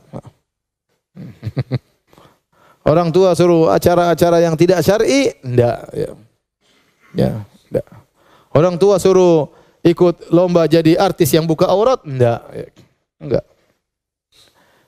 Orang 2.92 3.16
tua 3.16 3.32
suruh 3.40 3.72
acara-acara 3.72 4.44
yang 4.44 4.60
tidak 4.60 4.84
syar'i, 4.84 5.32
enggak. 5.40 5.80
Ya. 5.96 6.12
ya, 7.16 7.32
enggak. 7.76 7.88
Orang 8.56 8.80
tua 8.80 8.96
suruh 8.96 9.52
ikut 9.84 10.32
lomba 10.32 10.64
jadi 10.66 10.96
artis 10.96 11.36
yang 11.36 11.44
buka 11.44 11.68
aurat. 11.68 12.00
Ya. 12.08 12.40
Enggak. 13.20 13.44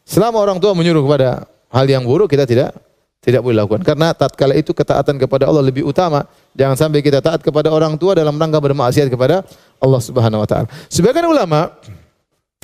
Selama 0.07 0.39
orang 0.39 0.57
tua 0.63 0.71
menyuruh 0.71 1.03
kepada 1.03 1.43
hal 1.67 1.85
yang 1.85 2.07
buruk, 2.07 2.31
kita 2.31 2.47
tidak 2.47 2.71
tidak 3.19 3.43
boleh 3.43 3.59
lakukan. 3.59 3.83
Karena 3.83 4.15
tatkala 4.15 4.55
itu 4.55 4.71
ketaatan 4.71 5.19
kepada 5.19 5.51
Allah 5.51 5.59
lebih 5.59 5.83
utama. 5.83 6.23
Jangan 6.55 6.79
sampai 6.79 7.03
kita 7.03 7.19
taat 7.19 7.43
kepada 7.43 7.67
orang 7.75 7.99
tua 7.99 8.15
dalam 8.15 8.39
rangka 8.39 8.63
bermaksiat 8.63 9.11
kepada 9.11 9.43
Allah 9.83 9.99
Subhanahu 9.99 10.43
wa 10.43 10.47
taala. 10.47 10.71
Sebagian 10.87 11.27
ulama 11.27 11.75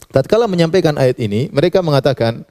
tatkala 0.08 0.48
menyampaikan 0.48 0.96
ayat 0.96 1.20
ini, 1.20 1.52
mereka 1.52 1.84
mengatakan 1.84 2.48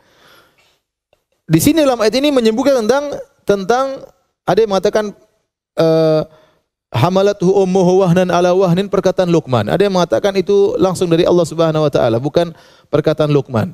di 1.48 1.56
sini 1.56 1.88
dalam 1.88 1.96
ayat 2.04 2.14
ini 2.20 2.28
menyebutkan 2.28 2.84
tentang 2.84 3.04
tentang 3.48 3.86
ada 4.44 4.58
yang 4.60 4.70
mengatakan 4.70 5.04
uh, 5.80 6.22
hamalathu 6.92 7.48
ummuhu 7.48 8.04
wahnan 8.04 8.28
ala 8.28 8.52
wahnin 8.52 8.86
perkataan 8.86 9.32
Luqman. 9.32 9.72
Ada 9.72 9.88
yang 9.88 9.96
mengatakan 9.96 10.36
itu 10.36 10.76
langsung 10.76 11.08
dari 11.08 11.24
Allah 11.24 11.48
Subhanahu 11.48 11.88
wa 11.88 11.90
taala, 11.90 12.20
bukan 12.20 12.52
perkataan 12.92 13.32
Luqman. 13.32 13.72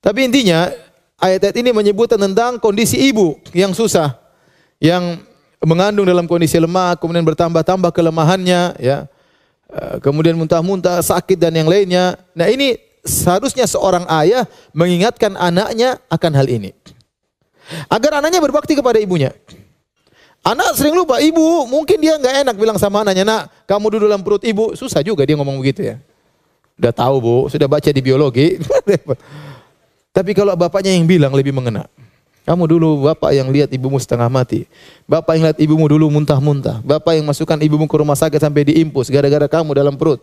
Tapi 0.00 0.24
intinya 0.24 0.72
ayat-ayat 1.20 1.56
ini 1.60 1.70
menyebutkan 1.76 2.16
tentang 2.16 2.56
kondisi 2.56 2.96
ibu 2.96 3.36
yang 3.52 3.76
susah, 3.76 4.16
yang 4.80 5.20
mengandung 5.60 6.08
dalam 6.08 6.24
kondisi 6.24 6.56
lemah, 6.56 6.96
kemudian 6.96 7.24
bertambah-tambah 7.28 7.92
kelemahannya, 7.92 8.80
ya. 8.80 9.04
Eh, 9.66 9.96
kemudian 10.00 10.38
muntah-muntah, 10.38 11.02
sakit 11.04 11.36
dan 11.36 11.52
yang 11.52 11.68
lainnya. 11.68 12.16
Nah, 12.32 12.46
ini 12.48 12.78
seharusnya 13.02 13.66
seorang 13.66 14.06
ayah 14.22 14.46
mengingatkan 14.70 15.34
anaknya 15.34 15.98
akan 16.06 16.32
hal 16.38 16.46
ini. 16.48 16.70
Agar 17.90 18.22
anaknya 18.22 18.38
berbakti 18.38 18.78
kepada 18.78 19.02
ibunya. 19.02 19.34
Anak 20.46 20.78
sering 20.78 20.94
lupa, 20.94 21.18
ibu 21.18 21.66
mungkin 21.66 21.98
dia 21.98 22.14
nggak 22.14 22.46
enak 22.46 22.54
bilang 22.54 22.78
sama 22.78 23.02
anaknya, 23.02 23.26
nak 23.26 23.42
kamu 23.66 23.98
duduk 23.98 24.06
dalam 24.06 24.22
perut 24.22 24.42
ibu. 24.46 24.78
Susah 24.78 25.02
juga 25.02 25.26
dia 25.26 25.34
ngomong 25.34 25.58
begitu 25.58 25.82
ya. 25.82 25.98
Udah 26.78 26.94
tahu 26.94 27.16
bu, 27.18 27.36
sudah 27.50 27.66
baca 27.66 27.90
di 27.90 27.98
biologi. 27.98 28.62
Tapi 30.16 30.30
kalau 30.38 30.54
bapaknya 30.54 30.94
yang 30.94 31.02
bilang 31.02 31.34
lebih 31.34 31.50
mengena. 31.50 31.90
Kamu 32.46 32.62
dulu 32.62 33.10
bapak 33.10 33.34
yang 33.34 33.50
lihat 33.50 33.74
ibumu 33.74 33.98
setengah 33.98 34.30
mati. 34.30 34.70
Bapak 35.10 35.34
yang 35.34 35.50
lihat 35.50 35.58
ibumu 35.58 35.90
dulu 35.90 36.06
muntah-muntah. 36.14 36.78
Bapak 36.86 37.18
yang 37.18 37.26
masukkan 37.26 37.58
ibumu 37.58 37.90
ke 37.90 37.96
rumah 37.98 38.14
sakit 38.14 38.38
sampai 38.38 38.70
diimpus 38.70 39.10
gara-gara 39.10 39.50
kamu 39.50 39.74
dalam 39.74 39.98
perut. 39.98 40.22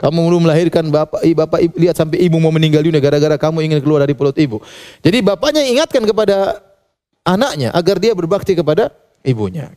Kamu 0.00 0.24
belum 0.24 0.48
melahirkan 0.48 0.88
bapak, 0.88 1.20
bapak 1.20 1.60
lihat 1.76 2.00
sampai 2.00 2.24
ibu 2.24 2.40
mau 2.40 2.48
meninggal 2.48 2.80
dunia 2.80 2.96
gara-gara 2.96 3.36
kamu 3.36 3.60
ingin 3.60 3.78
keluar 3.84 4.08
dari 4.08 4.16
perut 4.16 4.34
ibu. 4.40 4.64
Jadi 5.04 5.20
bapaknya 5.20 5.68
ingatkan 5.68 6.00
kepada 6.08 6.64
anaknya 7.28 7.76
agar 7.76 8.00
dia 8.00 8.16
berbakti 8.16 8.56
kepada 8.56 8.88
ibunya. 9.24 9.72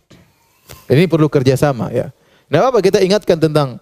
Ini 0.91 1.07
perlu 1.07 1.31
kerjasama 1.31 1.89
ya. 1.95 2.11
Nah 2.51 2.69
apa 2.69 2.83
kita 2.83 2.99
ingatkan 2.99 3.39
tentang 3.39 3.79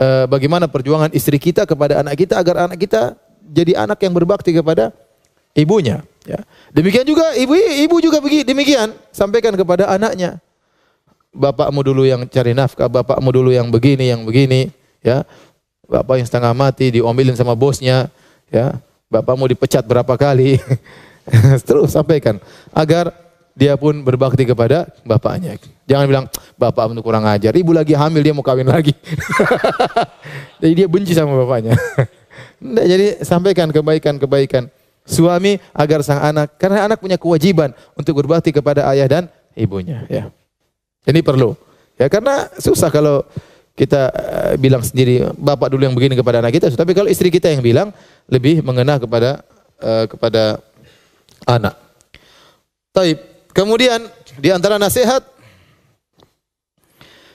uh, 0.00 0.24
bagaimana 0.26 0.66
perjuangan 0.66 1.12
istri 1.12 1.36
kita 1.36 1.68
kepada 1.68 2.00
anak 2.00 2.16
kita 2.16 2.40
agar 2.40 2.68
anak 2.68 2.80
kita 2.80 3.14
jadi 3.44 3.84
anak 3.84 4.00
yang 4.00 4.16
berbakti 4.16 4.56
kepada 4.56 4.90
ibunya. 5.52 6.00
Ya. 6.24 6.40
Demikian 6.72 7.04
juga 7.04 7.36
ibu 7.36 7.52
ibu 7.56 7.96
juga 8.00 8.18
begini 8.18 8.42
demikian 8.46 8.96
sampaikan 9.12 9.52
kepada 9.52 9.88
anaknya. 9.92 10.40
Bapakmu 11.32 11.80
dulu 11.80 12.04
yang 12.04 12.28
cari 12.28 12.52
nafkah, 12.52 12.92
bapakmu 12.92 13.32
dulu 13.32 13.48
yang 13.48 13.72
begini, 13.72 14.12
yang 14.12 14.20
begini, 14.28 14.68
ya. 15.00 15.24
Bapak 15.88 16.20
yang 16.20 16.28
setengah 16.28 16.52
mati 16.52 16.92
diomelin 16.92 17.32
sama 17.32 17.56
bosnya, 17.56 18.12
ya. 18.52 18.76
Bapakmu 19.08 19.48
dipecat 19.48 19.80
berapa 19.88 20.12
kali. 20.12 20.60
Terus 21.68 21.96
sampaikan 21.96 22.36
agar 22.76 23.16
dia 23.52 23.76
pun 23.76 24.00
berbakti 24.00 24.48
kepada 24.48 24.88
bapaknya. 25.04 25.60
Jangan 25.84 26.06
bilang 26.08 26.26
bapak 26.56 26.92
untuk 26.92 27.04
kurang 27.04 27.28
ajar, 27.28 27.52
ibu 27.52 27.72
lagi 27.76 27.92
hamil 27.92 28.22
dia 28.24 28.32
mau 28.32 28.44
kawin 28.44 28.68
lagi. 28.68 28.96
Jadi 30.62 30.72
dia 30.72 30.86
benci 30.88 31.12
sama 31.12 31.36
bapaknya. 31.36 31.76
Jadi 32.62 33.20
sampaikan 33.26 33.68
kebaikan-kebaikan 33.68 34.72
suami 35.02 35.58
agar 35.74 36.00
sang 36.06 36.22
anak 36.22 36.54
karena 36.56 36.86
anak 36.86 37.02
punya 37.02 37.18
kewajiban 37.18 37.74
untuk 37.98 38.22
berbakti 38.22 38.54
kepada 38.54 38.86
ayah 38.94 39.06
dan 39.10 39.24
ibunya 39.58 40.06
ya. 40.08 40.30
Ini 41.02 41.20
perlu. 41.20 41.58
Ya 41.98 42.06
karena 42.06 42.48
susah 42.56 42.88
kalau 42.88 43.26
kita 43.74 44.12
uh, 44.12 44.54
bilang 44.60 44.84
sendiri 44.84 45.32
bapak 45.34 45.72
dulu 45.72 45.82
yang 45.84 45.96
begini 45.96 46.14
kepada 46.14 46.40
anak 46.44 46.54
kita, 46.56 46.70
tapi 46.72 46.92
kalau 46.94 47.08
istri 47.10 47.32
kita 47.32 47.50
yang 47.50 47.64
bilang 47.64 47.88
lebih 48.30 48.62
mengena 48.62 49.00
kepada 49.00 49.42
uh, 49.82 50.04
kepada 50.06 50.62
anak. 51.44 51.74
Taib. 52.94 53.31
Kemudian 53.52 54.08
di 54.40 54.48
antara 54.48 54.80
nasihat 54.80 55.20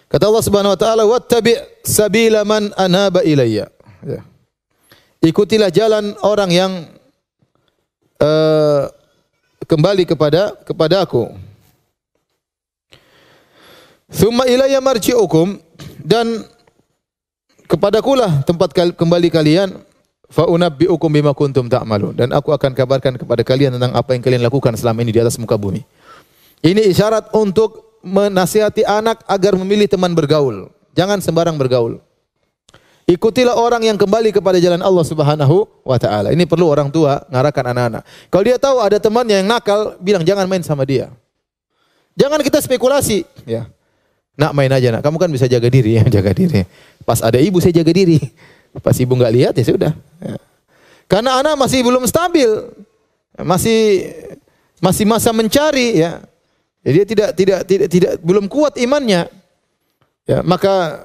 kata 0.10 0.24
Allah 0.26 0.44
Subhanahu 0.46 0.74
wa 0.74 0.80
taala 0.80 1.04
wattabi' 1.06 1.58
sabila 1.86 2.42
man 2.42 2.74
anaba 2.74 3.22
ilayya. 3.22 3.70
Ya. 4.02 4.22
Ikutilah 5.22 5.70
jalan 5.70 6.18
orang 6.26 6.50
yang 6.50 6.72
uh, 8.22 8.90
kembali 9.66 10.10
kepada 10.10 10.58
kepada 10.66 11.06
aku. 11.06 11.30
Thumma 14.08 14.48
ilayya 14.50 14.80
marji'ukum 14.80 15.60
dan 16.02 16.48
kepadakulah 17.68 18.42
tempat 18.48 18.72
kembali 18.96 19.28
kalian 19.28 19.76
fa 20.32 20.48
unabbi'ukum 20.48 21.12
bima 21.12 21.36
kuntum 21.36 21.68
ta'malun 21.68 22.16
dan 22.16 22.32
aku 22.32 22.56
akan 22.56 22.72
kabarkan 22.72 23.20
kepada 23.20 23.44
kalian 23.44 23.76
tentang 23.76 23.92
apa 23.92 24.16
yang 24.16 24.24
kalian 24.24 24.44
lakukan 24.48 24.74
selama 24.80 25.04
ini 25.04 25.12
di 25.12 25.20
atas 25.20 25.36
muka 25.36 25.60
bumi. 25.60 25.84
Ini 26.62 26.90
isyarat 26.90 27.34
untuk 27.38 28.00
menasihati 28.02 28.88
anak 28.88 29.22
agar 29.28 29.54
memilih 29.58 29.86
teman 29.86 30.14
bergaul. 30.16 30.72
Jangan 30.98 31.22
sembarang 31.22 31.58
bergaul. 31.60 32.02
Ikutilah 33.08 33.56
orang 33.56 33.88
yang 33.88 33.96
kembali 33.96 34.36
kepada 34.36 34.60
jalan 34.60 34.84
Allah 34.84 35.06
Subhanahu 35.08 35.64
wa 35.88 35.96
taala. 35.96 36.36
Ini 36.36 36.44
perlu 36.44 36.68
orang 36.68 36.92
tua 36.92 37.24
ngarahkan 37.32 37.72
anak-anak. 37.72 38.04
Kalau 38.28 38.44
dia 38.44 38.60
tahu 38.60 38.84
ada 38.84 39.00
teman 39.00 39.24
yang 39.24 39.48
nakal, 39.48 39.96
bilang 40.04 40.28
jangan 40.28 40.44
main 40.44 40.60
sama 40.60 40.84
dia. 40.84 41.08
Jangan 42.20 42.44
kita 42.44 42.60
spekulasi, 42.60 43.24
ya. 43.48 43.70
Nak 44.36 44.52
main 44.52 44.68
aja 44.70 44.92
nak. 44.92 45.02
Kamu 45.08 45.18
kan 45.18 45.32
bisa 45.32 45.48
jaga 45.48 45.72
diri 45.72 45.98
ya, 45.98 46.04
jaga 46.20 46.36
diri. 46.36 46.68
Pas 47.08 47.24
ada 47.24 47.40
ibu 47.40 47.64
saya 47.64 47.80
jaga 47.80 47.96
diri. 47.96 48.20
Pas 48.84 48.94
ibu 49.00 49.16
nggak 49.16 49.34
lihat 49.34 49.54
ya 49.56 49.66
sudah. 49.66 49.94
Ya. 50.20 50.36
Karena 51.08 51.40
anak 51.40 51.56
masih 51.56 51.88
belum 51.88 52.04
stabil. 52.06 52.50
Masih 53.40 54.12
masih 54.84 55.06
masa 55.08 55.32
mencari 55.32 56.04
ya. 56.04 56.22
Jadi 56.88 57.04
dia 57.04 57.08
tidak 57.08 57.30
tidak 57.36 57.60
tidak 57.68 57.88
tidak 57.92 58.12
belum 58.24 58.48
kuat 58.48 58.80
imannya. 58.80 59.28
Ya, 60.24 60.40
maka 60.40 61.04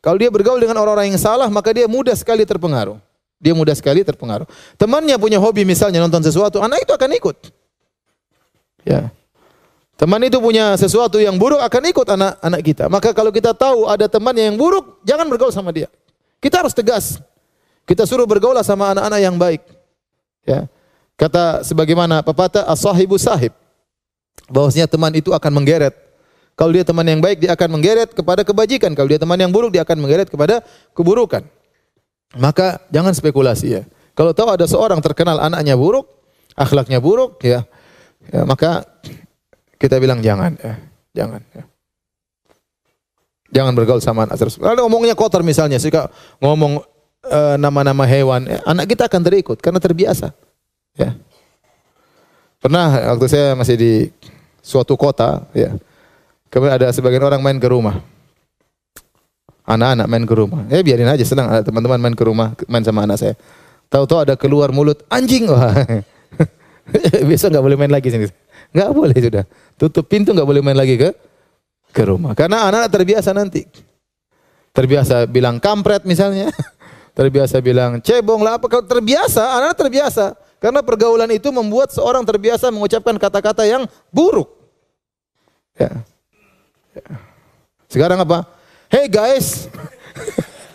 kalau 0.00 0.16
dia 0.16 0.32
bergaul 0.32 0.56
dengan 0.56 0.80
orang-orang 0.80 1.12
yang 1.12 1.20
salah, 1.20 1.52
maka 1.52 1.68
dia 1.76 1.84
mudah 1.84 2.16
sekali 2.16 2.48
terpengaruh. 2.48 2.96
Dia 3.36 3.52
mudah 3.52 3.76
sekali 3.76 4.00
terpengaruh. 4.00 4.48
Temannya 4.80 5.20
punya 5.20 5.36
hobi 5.36 5.68
misalnya 5.68 6.00
nonton 6.00 6.24
sesuatu, 6.24 6.64
anak 6.64 6.80
itu 6.80 6.96
akan 6.96 7.10
ikut. 7.12 7.36
Ya. 8.88 9.12
Teman 10.00 10.24
itu 10.24 10.40
punya 10.40 10.72
sesuatu 10.80 11.20
yang 11.20 11.36
buruk 11.36 11.60
akan 11.60 11.82
ikut 11.92 12.06
anak-anak 12.08 12.60
kita. 12.64 12.84
Maka 12.88 13.12
kalau 13.12 13.28
kita 13.28 13.52
tahu 13.52 13.84
ada 13.84 14.08
teman 14.08 14.32
yang 14.32 14.56
buruk, 14.56 15.04
jangan 15.04 15.28
bergaul 15.28 15.52
sama 15.52 15.76
dia. 15.76 15.92
Kita 16.40 16.64
harus 16.64 16.72
tegas. 16.72 17.20
Kita 17.84 18.08
suruh 18.08 18.24
bergaul 18.24 18.56
sama 18.64 18.96
anak-anak 18.96 19.20
yang 19.20 19.36
baik. 19.36 19.60
Ya. 20.48 20.64
Kata 21.20 21.60
sebagaimana 21.68 22.24
pepatah 22.24 22.64
as-sahibu 22.64 23.20
sahib 23.20 23.52
bahwasanya 24.48 24.88
teman 24.88 25.12
itu 25.14 25.30
akan 25.32 25.52
menggeret. 25.52 25.94
Kalau 26.58 26.74
dia 26.74 26.82
teman 26.82 27.06
yang 27.06 27.22
baik, 27.22 27.38
dia 27.38 27.54
akan 27.54 27.78
menggeret 27.78 28.10
kepada 28.10 28.42
kebajikan. 28.42 28.90
Kalau 28.98 29.06
dia 29.06 29.20
teman 29.20 29.38
yang 29.38 29.54
buruk, 29.54 29.70
dia 29.70 29.86
akan 29.86 30.02
menggeret 30.02 30.26
kepada 30.26 30.58
keburukan. 30.90 31.46
Maka 32.34 32.82
jangan 32.90 33.14
spekulasi 33.14 33.78
ya. 33.78 33.82
Kalau 34.18 34.34
tahu 34.34 34.50
ada 34.50 34.66
seorang 34.66 34.98
terkenal 34.98 35.38
anaknya 35.38 35.78
buruk, 35.78 36.10
akhlaknya 36.58 36.98
buruk, 36.98 37.38
ya, 37.46 37.62
ya 38.26 38.42
maka 38.42 38.82
kita 39.78 40.02
bilang 40.02 40.18
jangan, 40.18 40.58
ya, 40.58 40.74
jangan. 41.14 41.40
Ya. 41.54 41.64
Jangan 43.48 43.72
bergaul 43.78 44.02
sama 44.02 44.26
anak 44.26 44.36
terus. 44.36 44.58
Kalau 44.58 44.90
ngomongnya 44.90 45.14
kotor 45.14 45.46
misalnya, 45.46 45.78
suka 45.78 46.10
ngomong 46.42 46.82
eh, 47.30 47.56
nama-nama 47.56 48.02
uh, 48.02 48.10
hewan, 48.10 48.50
ya, 48.50 48.58
anak 48.66 48.90
kita 48.90 49.06
akan 49.06 49.22
terikut 49.22 49.62
karena 49.62 49.78
terbiasa. 49.78 50.34
Ya. 50.98 51.14
Pernah 52.58 53.14
waktu 53.14 53.26
saya 53.30 53.54
masih 53.54 53.76
di 53.78 53.92
suatu 54.68 55.00
kota, 55.00 55.48
ya. 55.56 55.72
Kemudian 56.52 56.76
ada 56.76 56.92
sebagian 56.92 57.24
orang 57.24 57.40
main 57.40 57.56
ke 57.56 57.68
rumah. 57.68 58.04
Anak-anak 59.64 60.06
main 60.08 60.24
ke 60.24 60.34
rumah. 60.36 60.64
Ya 60.68 60.80
biarin 60.80 61.08
aja 61.08 61.24
senang 61.24 61.48
teman-teman 61.64 62.00
main 62.00 62.16
ke 62.16 62.24
rumah, 62.24 62.52
main 62.68 62.84
sama 62.84 63.04
anak 63.04 63.20
saya. 63.20 63.34
Tahu-tahu 63.88 64.28
ada 64.28 64.34
keluar 64.36 64.72
mulut 64.72 65.04
anjing. 65.08 65.48
Wah. 65.48 65.72
Besok 67.28 67.52
nggak 67.52 67.64
boleh 67.64 67.76
main 67.76 67.92
lagi 67.92 68.08
sini. 68.08 68.28
Nggak 68.72 68.90
boleh 68.92 69.16
sudah. 69.16 69.44
Tutup 69.76 70.04
pintu 70.08 70.32
nggak 70.32 70.48
boleh 70.48 70.60
main 70.64 70.76
lagi 70.76 70.96
ke 70.96 71.12
ke 71.92 72.02
rumah. 72.04 72.32
Karena 72.32 72.68
anak-anak 72.68 72.92
terbiasa 72.92 73.30
nanti. 73.36 73.64
Terbiasa 74.72 75.28
bilang 75.28 75.60
kampret 75.60 76.04
misalnya. 76.08 76.48
terbiasa 77.18 77.60
bilang 77.60 77.98
cebong 78.00 78.40
lah 78.46 78.62
apa 78.62 78.70
kalau 78.70 78.86
terbiasa, 78.88 79.42
anak, 79.42 79.74
-anak 79.74 79.76
terbiasa. 79.76 80.26
Karena 80.58 80.82
pergaulan 80.82 81.30
itu 81.30 81.54
membuat 81.54 81.94
seorang 81.94 82.26
terbiasa 82.26 82.72
mengucapkan 82.74 83.14
kata-kata 83.14 83.62
yang 83.68 83.86
buruk. 84.10 84.57
Ya. 85.78 86.02
ya. 86.92 87.04
Sekarang 87.88 88.18
apa? 88.20 88.44
Hey 88.90 89.06
guys. 89.06 89.70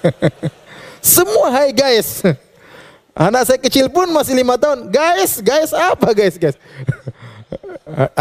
Semua 1.03 1.51
hey 1.61 1.75
guys. 1.75 2.23
Anak 3.13 3.45
saya 3.45 3.59
kecil 3.61 3.91
pun 3.93 4.09
masih 4.09 4.33
lima 4.33 4.57
tahun. 4.57 4.89
Guys, 4.89 5.37
guys 5.43 5.69
apa 5.75 6.15
guys, 6.17 6.33
guys? 6.39 6.57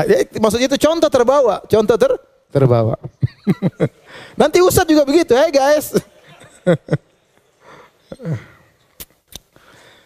Ya, 0.04 0.18
maksudnya 0.42 0.68
itu 0.68 0.76
contoh 0.76 1.08
terbawa, 1.08 1.64
contoh 1.64 1.96
ter 1.96 2.12
terbawa. 2.52 3.00
Nanti 4.40 4.60
Ustadz 4.60 4.92
juga 4.92 5.08
begitu, 5.08 5.32
hey 5.32 5.48
guys 5.48 5.96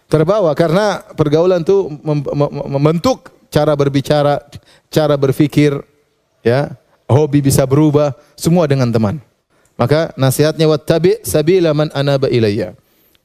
terbawa 0.07 0.55
karena 0.55 1.03
pergaulan 1.19 1.63
itu 1.67 1.91
membentuk 2.67 3.35
cara 3.51 3.75
berbicara, 3.75 4.43
cara 4.91 5.15
berpikir, 5.19 5.83
ya. 6.47 6.79
Hobi 7.11 7.43
bisa 7.43 7.67
berubah, 7.67 8.15
semua 8.39 8.67
dengan 8.71 8.91
teman. 8.91 9.19
Maka 9.79 10.11
nasihatnya 10.15 10.67
wattabi 10.67 11.23
sabila 11.23 11.71
man 11.75 11.91
anaba 11.95 12.27
ilayya. 12.31 12.75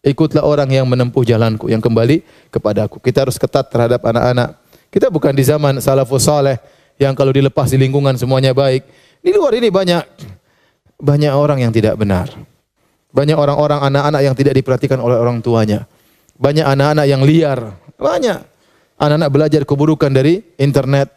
Ikutlah 0.01 0.41
orang 0.41 0.69
yang 0.69 0.85
menempuh 0.89 1.21
jalanku, 1.21 1.69
yang 1.69 1.81
kembali 1.81 2.25
kepadaku. 2.49 2.97
Kita 2.97 3.25
harus 3.25 3.37
ketat 3.37 3.69
terhadap 3.69 4.01
anak-anak. 4.01 4.57
Kita 4.89 5.13
bukan 5.13 5.33
di 5.33 5.45
zaman 5.45 5.77
salafus 5.77 6.25
saleh 6.25 6.57
yang 6.97 7.13
kalau 7.13 7.29
dilepas 7.29 7.69
di 7.69 7.77
lingkungan 7.77 8.17
semuanya 8.17 8.51
baik. 8.51 8.85
Di 9.21 9.29
luar 9.33 9.53
ini 9.57 9.69
banyak 9.69 10.03
banyak 11.01 11.33
orang 11.33 11.65
yang 11.65 11.73
tidak 11.73 11.97
benar. 11.97 12.29
Banyak 13.13 13.37
orang-orang 13.37 13.81
anak-anak 13.81 14.21
yang 14.25 14.35
tidak 14.37 14.53
diperhatikan 14.57 14.99
oleh 15.01 15.17
orang 15.17 15.41
tuanya. 15.41 15.85
Banyak 16.37 16.65
anak-anak 16.65 17.05
yang 17.05 17.21
liar. 17.21 17.59
Banyak. 17.97 18.39
Anak-anak 19.01 19.29
belajar 19.33 19.61
keburukan 19.65 20.09
dari 20.13 20.41
internet. 20.57 21.09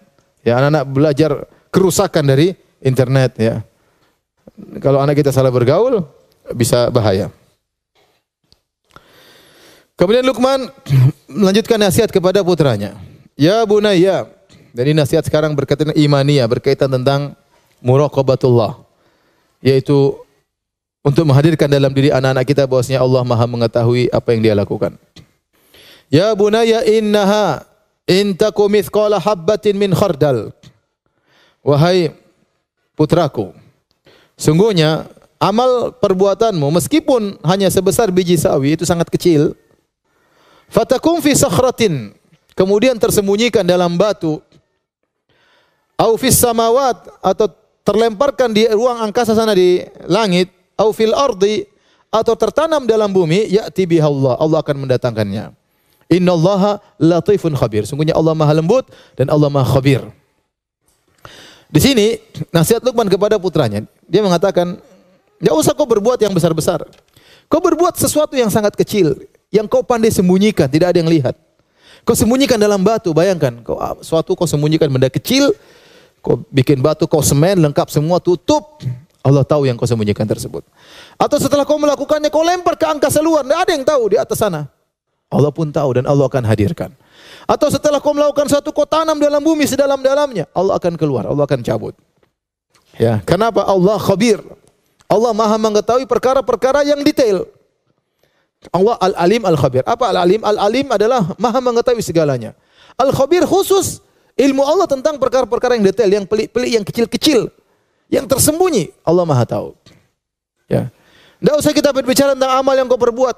Ya, 0.44 0.60
anak-anak 0.60 0.84
belajar 0.92 1.30
kerusakan 1.74 2.22
dari 2.22 2.54
internet 2.78 3.34
ya. 3.34 3.54
Kalau 4.78 5.02
anak 5.02 5.18
kita 5.18 5.34
salah 5.34 5.50
bergaul 5.50 6.06
bisa 6.54 6.86
bahaya. 6.94 7.34
Kemudian 9.98 10.22
Luqman 10.22 10.70
melanjutkan 11.42 11.82
nasihat 11.82 12.14
kepada 12.14 12.46
putranya. 12.46 12.94
Ya 13.34 13.66
bunayya. 13.66 14.30
Jadi 14.74 14.90
nasihat 14.94 15.26
sekarang 15.26 15.54
berkaitan 15.58 15.90
imania, 15.98 16.46
berkaitan 16.46 16.90
tentang 16.90 17.34
muraqabatullah. 17.82 18.78
Yaitu 19.62 20.18
untuk 21.02 21.26
menghadirkan 21.26 21.70
dalam 21.70 21.90
diri 21.94 22.10
anak-anak 22.10 22.46
kita 22.46 22.62
bahwasanya 22.66 23.02
Allah 23.02 23.22
Maha 23.22 23.46
mengetahui 23.46 24.10
apa 24.10 24.28
yang 24.34 24.40
dia 24.42 24.54
lakukan. 24.54 24.94
Ya 26.10 26.30
bunaya 26.34 26.82
innaha 26.86 27.62
in 28.06 28.34
taku 28.34 28.66
mithqala 28.66 29.18
habbatin 29.22 29.78
min 29.78 29.94
khardal. 29.94 30.50
Wahai 31.64 32.12
putraku, 32.92 33.56
sungguhnya 34.36 35.08
amal 35.40 35.96
perbuatanmu 35.96 36.68
meskipun 36.76 37.40
hanya 37.40 37.72
sebesar 37.72 38.12
biji 38.12 38.36
sawi 38.36 38.76
itu 38.76 38.84
sangat 38.84 39.08
kecil. 39.08 39.56
Fatakum 40.68 41.24
fi 41.24 41.32
sakhratin, 41.32 42.12
kemudian 42.52 43.00
tersembunyikan 43.00 43.64
dalam 43.64 43.96
batu. 43.96 44.44
Au 45.96 46.20
fis 46.20 46.36
samawat 46.36 47.06
atau 47.22 47.48
terlemparkan 47.86 48.50
di 48.52 48.66
ruang 48.68 49.00
angkasa 49.00 49.32
sana 49.32 49.54
di 49.54 49.80
langit 50.10 50.50
au 50.74 50.90
fil 50.90 51.14
ardi 51.14 51.64
atau 52.10 52.34
tertanam 52.34 52.82
dalam 52.82 53.08
bumi 53.14 53.46
ya'ti 53.46 53.86
biha 53.86 54.10
Allah 54.10 54.34
Allah 54.42 54.58
akan 54.58 54.86
mendatangkannya 54.86 55.54
Innallaha 56.12 56.84
latifun 57.00 57.56
khabir. 57.56 57.88
Sungguhnya 57.88 58.12
Allah 58.12 58.36
Maha 58.36 58.52
lembut 58.60 58.84
dan 59.16 59.32
Allah 59.32 59.48
Maha 59.48 59.78
khabir. 59.78 60.04
Di 61.74 61.82
sini 61.82 62.22
nasihat 62.54 62.78
Luqman 62.86 63.10
kepada 63.10 63.34
putranya, 63.34 63.82
dia 64.06 64.22
mengatakan, 64.22 64.78
"Enggak 65.42 65.54
usah 65.58 65.74
kau 65.74 65.90
berbuat 65.90 66.22
yang 66.22 66.30
besar-besar. 66.30 66.86
Kau 67.50 67.58
berbuat 67.58 67.98
sesuatu 67.98 68.38
yang 68.38 68.46
sangat 68.46 68.78
kecil, 68.78 69.26
yang 69.50 69.66
kau 69.66 69.82
pandai 69.82 70.14
sembunyikan, 70.14 70.70
tidak 70.70 70.94
ada 70.94 71.02
yang 71.02 71.10
lihat. 71.10 71.34
Kau 72.06 72.14
sembunyikan 72.14 72.62
dalam 72.62 72.78
batu, 72.78 73.10
bayangkan, 73.10 73.58
kau 73.66 73.74
ah, 73.82 73.98
suatu 74.06 74.38
kau 74.38 74.46
sembunyikan 74.46 74.86
benda 74.86 75.10
kecil, 75.10 75.50
kau 76.22 76.46
bikin 76.54 76.78
batu, 76.78 77.10
kau 77.10 77.26
semen 77.26 77.58
lengkap 77.58 77.90
semua 77.90 78.22
tutup, 78.22 78.78
Allah 79.24 79.42
tahu 79.42 79.66
yang 79.66 79.74
kau 79.74 79.88
sembunyikan 79.88 80.30
tersebut. 80.30 80.62
Atau 81.18 81.42
setelah 81.42 81.66
kau 81.66 81.80
melakukannya, 81.80 82.30
kau 82.30 82.46
lempar 82.46 82.78
ke 82.78 82.86
angkasa 82.86 83.18
luar, 83.18 83.42
tidak 83.42 83.60
ada 83.66 83.72
yang 83.74 83.84
tahu 83.84 84.02
di 84.14 84.16
atas 84.20 84.38
sana. 84.38 84.70
Allah 85.26 85.50
pun 85.50 85.74
tahu 85.74 85.98
dan 85.98 86.04
Allah 86.06 86.30
akan 86.30 86.44
hadirkan. 86.46 86.94
Atau 87.44 87.68
setelah 87.68 88.00
kau 88.00 88.16
melakukan 88.16 88.48
satu 88.48 88.72
kau 88.72 88.88
tanam 88.88 89.20
dalam 89.20 89.40
bumi 89.44 89.68
sedalam-dalamnya, 89.68 90.48
Allah 90.56 90.80
akan 90.80 90.96
keluar, 90.96 91.28
Allah 91.28 91.44
akan 91.44 91.60
cabut. 91.60 91.92
Ya, 92.96 93.20
kenapa? 93.26 93.66
Allah 93.66 94.00
khabir. 94.00 94.40
Allah 95.04 95.32
Maha 95.36 95.60
mengetahui 95.60 96.08
perkara-perkara 96.08 96.82
yang 96.88 97.04
detail. 97.04 97.44
Allah 98.72 98.96
Al-Alim 98.96 99.44
Al-Khabir. 99.44 99.84
Apa 99.84 100.08
Al-Alim? 100.08 100.40
Al-Alim 100.40 100.88
adalah 100.88 101.36
Maha 101.36 101.60
mengetahui 101.60 102.00
segalanya. 102.00 102.56
Al-Khabir 102.96 103.44
khusus 103.44 104.00
ilmu 104.38 104.64
Allah 104.64 104.88
tentang 104.88 105.20
perkara-perkara 105.20 105.76
yang 105.76 105.84
detail, 105.84 106.08
yang 106.08 106.24
pelik-pelik, 106.24 106.70
yang 106.80 106.84
kecil-kecil, 106.86 107.52
yang 108.08 108.24
tersembunyi. 108.24 108.96
Allah 109.04 109.28
Maha 109.28 109.44
tahu. 109.44 109.76
Ya. 110.64 110.88
Tidak 111.44 111.54
usah 111.60 111.76
kita 111.76 111.92
berbicara 111.92 112.32
tentang 112.32 112.56
amal 112.56 112.72
yang 112.72 112.88
kau 112.88 112.96
perbuat. 112.96 113.36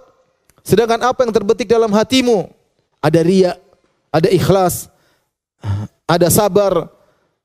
Sedangkan 0.63 1.03
apa 1.03 1.27
yang 1.27 1.35
terbetik 1.35 1.67
dalam 1.67 1.91
hatimu, 1.91 2.47
ada 3.03 3.21
ria, 3.23 3.59
ada 4.17 4.29
ikhlas, 4.33 4.89
ada 6.09 6.33
sabar, 6.33 6.89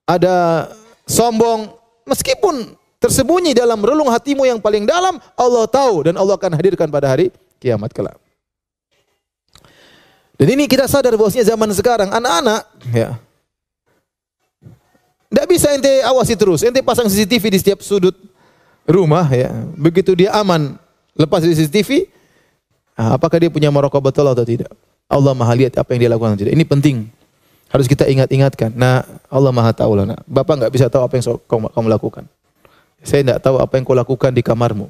ada 0.07 0.71
sombong, 1.03 1.75
meskipun 2.07 2.79
tersembunyi 3.03 3.51
dalam 3.51 3.83
relung 3.83 4.07
hatimu 4.07 4.47
yang 4.47 4.63
paling 4.63 4.87
dalam, 4.87 5.19
Allah 5.35 5.67
tahu 5.67 6.07
dan 6.07 6.15
Allah 6.15 6.39
akan 6.39 6.55
hadirkan 6.55 6.87
pada 6.87 7.11
hari 7.11 7.27
kiamat 7.59 7.91
kelak. 7.91 8.15
Dan 10.39 10.47
ini 10.55 10.65
kita 10.65 10.87
sadar 10.87 11.19
bahwasanya 11.19 11.53
zaman 11.53 11.69
sekarang 11.75 12.09
anak-anak 12.09 12.65
ya 12.89 13.19
tidak 15.31 15.47
bisa 15.47 15.71
ente 15.71 16.03
awasi 16.03 16.35
terus, 16.35 16.59
ente 16.59 16.83
pasang 16.83 17.07
CCTV 17.07 17.55
di 17.55 17.59
setiap 17.61 17.79
sudut 17.79 18.11
rumah 18.83 19.23
ya. 19.31 19.47
Begitu 19.79 20.11
dia 20.11 20.35
aman 20.35 20.75
lepas 21.15 21.39
dari 21.39 21.55
CCTV, 21.55 22.11
apakah 22.99 23.39
dia 23.39 23.47
punya 23.47 23.71
merokok 23.71 24.11
betul 24.11 24.27
atau 24.27 24.43
tidak? 24.43 24.67
Allah 25.11 25.35
Maha 25.35 25.53
lihat 25.59 25.75
apa 25.75 25.91
yang 25.91 26.07
dia 26.07 26.09
lakukan 26.15 26.39
tidak. 26.39 26.55
Ini 26.55 26.63
penting. 26.63 27.11
Harus 27.67 27.87
kita 27.87 28.07
ingat-ingatkan. 28.07 28.71
Nah, 28.71 29.03
Allah 29.27 29.51
Maha 29.51 29.75
tahu 29.75 29.99
lah. 29.99 30.05
Nah. 30.15 30.19
Bapak 30.23 30.63
nggak 30.63 30.71
bisa 30.71 30.87
tahu 30.87 31.03
apa 31.03 31.19
yang 31.19 31.23
kau, 31.43 31.59
kau 31.67 31.83
lakukan. 31.87 32.23
Saya 33.03 33.23
tidak 33.23 33.39
tahu 33.43 33.59
apa 33.59 33.73
yang 33.75 33.83
kau 33.83 33.95
lakukan 33.95 34.31
di 34.31 34.39
kamarmu. 34.39 34.87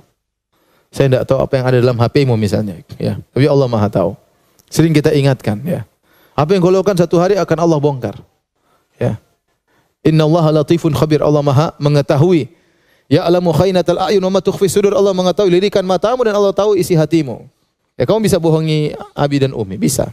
Saya 0.93 1.07
tidak 1.09 1.23
tahu 1.25 1.39
apa 1.41 1.53
yang 1.57 1.65
ada 1.65 1.77
dalam 1.81 1.97
HPmu 1.97 2.35
misalnya. 2.37 2.77
Ya, 3.01 3.17
tapi 3.33 3.49
Allah 3.49 3.65
Maha 3.65 3.87
tahu. 3.89 4.13
Sering 4.69 4.93
kita 4.93 5.09
ingatkan. 5.13 5.57
Ya, 5.65 5.89
apa 6.37 6.53
yang 6.53 6.61
kau 6.61 6.69
lakukan 6.69 6.97
satu 6.97 7.17
hari 7.17 7.39
akan 7.39 7.57
Allah 7.57 7.79
bongkar. 7.81 8.15
Ya, 9.01 9.17
Inna 10.01 10.25
Allah 10.25 10.61
latifun 10.61 10.93
khabir. 10.93 11.21
Allah 11.21 11.41
Maha 11.45 11.73
mengetahui. 11.77 12.49
Ya 13.11 13.27
alamu 13.27 13.51
khainatal 13.51 13.99
a'yun 13.99 14.23
wa 14.23 14.39
ma 14.39 14.41
sudur. 14.41 14.95
Allah 14.95 15.11
mengetahui 15.11 15.51
lirikan 15.51 15.83
matamu 15.83 16.23
dan 16.25 16.33
Allah 16.33 16.55
tahu 16.55 16.79
isi 16.79 16.95
hatimu. 16.95 17.45
Ya 18.01 18.09
kamu 18.09 18.25
bisa 18.25 18.41
bohongi 18.41 18.97
Abi 19.13 19.37
dan 19.37 19.53
Umi, 19.53 19.77
bisa. 19.77 20.09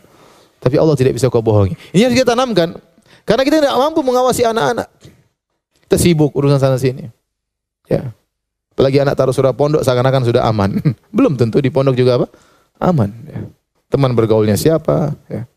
Tapi 0.61 0.77
Allah 0.77 0.93
tidak 0.93 1.17
bisa 1.17 1.33
kau 1.33 1.41
bohongi. 1.41 1.73
Ini 1.97 2.05
harus 2.05 2.17
kita 2.21 2.37
tanamkan. 2.37 2.77
Karena 3.25 3.43
kita 3.49 3.65
tidak 3.65 3.73
mampu 3.81 4.05
mengawasi 4.05 4.45
anak-anak. 4.45 4.93
Kita 5.89 5.97
sibuk 5.97 6.37
urusan 6.37 6.61
sana 6.61 6.77
sini. 6.77 7.09
Ya. 7.89 8.13
Apalagi 8.77 9.01
anak 9.01 9.17
taruh 9.17 9.33
surah 9.33 9.57
pondok 9.57 9.81
seakan-akan 9.81 10.21
sudah 10.21 10.45
aman. 10.45 10.77
Belum 11.17 11.33
tentu 11.41 11.65
di 11.65 11.73
pondok 11.73 11.97
juga 11.97 12.21
apa? 12.21 12.27
Aman. 12.77 13.09
Ya. 13.25 13.49
Teman 13.89 14.13
bergaulnya 14.13 14.61
siapa? 14.61 15.17
Ya. 15.33 15.49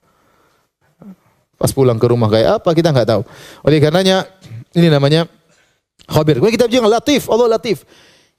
Pas 1.60 1.76
pulang 1.76 2.00
ke 2.00 2.08
rumah 2.08 2.32
kayak 2.32 2.64
apa 2.64 2.70
kita 2.72 2.96
nggak 2.96 3.12
tahu. 3.12 3.22
Oleh 3.68 3.84
karenanya 3.84 4.24
ini 4.72 4.88
namanya 4.88 5.28
khabir. 6.08 6.40
Kemudian 6.40 6.56
kita 6.56 6.72
bilang 6.72 6.88
latif, 6.88 7.28
Allah 7.28 7.60
latif. 7.60 7.84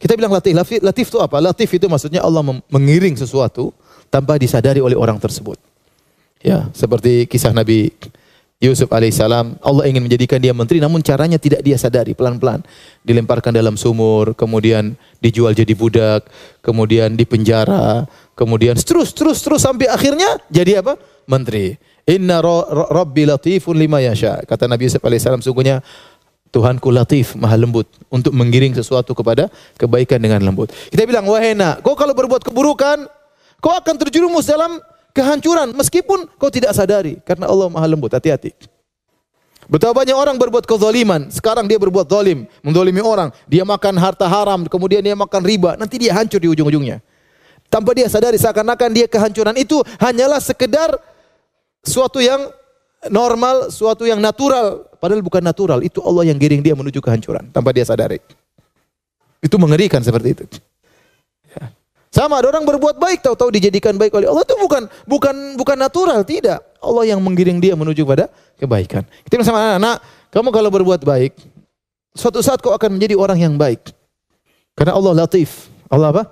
Kita 0.01 0.17
bilang 0.17 0.33
latif. 0.33 0.57
Latif, 0.57 0.81
latif 0.81 1.07
itu 1.13 1.19
apa? 1.21 1.37
Latif 1.45 1.69
itu 1.77 1.87
maksudnya 1.93 2.25
Allah 2.25 2.41
mengiring 2.73 3.21
sesuatu 3.21 3.71
tanpa 4.13 4.37
disadari 4.37 4.85
oleh 4.85 4.93
orang 4.93 5.17
tersebut. 5.17 5.57
Ya, 6.45 6.69
seperti 6.77 7.25
kisah 7.25 7.57
Nabi 7.57 7.89
Yusuf 8.63 8.87
alaihissalam, 8.95 9.59
Allah 9.59 9.91
ingin 9.91 10.07
menjadikan 10.07 10.39
dia 10.39 10.55
menteri, 10.55 10.79
namun 10.79 11.03
caranya 11.03 11.35
tidak 11.35 11.67
dia 11.67 11.75
sadari, 11.75 12.15
pelan-pelan. 12.15 12.63
Dilemparkan 13.03 13.51
dalam 13.51 13.75
sumur, 13.75 14.39
kemudian 14.39 14.95
dijual 15.19 15.51
jadi 15.51 15.75
budak, 15.75 16.31
kemudian 16.63 17.19
dipenjara, 17.19 18.07
kemudian 18.39 18.79
terus, 18.79 19.11
terus, 19.11 19.43
terus 19.43 19.67
sampai 19.67 19.91
akhirnya 19.91 20.39
jadi 20.47 20.79
apa? 20.79 20.95
Menteri. 21.27 21.75
Inna 22.07 22.39
rabbi 22.91 23.27
latifun 23.27 23.79
lima 23.79 23.99
yasha. 23.99 24.39
Kata 24.47 24.71
Nabi 24.71 24.87
Yusuf 24.87 25.03
alaihissalam, 25.03 25.43
sungguhnya 25.43 25.83
Tuhanku 26.55 26.93
latif, 26.95 27.35
maha 27.35 27.59
lembut 27.59 27.89
untuk 28.13 28.31
menggiring 28.31 28.77
sesuatu 28.79 29.11
kepada 29.17 29.49
kebaikan 29.75 30.23
dengan 30.23 30.39
lembut. 30.39 30.71
Kita 30.93 31.03
bilang, 31.03 31.27
wahai 31.27 31.57
nak, 31.59 31.83
kau 31.83 31.99
kalau 31.99 32.15
berbuat 32.15 32.45
keburukan, 32.47 33.11
kau 33.63 33.71
akan 33.71 33.95
terjerumus 33.95 34.51
dalam 34.51 34.83
kehancuran 35.15 35.71
meskipun 35.71 36.27
kau 36.35 36.51
tidak 36.51 36.75
sadari 36.75 37.23
karena 37.23 37.47
Allah 37.47 37.71
maha 37.71 37.87
lembut. 37.87 38.11
Hati-hati. 38.11 38.51
Betapa 39.71 40.03
banyak 40.03 40.13
orang 40.13 40.37
berbuat 40.37 40.67
kezaliman, 40.67 41.31
sekarang 41.31 41.71
dia 41.71 41.79
berbuat 41.79 42.11
zalim, 42.11 42.51
mendolimi 42.61 42.99
orang, 42.99 43.31
dia 43.47 43.63
makan 43.63 43.95
harta 43.95 44.27
haram, 44.27 44.67
kemudian 44.67 45.01
dia 45.01 45.15
makan 45.15 45.41
riba, 45.41 45.79
nanti 45.79 46.03
dia 46.03 46.11
hancur 46.13 46.43
di 46.43 46.51
ujung-ujungnya. 46.51 46.99
Tanpa 47.71 47.95
dia 47.97 48.05
sadari 48.11 48.37
seakan-akan 48.37 48.91
dia 48.93 49.07
kehancuran 49.09 49.57
itu 49.57 49.81
hanyalah 50.03 50.43
sekedar 50.43 50.93
suatu 51.81 52.21
yang 52.21 52.53
normal, 53.09 53.73
suatu 53.73 54.05
yang 54.05 54.21
natural, 54.21 54.85
padahal 55.01 55.25
bukan 55.25 55.41
natural. 55.41 55.81
Itu 55.81 56.05
Allah 56.05 56.29
yang 56.29 56.37
giring 56.37 56.61
dia 56.61 56.77
menuju 56.77 57.01
kehancuran 57.01 57.49
tanpa 57.49 57.73
dia 57.73 57.87
sadari. 57.87 58.21
Itu 59.41 59.57
mengerikan 59.57 60.05
seperti 60.05 60.29
itu. 60.37 60.45
Sama 62.13 62.45
ada 62.45 62.53
orang 62.53 62.69
berbuat 62.69 63.01
baik 63.01 63.25
tahu-tahu 63.25 63.49
dijadikan 63.57 63.97
baik 63.97 64.13
oleh 64.13 64.29
Allah 64.29 64.45
itu 64.45 64.53
bukan 64.61 64.85
bukan 65.09 65.57
bukan 65.57 65.77
natural, 65.81 66.21
tidak. 66.29 66.61
Allah 66.77 67.09
yang 67.09 67.25
menggiring 67.25 67.57
dia 67.57 67.73
menuju 67.73 68.05
pada 68.05 68.29
kebaikan. 68.61 69.01
Kita 69.25 69.41
sama 69.41 69.65
anak-anak, 69.65 69.97
kamu 70.29 70.49
kalau 70.53 70.69
berbuat 70.69 71.01
baik, 71.09 71.33
suatu 72.13 72.45
saat 72.45 72.61
kau 72.61 72.77
akan 72.77 73.01
menjadi 73.01 73.17
orang 73.17 73.41
yang 73.41 73.57
baik. 73.57 73.97
Karena 74.77 74.93
Allah 74.93 75.25
latif. 75.25 75.73
Allah 75.89 76.13
apa? 76.13 76.29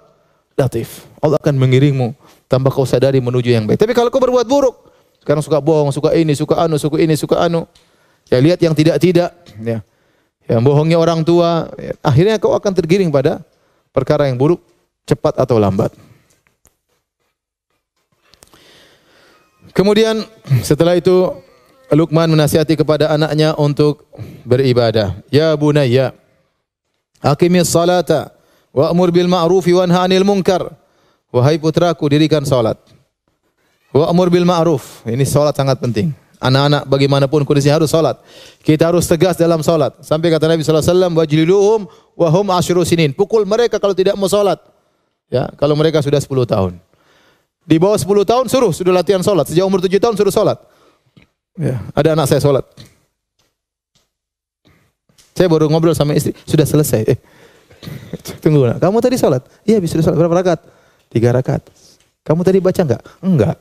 Latif. 0.53 1.09
Allah 1.25 1.41
akan 1.41 1.57
mengiringmu 1.57 2.13
tanpa 2.45 2.69
kau 2.69 2.85
sadari 2.85 3.25
menuju 3.25 3.49
yang 3.49 3.65
baik. 3.65 3.81
Tapi 3.81 3.97
kalau 3.97 4.13
kau 4.13 4.21
berbuat 4.21 4.45
buruk, 4.45 4.77
sekarang 5.25 5.41
suka 5.41 5.65
bohong, 5.65 5.89
suka 5.97 6.13
ini, 6.13 6.37
suka 6.37 6.61
anu, 6.61 6.77
suka 6.77 7.01
ini, 7.01 7.17
suka 7.17 7.41
anu. 7.41 7.65
Ya 8.29 8.37
lihat 8.37 8.61
yang 8.61 8.77
tidak-tidak, 8.77 9.33
ya. 9.65 9.81
Yang 10.45 10.61
bohongnya 10.61 11.01
orang 11.01 11.25
tua, 11.25 11.73
ya. 11.81 11.97
akhirnya 12.05 12.37
kau 12.37 12.53
akan 12.53 12.73
tergiring 12.77 13.09
pada 13.09 13.41
perkara 13.97 14.29
yang 14.29 14.37
buruk 14.37 14.70
cepat 15.11 15.35
atau 15.43 15.59
lambat. 15.59 15.91
Kemudian 19.75 20.23
setelah 20.63 20.99
itu 20.99 21.31
Luqman 21.91 22.31
menasihati 22.31 22.79
kepada 22.79 23.11
anaknya 23.11 23.59
untuk 23.59 24.07
beribadah. 24.47 25.19
Ya 25.35 25.51
bunayya, 25.59 26.15
aqimis 27.19 27.67
salata 27.67 28.31
wa'mur 28.71 29.11
bil 29.11 29.27
ma'rufi 29.27 29.75
wanha 29.75 30.07
'anil 30.07 30.23
munkar. 30.23 30.71
Wahai 31.31 31.63
putraku, 31.63 32.11
dirikan 32.11 32.43
salat 32.43 32.75
Wa 33.91 34.11
amur 34.11 34.31
bil 34.31 34.47
ma'ruf. 34.47 35.03
Ini 35.03 35.27
salat 35.27 35.59
sangat 35.59 35.83
penting. 35.83 36.15
Anak-anak 36.41 36.87
bagaimanapun 36.87 37.43
kondisinya 37.43 37.83
harus 37.83 37.91
salat. 37.91 38.17
Kita 38.63 38.87
harus 38.87 39.05
tegas 39.05 39.35
dalam 39.35 39.61
salat. 39.67 39.99
Sampai 40.01 40.31
kata 40.31 40.47
Nabi 40.47 40.63
sallallahu 40.63 40.87
alaihi 40.87 40.95
wasallam 40.95 41.13
wajliluhum 41.19 41.81
wa 42.17 42.29
hum 42.31 42.47
asyru 42.55 42.87
sinin. 42.87 43.11
Pukul 43.11 43.43
mereka 43.45 43.83
kalau 43.83 43.93
tidak 43.93 44.15
mau 44.15 44.31
salat. 44.31 44.63
Ya, 45.31 45.47
kalau 45.55 45.79
mereka 45.79 46.03
sudah 46.03 46.19
10 46.19 46.27
tahun. 46.27 46.73
Di 47.63 47.79
bawah 47.79 47.95
10 47.95 48.27
tahun 48.27 48.45
suruh 48.51 48.75
sudah 48.75 48.91
latihan 48.91 49.23
salat. 49.23 49.47
Sejak 49.47 49.63
umur 49.63 49.79
7 49.79 50.03
tahun 50.03 50.19
suruh 50.19 50.35
salat. 50.35 50.59
Ya, 51.55 51.79
ada 51.95 52.19
anak 52.19 52.27
saya 52.27 52.43
salat. 52.43 52.67
Saya 55.39 55.47
baru 55.47 55.71
ngobrol 55.71 55.95
sama 55.95 56.13
istri, 56.19 56.35
sudah 56.45 56.67
selesai. 56.67 57.07
Eh, 57.07 57.19
tunggu, 58.43 58.67
nak. 58.67 58.83
kamu 58.83 58.99
tadi 58.99 59.17
salat? 59.17 59.47
Iya, 59.63 59.79
bisa 59.79 59.97
salat 60.03 60.19
berapa 60.19 60.35
rakaat? 60.35 60.61
Tiga 61.09 61.31
rakaat. 61.31 61.65
Kamu 62.27 62.45
tadi 62.45 62.61
baca 62.61 62.83
enggak? 62.85 63.03
Enggak. 63.25 63.57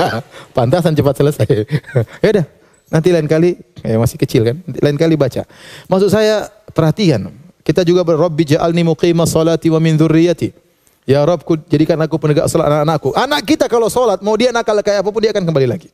Pantasan 0.56 0.92
cepat 0.92 1.14
selesai. 1.16 1.46
ya 2.26 2.28
udah, 2.28 2.46
nanti 2.92 3.08
lain 3.14 3.24
kali, 3.30 3.56
ya 3.80 3.96
masih 3.96 4.18
kecil 4.20 4.44
kan, 4.44 4.56
lain 4.66 4.98
kali 5.00 5.16
baca. 5.16 5.46
Maksud 5.88 6.10
saya 6.12 6.50
perhatian, 6.74 7.32
kita 7.64 7.80
juga 7.86 8.04
berrabbi 8.04 8.44
ja'alni 8.44 8.84
muqima 8.84 9.24
salati 9.24 9.72
wa 9.72 9.80
min 9.80 9.96
dzurriyyati. 9.96 10.63
Ya 11.04 11.20
Rabbku 11.20 11.60
jadikan 11.68 12.00
aku 12.00 12.16
penegak 12.16 12.48
salat 12.48 12.72
anak-anakku. 12.72 13.12
Anak 13.12 13.44
kita 13.44 13.68
kalau 13.68 13.92
salat 13.92 14.24
mau 14.24 14.32
dia 14.40 14.48
nakal 14.48 14.80
kayak 14.80 15.04
apa 15.04 15.10
pun 15.12 15.20
dia 15.20 15.36
akan 15.36 15.44
kembali 15.44 15.68
lagi. 15.68 15.92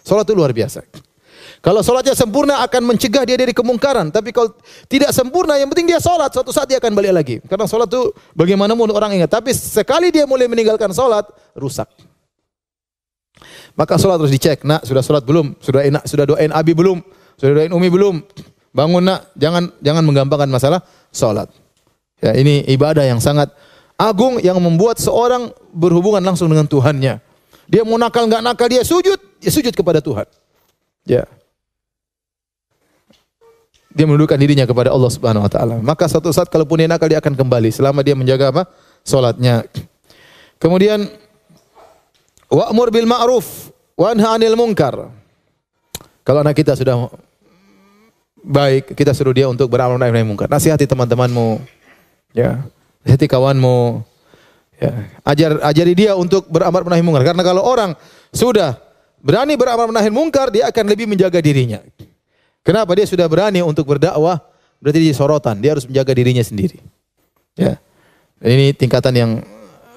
Salat 0.00 0.24
itu 0.24 0.32
luar 0.32 0.56
biasa. 0.56 0.80
Kalau 1.60 1.82
salatnya 1.82 2.14
sempurna 2.14 2.62
akan 2.62 2.94
mencegah 2.94 3.26
dia 3.26 3.36
dari 3.36 3.50
kemungkaran. 3.50 4.08
Tapi 4.14 4.30
kalau 4.30 4.54
tidak 4.86 5.10
sempurna, 5.10 5.58
yang 5.58 5.66
penting 5.66 5.90
dia 5.90 5.98
salat. 5.98 6.30
Suatu 6.30 6.54
saat 6.54 6.70
dia 6.70 6.78
akan 6.78 6.94
balik 6.94 7.12
lagi. 7.12 7.36
Karena 7.42 7.66
salat 7.66 7.90
itu 7.90 8.14
bagaimanapun 8.38 8.86
orang 8.94 9.18
ingat. 9.18 9.34
Tapi 9.34 9.50
sekali 9.50 10.14
dia 10.14 10.30
mulai 10.30 10.46
meninggalkan 10.46 10.94
salat, 10.94 11.26
rusak. 11.58 11.90
Maka 13.74 13.98
salat 13.98 14.22
harus 14.22 14.30
dicek. 14.30 14.62
Nak, 14.62 14.86
sudah 14.86 15.02
salat 15.02 15.26
belum? 15.26 15.58
Sudah 15.58 15.82
enak, 15.82 16.06
sudah 16.06 16.24
doain 16.24 16.54
abi 16.54 16.72
belum? 16.72 17.02
Sudah 17.34 17.52
doain 17.58 17.72
umi 17.74 17.90
belum? 17.90 18.22
Bangun 18.70 19.02
nak, 19.02 19.34
jangan 19.34 19.72
jangan 19.82 20.02
menggampangkan 20.06 20.48
masalah 20.48 20.80
salat. 21.10 21.50
Ya, 22.22 22.32
ini 22.32 22.64
ibadah 22.70 23.04
yang 23.04 23.20
sangat 23.20 23.52
agung 23.96 24.38
yang 24.44 24.60
membuat 24.60 25.00
seorang 25.00 25.50
berhubungan 25.72 26.20
langsung 26.20 26.52
dengan 26.52 26.68
Tuhannya. 26.68 27.18
Dia 27.66 27.82
mau 27.82 27.98
nakal 27.98 28.30
nggak 28.30 28.44
nakal 28.44 28.68
dia 28.70 28.86
sujud, 28.86 29.18
dia 29.42 29.50
sujud 29.50 29.74
kepada 29.74 29.98
Tuhan. 29.98 30.28
Ya. 31.08 31.26
Dia 33.96 34.04
menundukkan 34.04 34.36
dirinya 34.36 34.68
kepada 34.68 34.92
Allah 34.92 35.08
Subhanahu 35.08 35.48
wa 35.48 35.50
taala. 35.50 35.74
Maka 35.80 36.04
suatu 36.06 36.28
saat 36.30 36.52
kalaupun 36.52 36.84
dia 36.84 36.88
nakal 36.88 37.08
dia 37.08 37.18
akan 37.18 37.32
kembali 37.34 37.72
selama 37.72 38.04
dia 38.04 38.14
menjaga 38.14 38.52
apa? 38.52 38.62
salatnya. 39.06 39.62
Kemudian 40.58 41.06
wa'mur 42.50 42.90
bil 42.90 43.06
ma'ruf 43.06 43.70
wa 43.96 44.06
anha 44.12 44.36
'anil 44.36 44.58
munkar. 44.58 45.08
Kalau 46.26 46.42
anak 46.42 46.58
kita 46.58 46.74
sudah 46.74 47.06
baik, 48.42 48.98
kita 48.98 49.14
suruh 49.14 49.30
dia 49.30 49.46
untuk 49.46 49.70
beramal 49.70 49.94
nahi 49.94 50.26
munkar. 50.26 50.50
Nasihati 50.50 50.84
teman-temanmu. 50.90 51.62
Ya. 52.34 52.66
Nasihati 53.06 53.30
kawanmu. 53.30 54.02
Ya. 54.82 54.92
Ajar 55.24 55.62
ajari 55.62 55.94
dia 55.94 56.12
untuk 56.18 56.50
beramar 56.50 56.84
nahi 56.84 57.00
munkar. 57.00 57.22
Karena 57.22 57.40
kalau 57.46 57.62
orang 57.64 57.94
sudah 58.34 58.76
berani 59.24 59.54
beramar 59.54 59.88
nahi 59.88 60.10
munkar, 60.12 60.50
dia 60.52 60.68
akan 60.68 60.84
lebih 60.90 61.08
menjaga 61.08 61.38
dirinya. 61.40 61.80
Kenapa? 62.66 62.92
Dia 62.98 63.06
sudah 63.08 63.24
berani 63.30 63.62
untuk 63.62 63.86
berdakwah, 63.88 64.42
berarti 64.82 64.98
dia 65.00 65.14
sorotan. 65.14 65.62
Dia 65.62 65.78
harus 65.78 65.86
menjaga 65.88 66.12
dirinya 66.12 66.44
sendiri. 66.44 66.82
Ya. 67.54 67.80
Dan 68.42 68.50
ini 68.58 68.66
tingkatan 68.76 69.14
yang 69.16 69.30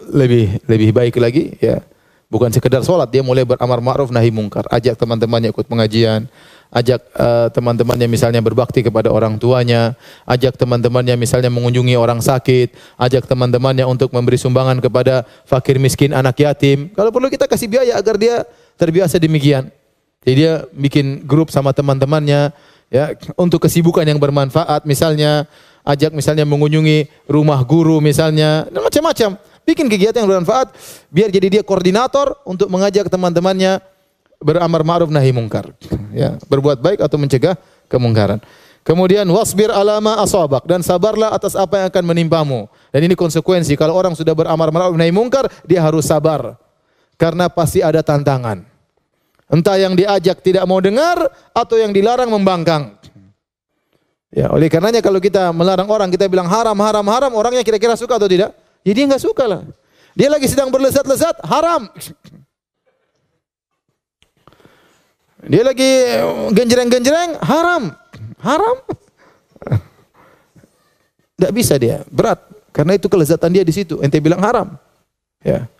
lebih 0.05 0.63
lebih 0.69 0.89
baik 0.95 1.17
lagi, 1.19 1.57
ya. 1.59 1.83
Bukan 2.29 2.53
sekedar 2.53 2.85
sholat, 2.85 3.09
dia 3.09 3.25
mulai 3.25 3.41
beramar 3.41 3.81
ma'ruf 3.81 4.13
nahi 4.13 4.29
mungkar. 4.29 4.61
Ajak 4.69 5.01
teman-temannya 5.01 5.49
ikut 5.49 5.65
pengajian, 5.65 6.29
ajak 6.69 7.01
uh, 7.17 7.49
teman-temannya 7.49 8.05
misalnya 8.05 8.37
berbakti 8.37 8.85
kepada 8.85 9.09
orang 9.09 9.41
tuanya, 9.41 9.97
ajak 10.29 10.53
teman-temannya 10.53 11.17
misalnya 11.17 11.49
mengunjungi 11.49 11.97
orang 11.97 12.21
sakit, 12.21 12.77
ajak 13.01 13.25
teman-temannya 13.25 13.81
untuk 13.89 14.13
memberi 14.13 14.37
sumbangan 14.37 14.77
kepada 14.77 15.25
fakir 15.49 15.81
miskin, 15.81 16.13
anak 16.13 16.37
yatim. 16.37 16.93
Kalau 16.93 17.09
perlu 17.09 17.33
kita 17.33 17.49
kasih 17.49 17.65
biaya 17.65 17.97
agar 17.97 18.13
dia 18.21 18.45
terbiasa 18.77 19.17
demikian. 19.17 19.73
Jadi 20.21 20.35
dia 20.37 20.69
bikin 20.69 21.25
grup 21.25 21.49
sama 21.49 21.73
teman-temannya 21.73 22.53
ya 22.93 23.17
untuk 23.41 23.65
kesibukan 23.65 24.05
yang 24.05 24.21
bermanfaat 24.21 24.85
misalnya 24.85 25.49
ajak 25.81 26.13
misalnya 26.13 26.45
mengunjungi 26.45 27.25
rumah 27.25 27.57
guru 27.65 27.97
misalnya 27.97 28.69
dan 28.69 28.81
macam-macam. 28.85 29.31
Bikin 29.69 29.85
kegiatan 29.85 30.25
yang 30.25 30.29
bermanfaat 30.33 30.73
biar 31.13 31.29
jadi 31.29 31.61
dia 31.61 31.61
koordinator 31.61 32.33
untuk 32.41 32.73
mengajak 32.73 33.05
teman-temannya 33.05 33.77
beramar 34.41 34.81
ma'ruf 34.81 35.13
nahi 35.13 35.29
mungkar. 35.29 35.69
Ya, 36.09 36.41
berbuat 36.49 36.81
baik 36.81 37.05
atau 37.05 37.21
mencegah 37.21 37.53
kemungkaran. 37.85 38.41
Kemudian 38.81 39.29
wasbir 39.29 39.69
alama 39.69 40.17
asabak 40.25 40.65
dan 40.65 40.81
sabarlah 40.81 41.29
atas 41.29 41.53
apa 41.53 41.77
yang 41.77 41.87
akan 41.93 42.03
menimpamu. 42.09 42.65
Dan 42.89 43.05
ini 43.05 43.13
konsekuensi 43.13 43.77
kalau 43.77 43.93
orang 43.93 44.17
sudah 44.17 44.33
beramar 44.33 44.73
ma'ruf 44.73 44.97
nahi 44.97 45.13
mungkar, 45.13 45.45
dia 45.69 45.85
harus 45.85 46.09
sabar. 46.09 46.57
Karena 47.13 47.45
pasti 47.45 47.85
ada 47.85 48.01
tantangan. 48.01 48.65
Entah 49.53 49.77
yang 49.77 49.93
diajak 49.93 50.41
tidak 50.41 50.65
mau 50.65 50.81
dengar 50.81 51.29
atau 51.53 51.77
yang 51.77 51.93
dilarang 51.93 52.33
membangkang. 52.33 52.97
Ya, 54.33 54.49
oleh 54.49 54.65
karenanya 54.65 55.05
kalau 55.05 55.21
kita 55.21 55.53
melarang 55.53 55.89
orang, 55.93 56.09
kita 56.09 56.25
bilang 56.25 56.49
haram, 56.49 56.77
haram, 56.81 57.05
haram, 57.05 57.31
orangnya 57.37 57.61
kira-kira 57.61 57.93
suka 57.93 58.17
atau 58.17 58.25
tidak? 58.25 58.49
Ya 58.83 58.91
dia 58.95 59.05
nggak 59.05 59.23
suka 59.23 59.45
lah. 59.45 59.61
Dia 60.15 60.27
lagi 60.27 60.47
sedang 60.51 60.67
berlezat-lezat, 60.73 61.39
haram. 61.47 61.87
Dia 65.47 65.63
lagi 65.63 65.89
genjreng-genjreng, 66.51 67.39
haram. 67.39 67.95
Haram. 68.43 68.77
Tidak 71.39 71.51
bisa 71.55 71.79
dia, 71.79 72.03
berat. 72.11 72.43
Karena 72.75 72.99
itu 72.99 73.07
kelezatan 73.07 73.55
dia 73.55 73.63
di 73.63 73.71
situ. 73.71 74.03
Ente 74.03 74.19
bilang 74.19 74.43
haram. 74.43 74.75
Ya. 75.39 75.71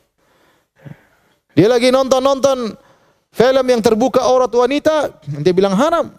Dia 1.52 1.68
lagi 1.68 1.92
nonton-nonton 1.92 2.80
film 3.36 3.66
yang 3.68 3.84
terbuka 3.84 4.24
aurat 4.24 4.48
wanita, 4.48 5.20
ente 5.36 5.52
bilang 5.52 5.76
haram. 5.76 6.16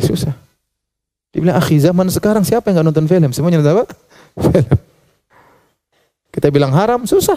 Susah. 0.00 0.32
Dia 1.32 1.40
bilang, 1.44 1.60
akhi 1.60 1.76
zaman 1.76 2.08
sekarang 2.08 2.44
siapa 2.44 2.72
yang 2.72 2.80
nggak 2.80 2.88
nonton 2.92 3.06
film? 3.08 3.30
Semuanya 3.36 3.60
nonton 3.60 3.74
apa? 3.76 3.84
Film. 4.48 4.91
Kita 6.32 6.48
bilang 6.48 6.72
haram, 6.72 7.04
susah. 7.04 7.36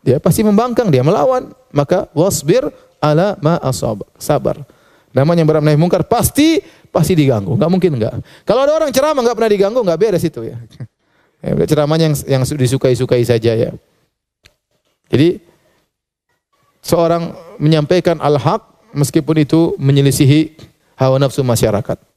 Dia 0.00 0.16
pasti 0.16 0.40
membangkang, 0.40 0.88
dia 0.88 1.04
melawan. 1.04 1.52
Maka 1.68 2.08
wasbir 2.16 2.72
ala 2.96 3.36
ma 3.44 3.60
asab. 3.60 4.08
Sabar. 4.16 4.64
Namanya 5.12 5.44
beramar 5.44 5.68
nahi 5.68 5.76
mungkar 5.76 6.04
pasti 6.08 6.64
pasti 6.88 7.12
diganggu. 7.12 7.60
Enggak 7.60 7.70
mungkin 7.72 7.90
enggak. 8.00 8.24
Kalau 8.48 8.64
ada 8.64 8.72
orang 8.72 8.88
ceramah 8.88 9.20
enggak 9.20 9.36
pernah 9.36 9.52
diganggu, 9.52 9.80
enggak 9.84 10.00
beres 10.00 10.24
itu 10.24 10.48
ya. 10.48 10.56
ya 11.44 11.52
ceramahnya 11.68 12.12
yang 12.12 12.16
yang 12.40 12.42
disukai-sukai 12.44 13.20
saja 13.24 13.52
ya. 13.52 13.70
Jadi 15.08 15.40
seorang 16.80 17.36
menyampaikan 17.60 18.20
al-haq 18.20 18.64
meskipun 18.96 19.44
itu 19.44 19.76
menyelisihi 19.76 20.56
hawa 20.96 21.20
nafsu 21.20 21.44
masyarakat. 21.44 22.07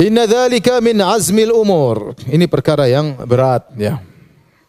Inna 0.00 0.24
dzalika 0.24 0.80
min 0.80 0.96
azmil 1.04 1.52
umur. 1.52 2.16
Ini 2.24 2.48
perkara 2.48 2.88
yang 2.88 3.12
berat 3.28 3.68
ya. 3.76 4.00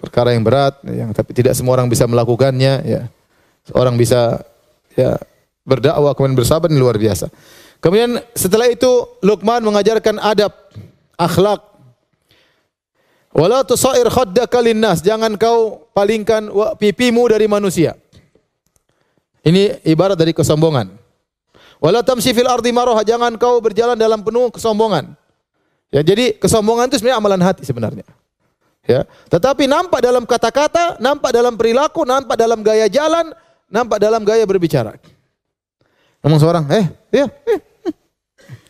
Perkara 0.03 0.36
yang 0.36 0.43
berat 0.43 0.84
yang 0.84 1.15
tapi 1.15 1.32
tidak 1.32 1.55
semua 1.55 1.80
orang 1.80 1.88
bisa 1.88 2.03
melakukannya 2.03 2.74
ya. 2.84 3.01
Seorang 3.63 3.95
bisa 3.95 4.43
ya 4.99 5.15
berdakwah 5.63 6.11
kemudian 6.11 6.36
bersabar 6.36 6.67
ini 6.67 6.76
luar 6.76 6.99
biasa. 6.99 7.32
Kemudian 7.80 8.19
setelah 8.36 8.67
itu 8.67 8.88
Luqman 9.24 9.63
mengajarkan 9.63 10.19
adab, 10.19 10.51
akhlak. 11.15 11.59
Wala 13.34 13.65
tusair 13.65 14.05
khaddaka 14.07 14.59
linnas, 14.61 15.01
jangan 15.01 15.36
kau 15.39 15.89
palingkan 15.91 16.47
pipimu 16.78 17.26
dari 17.28 17.49
manusia. 17.49 17.97
Ini 19.43 19.84
ibarat 19.84 20.15
dari 20.15 20.32
kesombongan. 20.32 21.03
Wala 21.84 21.99
tamshi 21.99 22.31
fil 22.31 22.47
ardi 22.47 22.71
maraha, 22.71 23.03
jangan 23.03 23.36
kau 23.36 23.59
berjalan 23.59 23.99
dalam 23.99 24.23
penuh 24.23 24.47
kesombongan. 24.55 25.19
Ya, 25.91 25.99
jadi 25.99 26.31
kesombongan 26.39 26.88
itu 26.88 27.03
sebenarnya 27.03 27.19
amalan 27.19 27.43
hati 27.43 27.67
sebenarnya. 27.67 28.07
Ya, 28.88 29.03
tetapi 29.27 29.67
nampak 29.67 29.99
dalam 29.99 30.23
kata-kata, 30.23 30.95
nampak 31.03 31.36
dalam 31.36 31.59
perilaku, 31.59 32.07
nampak 32.07 32.39
dalam 32.39 32.63
gaya 32.63 32.88
jalan, 32.88 33.36
nampak 33.67 33.99
dalam 33.99 34.23
gaya 34.23 34.47
berbicara. 34.47 34.95
Ngomong 36.23 36.39
seorang, 36.39 36.63
eh, 36.71 36.88
iya, 37.11 37.27
eh, 37.51 37.59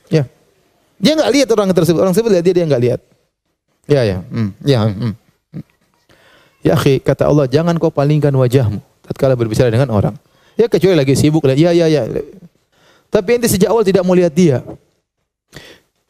ya. 0.10 0.24
Dia 0.98 1.14
nggak 1.14 1.32
lihat 1.38 1.50
orang 1.54 1.70
tersebut, 1.70 2.02
orang 2.02 2.14
tersebut 2.18 2.34
lihat 2.34 2.46
dia 2.50 2.56
dia 2.58 2.66
nggak 2.66 2.82
lihat. 2.82 3.02
Ya, 3.86 4.02
ya, 4.10 4.18
hmm, 4.26 4.50
ya, 4.66 4.80
hmm. 4.90 5.14
Ya, 6.66 6.74
akhi, 6.74 6.98
kata 6.98 7.30
Allah, 7.30 7.46
jangan 7.46 7.78
kau 7.78 7.94
palingkan 7.94 8.34
wajahmu 8.34 8.82
tatkala 9.06 9.38
berbicara 9.38 9.70
dengan 9.70 9.94
orang. 9.94 10.18
Ya 10.58 10.66
kecuali 10.66 10.98
lagi 10.98 11.14
sibuk, 11.14 11.46
ya, 11.46 11.70
ya, 11.74 11.86
ya. 11.86 12.10
Tapi 13.14 13.38
ente 13.38 13.46
sejak 13.46 13.70
awal 13.70 13.86
tidak 13.86 14.02
mau 14.02 14.18
lihat 14.18 14.34
dia. 14.34 14.66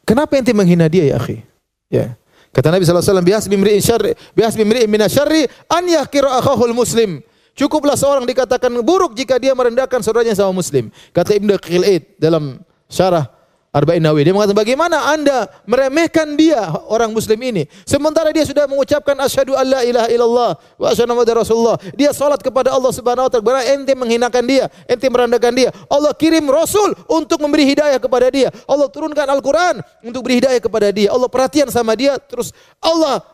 Kenapa 0.08 0.40
ente 0.40 0.56
menghina 0.56 0.88
dia 0.88 1.04
ya 1.12 1.20
akhi? 1.20 1.44
Ya. 1.92 2.16
Kata 2.48 2.72
Nabi 2.72 2.88
sallallahu 2.88 3.04
alaihi 3.04 3.12
wasallam 3.12 3.28
bihasbi 3.28 3.54
imri'in 3.60 3.82
syarri 3.84 4.12
bihasbi 4.32 4.62
imri'in 4.64 4.88
minasyarri 4.88 5.44
an 5.68 5.84
yahkira 5.84 6.40
akhahul 6.40 6.72
muslim. 6.72 7.20
Cukuplah 7.52 7.94
seorang 7.94 8.24
dikatakan 8.24 8.72
buruk 8.80 9.12
jika 9.12 9.36
dia 9.36 9.52
merendahkan 9.52 10.00
saudaranya 10.00 10.32
sama 10.32 10.56
muslim. 10.56 10.88
Kata 11.12 11.36
Ibnu 11.36 11.60
Qil'id 11.60 12.16
dalam 12.16 12.64
syarah 12.88 13.28
Arba'in 13.74 13.98
Nawawi. 13.98 14.22
Dia 14.22 14.30
mengatakan 14.30 14.62
bagaimana 14.62 15.10
Anda 15.10 15.50
meremehkan 15.66 16.38
dia 16.38 16.62
orang 16.86 17.10
muslim 17.10 17.34
ini 17.42 17.66
sementara 17.82 18.30
dia 18.30 18.46
sudah 18.46 18.70
mengucapkan 18.70 19.18
asyhadu 19.18 19.58
alla 19.58 19.82
ilaha 19.82 20.08
illallah 20.14 20.50
wa 20.78 20.86
asyhadu 20.94 21.10
anna 21.10 21.34
rasulullah. 21.34 21.76
Dia 21.98 22.14
salat 22.14 22.38
kepada 22.38 22.70
Allah 22.70 22.94
Subhanahu 22.94 23.26
wa 23.26 23.30
taala. 23.34 23.66
Ente 23.66 23.98
menghinakan 23.98 24.46
dia, 24.46 24.70
ente 24.86 25.10
merendahkan 25.10 25.50
dia. 25.50 25.74
Allah 25.90 26.14
kirim 26.14 26.46
rasul 26.46 26.94
untuk 27.10 27.42
memberi 27.42 27.66
hidayah 27.66 27.98
kepada 27.98 28.30
dia. 28.30 28.54
Allah 28.70 28.86
turunkan 28.86 29.26
Al-Qur'an 29.26 29.82
untuk 30.06 30.22
beri 30.22 30.38
hidayah 30.38 30.62
kepada 30.62 30.94
dia. 30.94 31.10
Allah 31.10 31.26
perhatian 31.26 31.66
sama 31.66 31.98
dia 31.98 32.14
terus 32.22 32.54
Allah 32.78 33.26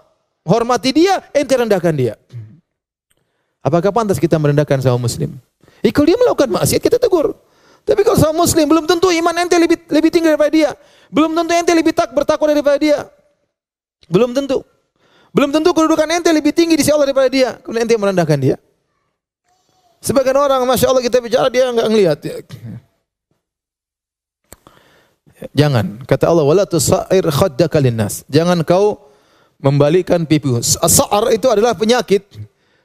hormati 0.49 0.97
dia, 0.97 1.21
ente 1.37 1.53
rendahkan 1.53 1.93
dia. 1.93 2.17
Apakah 3.61 3.93
pantas 3.93 4.17
kita 4.17 4.41
merendahkan 4.41 4.81
sama 4.81 4.97
muslim? 4.97 5.37
Ikut 5.85 6.05
dia 6.09 6.17
melakukan 6.17 6.49
maksiat 6.49 6.81
kita 6.81 6.97
tegur. 6.97 7.37
Tapi 7.85 8.01
kalau 8.07 8.19
sama 8.19 8.35
muslim 8.45 8.67
belum 8.69 8.85
tentu 8.87 9.11
iman 9.11 9.35
ente 9.35 9.57
lebih 9.59 9.79
lebih 9.91 10.11
tinggi 10.13 10.29
daripada 10.31 10.53
dia. 10.53 10.71
Belum 11.11 11.35
tentu 11.35 11.53
ente 11.57 11.73
lebih 11.75 11.93
tak 11.97 12.15
bertakwa 12.15 12.53
daripada 12.53 12.79
dia. 12.79 13.09
Belum 14.07 14.31
tentu. 14.31 14.63
Belum 15.31 15.51
tentu 15.55 15.71
kedudukan 15.71 16.07
ente 16.11 16.31
lebih 16.31 16.51
tinggi 16.55 16.75
di 16.75 16.83
sisi 16.83 16.95
Allah 16.95 17.11
daripada 17.11 17.31
dia. 17.31 17.59
Kemudian 17.63 17.87
ente 17.87 17.95
merendahkan 17.99 18.39
dia. 18.39 18.57
Sebagian 20.01 20.39
orang, 20.41 20.65
masya 20.65 20.89
Allah 20.89 21.05
kita 21.05 21.21
bicara 21.21 21.53
dia 21.53 21.69
enggak 21.69 21.89
ngelihat. 21.93 22.19
Jangan. 25.53 26.01
Kata 26.09 26.25
Allah, 26.33 26.45
wala 26.45 26.65
tusair 26.65 27.25
khaddaka 27.29 27.77
linnas. 27.81 28.25
Jangan 28.33 28.65
kau 28.65 29.13
membalikan 29.61 30.25
pipimu. 30.25 30.65
Sa'ar 30.65 31.29
itu 31.37 31.47
adalah 31.53 31.77
penyakit 31.77 32.25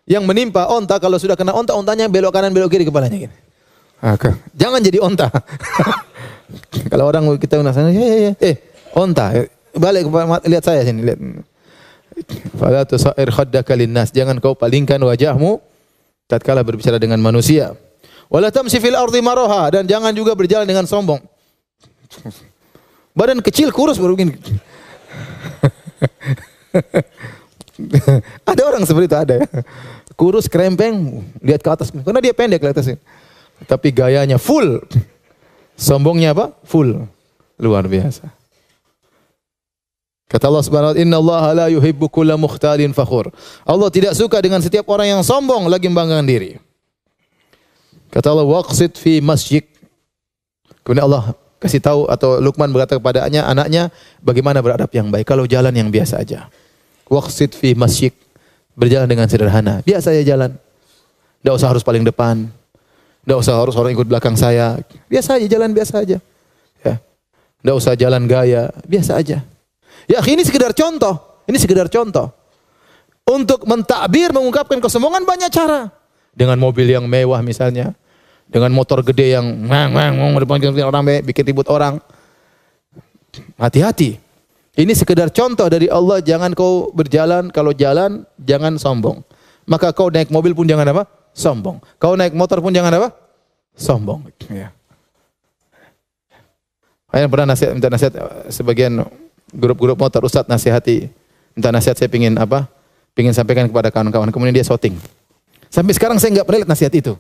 yang 0.06 0.28
menimpa 0.28 0.68
onta 0.70 1.00
kalau 1.00 1.16
sudah 1.16 1.40
kena 1.40 1.56
onta 1.56 1.74
ontanya 1.74 2.06
belok 2.12 2.36
kanan 2.36 2.52
belok 2.52 2.76
kiri 2.76 2.86
kepalanya 2.86 3.28
gini. 3.28 3.36
Jangan 4.56 4.80
jadi 4.84 5.00
onta. 5.02 5.32
kalau 6.92 7.10
orang 7.10 7.26
kita 7.40 7.58
merasa, 7.60 7.86
eh, 7.90 8.34
eh, 8.34 8.36
eh, 8.38 8.56
onta, 8.94 9.34
balik 9.76 10.08
lihat 10.46 10.64
saya 10.64 10.86
sini, 10.86 11.02
lihat. 11.04 11.20
Fala 12.56 12.88
tusair 12.88 13.28
khaddaka 13.28 13.76
linnas. 13.76 14.12
Jangan 14.16 14.40
kau 14.40 14.56
palingkan 14.56 15.02
wajahmu 15.04 15.60
tatkala 16.32 16.64
berbicara 16.64 16.96
dengan 16.96 17.20
manusia. 17.20 17.76
Wala 18.32 18.50
tamshi 18.50 18.80
fil 18.82 18.96
ardi 18.96 19.20
maraha 19.22 19.70
dan 19.70 19.84
jangan 19.86 20.16
juga 20.16 20.34
berjalan 20.34 20.66
dengan 20.66 20.88
sombong. 20.88 21.20
Badan 23.12 23.44
kecil 23.44 23.72
kurus 23.76 24.00
baru 24.00 24.16
begini. 24.16 24.36
ada 28.50 28.62
orang 28.64 28.84
seperti 28.88 29.08
itu 29.12 29.18
ada 29.20 29.36
ya. 29.44 29.48
Kurus 30.16 30.48
krempeng, 30.48 31.28
lihat 31.44 31.60
ke 31.60 31.70
atas 31.70 31.92
karena 31.92 32.24
dia 32.24 32.32
pendek 32.32 32.64
ke 32.64 32.72
atas. 32.72 32.96
Tapi 33.64 33.96
gayanya 33.96 34.36
full. 34.36 34.84
Sombongnya 35.80 36.36
apa? 36.36 36.52
Full. 36.68 37.08
Luar 37.56 37.88
biasa. 37.88 38.28
Kata 40.28 40.52
Allah 40.52 40.64
Subhanahu 40.68 40.92
wa 40.92 40.96
taala, 40.98 41.04
"Inna 41.06 41.18
Allah 41.22 41.44
la 41.56 41.68
yuhibbu 41.72 42.12
kulla 42.12 42.36
mukhtalin 42.36 42.92
fakhur." 42.92 43.32
Allah 43.64 43.88
tidak 43.88 44.18
suka 44.18 44.44
dengan 44.44 44.60
setiap 44.60 44.84
orang 44.92 45.16
yang 45.16 45.22
sombong 45.24 45.72
lagi 45.72 45.88
membanggakan 45.88 46.28
diri. 46.28 46.60
Kata 48.12 48.36
Allah, 48.36 48.44
"Waqsid 48.44 49.00
fi 49.00 49.24
masjid." 49.24 49.64
Kemudian 50.84 51.08
Allah 51.08 51.32
kasih 51.62 51.80
tahu 51.80 52.10
atau 52.12 52.42
Luqman 52.42 52.70
berkata 52.74 53.00
kepadanya 53.00 53.48
anaknya 53.48 53.94
bagaimana 54.20 54.60
beradab 54.60 54.92
yang 54.92 55.08
baik 55.08 55.26
kalau 55.26 55.48
jalan 55.48 55.72
yang 55.72 55.88
biasa 55.94 56.20
aja. 56.20 56.50
Waqsid 57.08 57.54
fi 57.54 57.78
masjid. 57.78 58.12
Berjalan 58.76 59.08
dengan 59.08 59.32
sederhana. 59.32 59.80
Biasa 59.88 60.12
aja 60.12 60.36
jalan. 60.36 60.52
Tidak 61.40 61.54
usah 61.54 61.72
harus 61.72 61.86
paling 61.86 62.04
depan. 62.04 62.52
Tidak 63.26 63.38
usah 63.42 63.58
harus 63.58 63.74
orang 63.74 63.98
ikut 63.98 64.06
belakang 64.06 64.38
saya. 64.38 64.78
Biasa 65.10 65.42
aja 65.42 65.50
jalan 65.50 65.74
biasa 65.74 66.06
aja. 66.06 66.18
Ya. 66.86 66.96
Tidak 67.66 67.76
usah 67.76 67.98
jalan 67.98 68.30
gaya. 68.30 68.70
Biasa 68.86 69.18
aja. 69.18 69.42
Ya 70.06 70.20
ini 70.22 70.46
sekedar 70.46 70.78
contoh. 70.78 71.42
Ini 71.50 71.58
sekedar 71.58 71.90
contoh. 71.90 72.30
Untuk 73.26 73.66
mentakbir, 73.66 74.30
mengungkapkan 74.30 74.78
kesombongan 74.78 75.26
banyak 75.26 75.50
cara. 75.50 75.90
Dengan 76.38 76.62
mobil 76.62 76.86
yang 76.86 77.10
mewah 77.10 77.42
misalnya. 77.42 77.98
Dengan 78.46 78.70
motor 78.70 79.02
gede 79.02 79.34
yang 79.34 79.46
mang 79.66 79.90
mang 79.90 80.14
mau 80.22 80.38
depan 80.38 80.62
orang 80.86 81.26
bikin 81.26 81.50
ribut 81.50 81.66
orang. 81.66 81.98
Hati-hati. 83.58 84.22
Ini 84.78 84.94
sekedar 84.94 85.34
contoh 85.34 85.66
dari 85.66 85.90
Allah, 85.90 86.22
jangan 86.22 86.54
kau 86.54 86.94
berjalan 86.94 87.50
kalau 87.50 87.74
jalan 87.74 88.22
jangan 88.38 88.78
sombong. 88.78 89.26
Maka 89.66 89.90
kau 89.90 90.14
naik 90.14 90.30
mobil 90.30 90.54
pun 90.54 90.70
jangan 90.70 90.86
apa? 90.94 91.10
Sombong. 91.36 91.84
Kau 92.00 92.16
naik 92.16 92.32
motor 92.32 92.64
pun 92.64 92.72
jangan 92.72 92.96
apa? 92.96 93.12
Sombong. 93.76 94.24
Ya. 94.48 94.72
Saya 97.12 97.28
pernah 97.28 97.52
nasihat 97.52 97.72
minta 97.76 97.92
nasihat 97.92 98.14
sebagian 98.48 99.04
grup-grup 99.52 100.00
motor 100.00 100.24
Ustaz 100.28 100.48
nasihati 100.48 101.08
minta 101.56 101.72
nasihat 101.72 101.96
saya 101.96 102.10
pingin 102.12 102.36
apa 102.36 102.68
pingin 103.16 103.32
sampaikan 103.32 103.72
kepada 103.72 103.88
kawan-kawan 103.88 104.28
kemudian 104.34 104.52
dia 104.52 104.68
shouting 104.68 105.00
sampai 105.72 105.96
sekarang 105.96 106.20
saya 106.20 106.36
nggak 106.36 106.46
pernah 106.46 106.60
lihat 106.62 106.70
nasihat 106.70 106.94
itu 106.94 107.14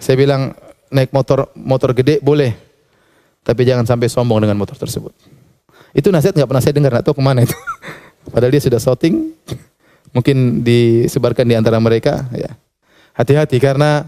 saya 0.00 0.16
bilang 0.16 0.56
naik 0.88 1.12
motor 1.12 1.52
motor 1.52 1.92
gede 1.92 2.24
boleh 2.24 2.56
tapi 3.44 3.68
jangan 3.68 3.84
sampai 3.84 4.08
sombong 4.08 4.40
dengan 4.40 4.56
motor 4.56 4.74
tersebut 4.80 5.12
itu 5.92 6.08
nasihat 6.08 6.32
nggak 6.32 6.48
pernah 6.48 6.62
saya 6.64 6.74
dengar 6.74 6.90
nggak 6.96 7.04
tahu 7.04 7.16
ke 7.20 7.24
mana 7.24 7.44
itu 7.44 7.56
padahal 8.32 8.52
dia 8.56 8.62
sudah 8.64 8.80
shouting 8.80 9.36
mungkin 10.16 10.64
disebarkan 10.64 11.44
di 11.44 11.54
antara 11.60 11.76
mereka 11.76 12.24
ya 12.32 12.56
hati-hati 13.16 13.56
karena 13.58 14.06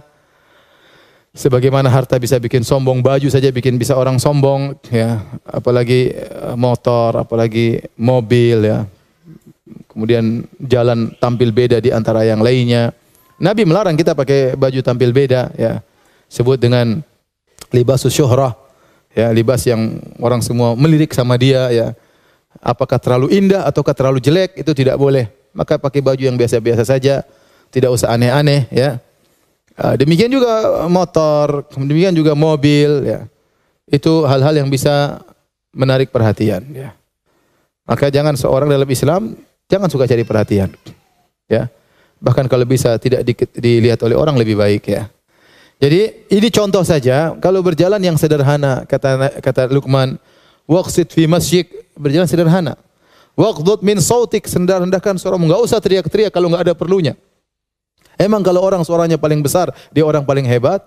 Sebagaimana 1.38 1.86
harta 1.86 2.18
bisa 2.18 2.34
bikin 2.42 2.66
sombong, 2.66 2.98
baju 2.98 3.30
saja 3.30 3.52
bikin 3.54 3.78
bisa 3.78 3.94
orang 3.94 4.18
sombong, 4.18 4.74
ya. 4.90 5.22
Apalagi 5.46 6.11
eh, 6.11 6.56
motor, 6.59 7.20
apalagi 7.20 7.78
mobil, 7.94 8.66
ya. 8.66 8.88
Kemudian 9.86 10.42
jalan 10.59 11.14
tampil 11.22 11.54
beda 11.54 11.78
di 11.78 11.94
antara 11.94 12.26
yang 12.26 12.42
lainnya. 12.42 12.90
Nabi 13.38 13.62
melarang 13.68 13.94
kita 13.94 14.18
pakai 14.18 14.59
baju 14.59 14.82
tampil 14.82 15.14
beda, 15.14 15.54
ya. 15.54 15.78
Sebut 16.26 16.59
dengan 16.59 17.04
libasus 17.70 18.11
syuhrah, 18.11 18.59
ya, 19.14 19.30
libas 19.30 19.62
yang 19.62 20.00
orang 20.18 20.42
semua 20.42 20.74
melirik 20.74 21.14
sama 21.14 21.38
dia, 21.38 21.70
ya. 21.70 21.94
Apakah 22.59 22.98
terlalu 22.98 23.36
indah 23.36 23.62
ataukah 23.62 23.94
terlalu 23.94 24.18
jelek 24.18 24.59
itu 24.59 24.74
tidak 24.74 24.98
boleh. 24.98 25.30
Maka 25.54 25.78
pakai 25.78 26.02
baju 26.02 26.18
yang 26.18 26.34
biasa-biasa 26.34 26.82
saja, 26.82 27.22
tidak 27.68 27.92
usah 27.94 28.14
aneh-aneh, 28.16 28.68
ya 28.72 29.00
Ah, 29.78 29.94
demikian 29.94 30.26
juga 30.26 30.50
motor, 30.90 31.62
demikian 31.70 32.10
juga 32.10 32.34
mobil, 32.34 33.06
ya. 33.06 33.30
Itu 33.86 34.26
hal-hal 34.26 34.58
yang 34.58 34.66
bisa 34.66 35.22
menarik 35.70 36.10
perhatian, 36.10 36.66
ya. 36.74 36.98
Maka 37.86 38.10
jangan 38.10 38.34
seorang 38.34 38.66
dalam 38.66 38.90
Islam 38.90 39.38
jangan 39.70 39.86
suka 39.86 40.10
cari 40.10 40.26
perhatian, 40.26 40.74
ya. 41.46 41.70
Bahkan 42.18 42.50
kalau 42.50 42.66
bisa 42.66 42.98
tidak 42.98 43.22
di, 43.22 43.38
dilihat 43.54 44.02
oleh 44.02 44.18
orang 44.18 44.34
lebih 44.34 44.58
baik, 44.58 44.82
ya. 44.90 45.06
Jadi 45.78 46.26
ini 46.26 46.50
contoh 46.50 46.82
saja 46.82 47.38
kalau 47.38 47.62
berjalan 47.62 48.02
yang 48.02 48.18
sederhana 48.18 48.82
kata 48.82 49.38
kata 49.38 49.70
Luqman, 49.70 50.18
waqsid 50.66 51.06
fi 51.14 51.30
masjid, 51.30 51.62
berjalan 51.94 52.26
sederhana. 52.26 52.74
Waqdud 53.38 53.86
min 53.86 54.02
sautik, 54.02 54.42
rendah-rendahkan 54.50 55.22
suaramu, 55.22 55.46
enggak 55.46 55.62
usah 55.62 55.78
teriak-teriak 55.78 56.34
kalau 56.34 56.50
enggak 56.50 56.66
ada 56.66 56.74
perlunya. 56.74 57.14
Emang 58.18 58.42
kalau 58.42 58.60
orang 58.60 58.82
suaranya 58.82 59.14
paling 59.14 59.38
besar, 59.40 59.70
dia 59.94 60.02
orang 60.02 60.26
paling 60.26 60.42
hebat? 60.44 60.82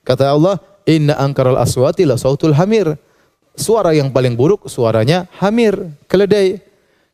Kata 0.00 0.32
Allah, 0.32 0.56
"Inna 0.88 1.12
angkaral 1.20 1.60
aswati 1.60 2.08
la 2.08 2.16
sautul 2.16 2.56
hamir." 2.56 2.96
Suara 3.52 3.92
yang 3.92 4.08
paling 4.08 4.32
buruk 4.32 4.64
suaranya 4.72 5.28
hamir, 5.36 5.76
keledai. 6.08 6.64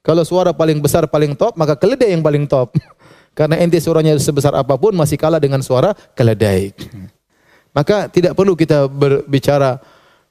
Kalau 0.06 0.22
suara 0.22 0.54
paling 0.54 0.78
besar 0.78 1.10
paling 1.10 1.34
top, 1.34 1.58
maka 1.58 1.74
keledai 1.74 2.14
yang 2.14 2.22
paling 2.22 2.46
top. 2.46 2.78
Karena 3.36 3.58
ente 3.58 3.82
suaranya 3.82 4.14
sebesar 4.16 4.54
apa 4.54 4.78
pun 4.78 4.94
masih 4.94 5.18
kalah 5.18 5.42
dengan 5.42 5.60
suara 5.60 5.92
keledai. 6.14 6.72
Maka 7.76 8.08
tidak 8.08 8.32
perlu 8.32 8.56
kita 8.56 8.88
berbicara 8.88 9.76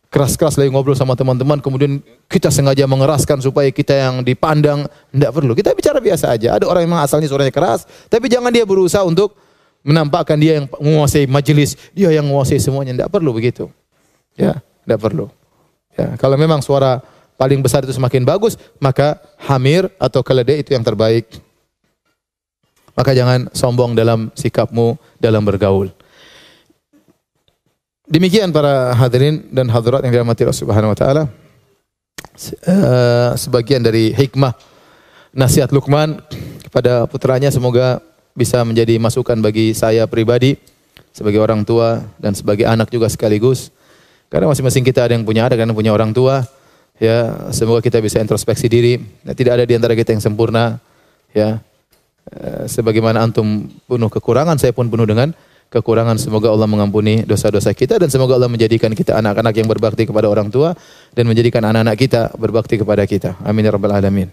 keras-keras 0.10 0.56
lagi 0.56 0.72
ngobrol 0.72 0.95
sama 0.95 1.14
teman-teman, 1.18 1.60
kemudian 1.60 1.99
kita 2.32 2.47
sengaja 2.47 2.88
mengeraskan 2.88 3.43
supaya 3.43 3.68
kita 3.70 3.91
yang 3.91 4.16
dipandang, 4.24 4.88
tidak 5.12 5.32
perlu. 5.36 5.51
Kita 5.51 5.76
bicara 5.76 5.99
biasa 5.99 6.32
aja. 6.32 6.56
Ada 6.56 6.66
orang 6.70 6.88
memang 6.88 7.01
asalnya 7.03 7.28
suaranya 7.28 7.51
keras, 7.51 7.84
tapi 8.08 8.32
jangan 8.32 8.49
dia 8.53 8.64
berusaha 8.64 9.03
untuk 9.03 9.36
menampakkan 9.86 10.39
dia 10.39 10.64
yang 10.64 10.66
menguasai 10.72 11.30
majelis, 11.30 11.78
dia 11.93 12.10
yang 12.10 12.26
menguasai 12.26 12.58
semuanya. 12.58 12.95
Tidak 12.95 13.12
perlu 13.12 13.36
begitu. 13.36 13.70
Ya, 14.34 14.58
tidak 14.88 14.99
perlu. 15.03 15.30
Ya, 15.95 16.18
kalau 16.20 16.36
memang 16.36 16.60
suara 16.60 16.99
paling 17.36 17.60
besar 17.60 17.84
itu 17.84 17.93
semakin 17.93 18.24
bagus, 18.24 18.56
maka 18.80 19.20
hamir 19.45 19.88
atau 19.99 20.24
keledai 20.24 20.64
itu 20.64 20.76
yang 20.76 20.84
terbaik. 20.84 21.28
Maka 22.95 23.12
jangan 23.12 23.51
sombong 23.51 23.91
dalam 23.91 24.32
sikapmu 24.32 24.95
dalam 25.20 25.43
bergaul. 25.43 25.91
Demikian 28.06 28.53
para 28.53 28.93
hadirin 28.93 29.49
dan 29.49 29.66
hadirat 29.66 30.06
yang 30.06 30.14
dirahmati 30.14 30.45
Allah 30.45 30.62
Subhanahu 30.62 30.93
wa 30.93 30.97
taala. 30.97 31.24
Eh, 32.38 33.30
sebagian 33.34 33.82
dari 33.82 34.14
hikmah 34.14 34.53
nasihat 35.34 35.74
Luqman 35.74 36.22
kepada 36.62 37.10
putranya 37.10 37.49
semoga 37.49 37.97
bisa 38.38 38.62
menjadi 38.62 39.01
masukan 39.01 39.41
bagi 39.41 39.74
saya 39.74 40.06
pribadi 40.06 40.53
sebagai 41.10 41.41
orang 41.41 41.66
tua 41.66 42.06
dan 42.22 42.38
sebagai 42.38 42.70
anak 42.70 42.93
juga 42.93 43.10
sekaligus. 43.10 43.74
Karena 44.30 44.53
masing-masing 44.53 44.86
kita 44.86 45.10
ada 45.10 45.18
yang 45.18 45.26
punya 45.26 45.49
ada, 45.49 45.58
kan 45.58 45.66
punya 45.74 45.89
orang 45.89 46.14
tua. 46.14 46.45
Ya, 47.01 47.49
semoga 47.49 47.82
kita 47.82 47.97
bisa 48.06 48.22
introspeksi 48.22 48.70
diri. 48.70 49.01
Tidak 49.26 49.49
ada 49.49 49.66
di 49.66 49.74
antara 49.74 49.97
kita 49.97 50.14
yang 50.14 50.22
sempurna. 50.22 50.78
Ya, 51.34 51.58
eh, 52.30 52.70
sebagaimana 52.70 53.26
antum 53.26 53.66
penuh 53.89 54.14
kekurangan, 54.14 54.62
saya 54.62 54.78
pun 54.78 54.93
penuh 54.93 55.10
dengan 55.10 55.34
kekurangan. 55.70 56.18
Semoga 56.18 56.49
Allah 56.51 56.70
mengampuni 56.70 57.22
dosa-dosa 57.28 57.76
kita 57.76 57.99
dan 57.99 58.07
semoga 58.07 58.38
Allah 58.38 58.51
menjadikan 58.51 58.91
kita 58.93 59.18
anak-anak 59.20 59.53
yang 59.57 59.68
berbakti 59.70 60.07
kepada 60.07 60.32
orang 60.32 60.49
tua 60.49 60.74
dan 61.13 61.26
menjadikan 61.28 61.66
anak-anak 61.66 61.97
kita 61.99 62.22
berbakti 62.38 62.80
kepada 62.80 63.03
kita. 63.03 63.38
Amin 63.43 63.66
ya 63.68 63.72
rabbal 63.74 63.93
alamin. 63.93 64.30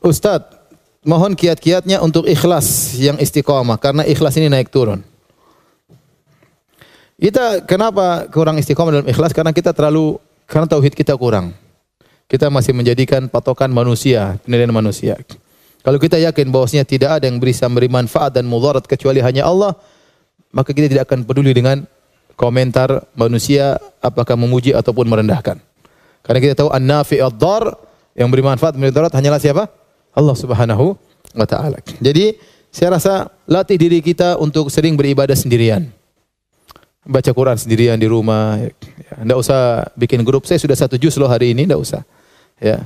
Ustadz, 0.00 0.59
mohon 1.04 1.32
kiat-kiatnya 1.32 2.00
untuk 2.04 2.28
ikhlas 2.28 2.96
yang 3.00 3.16
istiqomah 3.16 3.80
karena 3.80 4.02
ikhlas 4.04 4.36
ini 4.36 4.52
naik 4.52 4.68
turun. 4.68 5.00
Kita 7.20 7.64
kenapa 7.68 8.32
kurang 8.32 8.56
istiqomah 8.56 9.00
dalam 9.00 9.08
ikhlas? 9.08 9.36
Karena 9.36 9.52
kita 9.52 9.76
terlalu 9.76 10.16
karena 10.48 10.64
tauhid 10.64 10.96
kita 10.96 11.12
kurang. 11.20 11.52
Kita 12.30 12.48
masih 12.48 12.72
menjadikan 12.72 13.26
patokan 13.26 13.68
manusia, 13.68 14.38
penilaian 14.46 14.72
manusia. 14.72 15.18
Kalau 15.80 15.98
kita 15.98 16.20
yakin 16.20 16.48
bahwasanya 16.52 16.86
tidak 16.86 17.10
ada 17.20 17.24
yang 17.26 17.42
bisa 17.42 17.66
memberi 17.66 17.90
manfaat 17.90 18.36
dan 18.36 18.46
mudarat 18.46 18.86
kecuali 18.86 19.18
hanya 19.18 19.48
Allah, 19.48 19.74
maka 20.54 20.70
kita 20.70 20.86
tidak 20.86 21.10
akan 21.10 21.26
peduli 21.26 21.50
dengan 21.50 21.82
komentar 22.38 23.04
manusia 23.18 23.76
apakah 24.00 24.38
memuji 24.38 24.72
ataupun 24.72 25.10
merendahkan. 25.10 25.58
Karena 26.22 26.38
kita 26.38 26.54
tahu 26.54 26.70
an-nafi 26.70 27.18
ad-dar 27.18 27.74
yang 28.14 28.28
beri 28.30 28.44
manfaat 28.44 28.76
memberi 28.76 28.92
mudarat 28.92 29.12
hanyalah 29.12 29.40
siapa? 29.40 29.79
Allah 30.14 30.36
Subhanahu 30.36 30.94
wa 31.34 31.46
taala. 31.46 31.78
Jadi 31.98 32.36
saya 32.70 32.94
rasa 32.98 33.30
latih 33.46 33.78
diri 33.78 33.98
kita 33.98 34.38
untuk 34.38 34.70
sering 34.70 34.94
beribadah 34.94 35.34
sendirian 35.34 35.90
baca 37.06 37.30
Quran 37.32 37.56
sendirian 37.56 37.96
di 37.96 38.08
rumah. 38.08 38.60
Ya, 38.60 39.34
usah 39.36 39.88
bikin 39.96 40.20
grup. 40.22 40.44
Saya 40.44 40.60
sudah 40.60 40.76
satu 40.76 41.00
juz 41.00 41.16
loh 41.16 41.30
hari 41.30 41.56
ini, 41.56 41.64
enggak 41.64 41.80
usah. 41.80 42.02
Ya. 42.60 42.84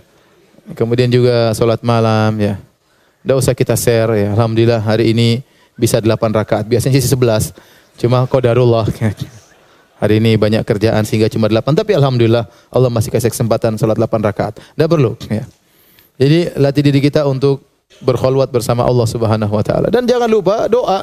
Kemudian 0.73 1.11
juga 1.11 1.53
sholat 1.53 1.83
malam 1.85 2.39
ya. 2.41 2.57
Enggak 3.21 3.39
usah 3.41 3.53
kita 3.53 3.75
share 3.75 4.13
ya. 4.17 4.29
Alhamdulillah 4.33 4.81
hari 4.81 5.13
ini 5.13 5.45
bisa 5.75 5.99
8 6.01 6.09
rakaat. 6.33 6.65
Biasanya 6.65 7.03
sih 7.03 7.11
11. 7.13 7.53
Cuma 8.01 8.25
qadarullah. 8.25 8.87
Hari 9.95 10.21
ini 10.21 10.37
banyak 10.37 10.67
kerjaan 10.67 11.07
sehingga 11.07 11.29
cuma 11.31 11.49
8. 11.49 11.75
Tapi 11.77 11.93
alhamdulillah 11.97 12.45
Allah 12.73 12.91
masih 12.91 13.13
kasih 13.13 13.31
kesempatan 13.31 13.77
sholat 13.77 13.97
8 13.97 14.21
rakaat. 14.25 14.61
Enggak 14.77 14.89
perlu 14.89 15.13
ya. 15.29 15.45
Jadi 16.15 16.55
latih 16.55 16.83
diri 16.87 17.01
kita 17.03 17.27
untuk 17.27 17.67
berkhulwat 18.03 18.51
bersama 18.55 18.87
Allah 18.87 19.07
Subhanahu 19.07 19.51
wa 19.51 19.65
taala. 19.67 19.91
Dan 19.91 20.07
jangan 20.07 20.31
lupa 20.31 20.71
doa. 20.71 21.03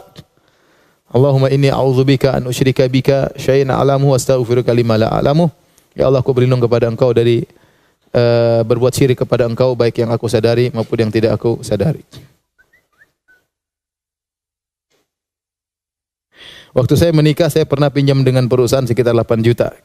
Allahumma 1.12 1.52
inni 1.52 1.68
a'udzubika 1.68 2.40
an 2.40 2.48
usyrika 2.48 2.88
bika 2.88 3.36
syai'an 3.36 3.68
a'lamu 3.76 4.16
wa 4.16 4.18
astaghfiruka 4.18 4.72
lima 4.72 4.96
la 4.96 5.12
a'lamu. 5.12 5.52
Ya 5.92 6.08
Allah, 6.08 6.24
aku 6.24 6.32
berlindung 6.32 6.64
kepada 6.64 6.88
Engkau 6.88 7.12
dari 7.12 7.44
uh, 8.16 8.64
berbuat 8.64 8.96
syirik 8.96 9.20
kepada 9.20 9.44
Engkau 9.44 9.76
baik 9.76 10.00
yang 10.00 10.16
aku 10.16 10.32
sadari 10.32 10.72
maupun 10.72 10.96
yang 11.04 11.12
tidak 11.12 11.36
aku 11.36 11.60
sadari. 11.60 12.08
Waktu 16.72 16.96
saya 16.96 17.12
menikah, 17.12 17.52
saya 17.52 17.68
pernah 17.68 17.92
pinjam 17.92 18.24
dengan 18.24 18.48
perusahaan 18.48 18.88
sekitar 18.88 19.12
8 19.12 19.44
juta. 19.44 19.76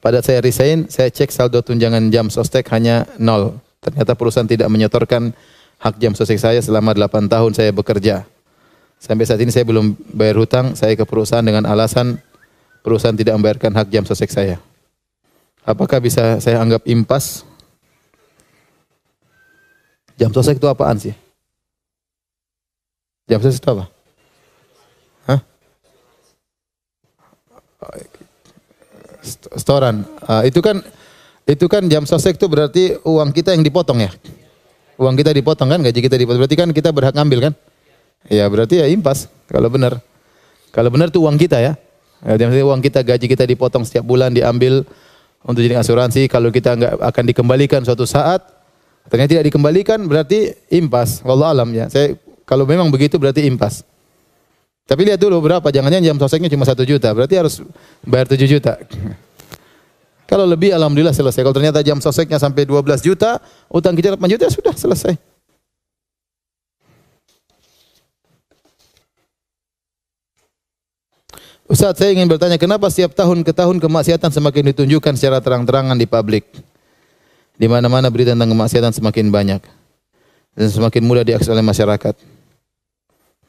Pada 0.00 0.24
saya 0.24 0.40
resign, 0.40 0.88
saya 0.88 1.12
cek 1.12 1.28
saldo 1.28 1.60
tunjangan 1.60 2.08
jam 2.08 2.32
sostek 2.32 2.64
hanya 2.72 3.04
nol. 3.20 3.65
Ternyata 3.86 4.18
perusahaan 4.18 4.50
tidak 4.50 4.66
menyetorkan 4.66 5.30
hak 5.78 5.94
jam 6.02 6.10
sostek 6.18 6.42
saya 6.42 6.58
selama 6.58 6.90
8 6.90 7.30
tahun 7.30 7.54
saya 7.54 7.70
bekerja. 7.70 8.26
Sampai 8.98 9.28
saat 9.30 9.38
ini 9.38 9.54
saya 9.54 9.62
belum 9.62 9.94
bayar 10.10 10.42
hutang, 10.42 10.74
saya 10.74 10.98
ke 10.98 11.06
perusahaan 11.06 11.44
dengan 11.46 11.62
alasan 11.70 12.18
perusahaan 12.86 13.18
tidak 13.18 13.34
membayarkan 13.38 13.74
hak 13.74 13.88
jam 13.90 14.06
sosek 14.06 14.30
saya. 14.30 14.62
Apakah 15.66 15.98
bisa 15.98 16.38
saya 16.38 16.62
anggap 16.62 16.86
impas? 16.86 17.42
Jam 20.14 20.30
sosek 20.30 20.62
itu 20.62 20.70
apaan 20.70 20.94
sih? 20.94 21.10
Jam 23.26 23.42
sosek 23.42 23.58
itu 23.58 23.70
apa? 23.74 23.84
Hah? 25.26 25.40
Setoran. 29.58 30.06
Uh, 30.22 30.46
itu 30.46 30.62
kan 30.62 30.78
itu 31.46 31.64
kan 31.70 31.86
jam 31.86 32.02
sosek 32.02 32.34
itu 32.34 32.46
berarti 32.50 32.98
uang 33.06 33.30
kita 33.30 33.54
yang 33.54 33.62
dipotong 33.62 34.02
ya. 34.02 34.10
Uang 34.98 35.14
kita 35.14 35.30
dipotong 35.30 35.70
kan, 35.70 35.78
gaji 35.78 36.00
kita 36.02 36.18
dipotong. 36.18 36.42
Berarti 36.42 36.58
kan 36.58 36.68
kita 36.74 36.90
berhak 36.90 37.14
ngambil 37.14 37.50
kan? 37.50 37.52
Ya 38.26 38.50
berarti 38.50 38.82
ya 38.82 38.90
impas 38.90 39.30
kalau 39.46 39.70
benar. 39.70 40.02
Kalau 40.74 40.90
benar 40.90 41.14
itu 41.14 41.22
uang 41.22 41.38
kita 41.38 41.62
ya. 41.62 41.78
ya 42.26 42.34
uang 42.66 42.82
kita 42.82 43.06
gaji 43.06 43.30
kita 43.30 43.46
dipotong 43.46 43.86
setiap 43.86 44.02
bulan 44.02 44.34
diambil 44.34 44.82
untuk 45.46 45.62
jadi 45.62 45.78
asuransi. 45.78 46.26
Kalau 46.26 46.50
kita 46.50 46.74
nggak 46.74 46.92
akan 46.98 47.24
dikembalikan 47.30 47.80
suatu 47.86 48.02
saat, 48.02 48.42
ternyata 49.06 49.38
tidak 49.38 49.46
dikembalikan 49.46 50.02
berarti 50.02 50.50
impas. 50.74 51.22
Wallah 51.22 51.54
alam 51.54 51.70
ya. 51.70 51.86
Saya 51.86 52.18
kalau 52.42 52.66
memang 52.66 52.90
begitu 52.90 53.22
berarti 53.22 53.46
impas. 53.46 53.86
Tapi 54.86 55.02
lihat 55.02 55.18
dulu 55.18 55.42
berapa, 55.42 55.66
jangan-jangan 55.66 56.06
jam 56.06 56.18
soseknya 56.18 56.46
cuma 56.46 56.62
satu 56.62 56.86
juta, 56.86 57.10
berarti 57.10 57.34
harus 57.34 57.58
bayar 58.06 58.30
tujuh 58.30 58.46
juta. 58.46 58.78
Kalau 60.26 60.42
lebih 60.42 60.74
alhamdulillah 60.74 61.14
selesai. 61.14 61.38
Kalau 61.38 61.54
ternyata 61.54 61.80
jam 61.86 62.02
soseknya 62.02 62.42
sampai 62.42 62.66
12 62.66 62.98
juta, 62.98 63.38
utang 63.70 63.94
kita 63.94 64.18
8 64.18 64.26
juta 64.26 64.50
sudah 64.50 64.74
selesai. 64.74 65.14
Ustaz, 71.66 71.98
saya 71.98 72.14
ingin 72.14 72.30
bertanya, 72.30 72.62
kenapa 72.62 72.86
setiap 72.86 73.10
tahun 73.10 73.42
ke 73.42 73.50
tahun 73.50 73.82
kemaksiatan 73.82 74.30
semakin 74.30 74.70
ditunjukkan 74.70 75.18
secara 75.18 75.42
terang-terangan 75.42 75.98
di 75.98 76.06
publik? 76.06 76.46
Di 77.58 77.66
mana-mana 77.66 78.06
berita 78.06 78.38
tentang 78.38 78.54
kemaksiatan 78.54 78.94
semakin 78.94 79.34
banyak 79.34 79.62
dan 80.54 80.68
semakin 80.70 81.02
mudah 81.02 81.26
diakses 81.26 81.50
oleh 81.50 81.66
masyarakat. 81.66 82.14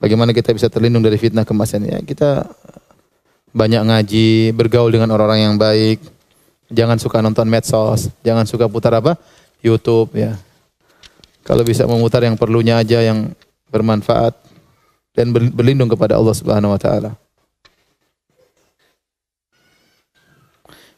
Bagaimana 0.02 0.34
kita 0.34 0.50
bisa 0.50 0.66
terlindung 0.66 1.06
dari 1.06 1.18
fitnah 1.22 1.46
kemaksiatan? 1.46 1.86
Ya, 1.86 2.00
kita 2.02 2.50
banyak 3.54 3.86
ngaji, 3.86 4.30
bergaul 4.58 4.90
dengan 4.90 5.14
orang-orang 5.14 5.54
yang 5.54 5.56
baik. 5.62 6.17
Jangan 6.68 7.00
suka 7.00 7.24
nonton 7.24 7.48
medsos, 7.48 8.12
jangan 8.24 8.44
suka 8.44 8.68
putar 8.68 8.92
apa? 9.00 9.16
YouTube 9.64 10.12
ya. 10.20 10.36
Kalau 11.48 11.64
bisa 11.64 11.88
memutar 11.88 12.20
yang 12.28 12.36
perlunya 12.36 12.76
aja 12.76 13.00
yang 13.00 13.32
bermanfaat 13.72 14.36
dan 15.16 15.32
berlindung 15.32 15.88
kepada 15.88 16.20
Allah 16.20 16.36
Subhanahu 16.36 16.76
wa 16.76 16.80
taala. 16.80 17.16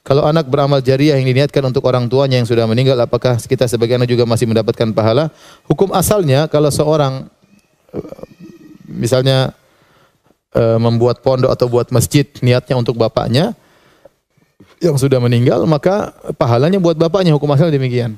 Kalau 0.02 0.26
anak 0.26 0.50
beramal 0.50 0.82
jariah 0.82 1.22
yang 1.22 1.30
diniatkan 1.30 1.62
untuk 1.70 1.86
orang 1.86 2.10
tuanya 2.10 2.42
yang 2.42 2.50
sudah 2.50 2.66
meninggal, 2.66 2.98
apakah 2.98 3.38
kita 3.38 3.70
sebagai 3.70 3.94
anak 3.94 4.10
juga 4.10 4.26
masih 4.26 4.50
mendapatkan 4.50 4.90
pahala? 4.90 5.30
Hukum 5.70 5.94
asalnya 5.94 6.50
kalau 6.50 6.74
seorang 6.74 7.30
misalnya 8.90 9.54
eh, 10.58 10.78
membuat 10.82 11.22
pondok 11.22 11.54
atau 11.54 11.70
buat 11.70 11.94
masjid 11.94 12.26
niatnya 12.42 12.74
untuk 12.74 12.98
bapaknya 12.98 13.54
yang 14.80 14.96
sudah 14.96 15.20
meninggal, 15.20 15.64
maka 15.68 16.16
pahalanya 16.40 16.80
buat 16.80 16.96
bapaknya 16.96 17.36
hukum 17.36 17.52
asal 17.52 17.68
demikian. 17.72 18.16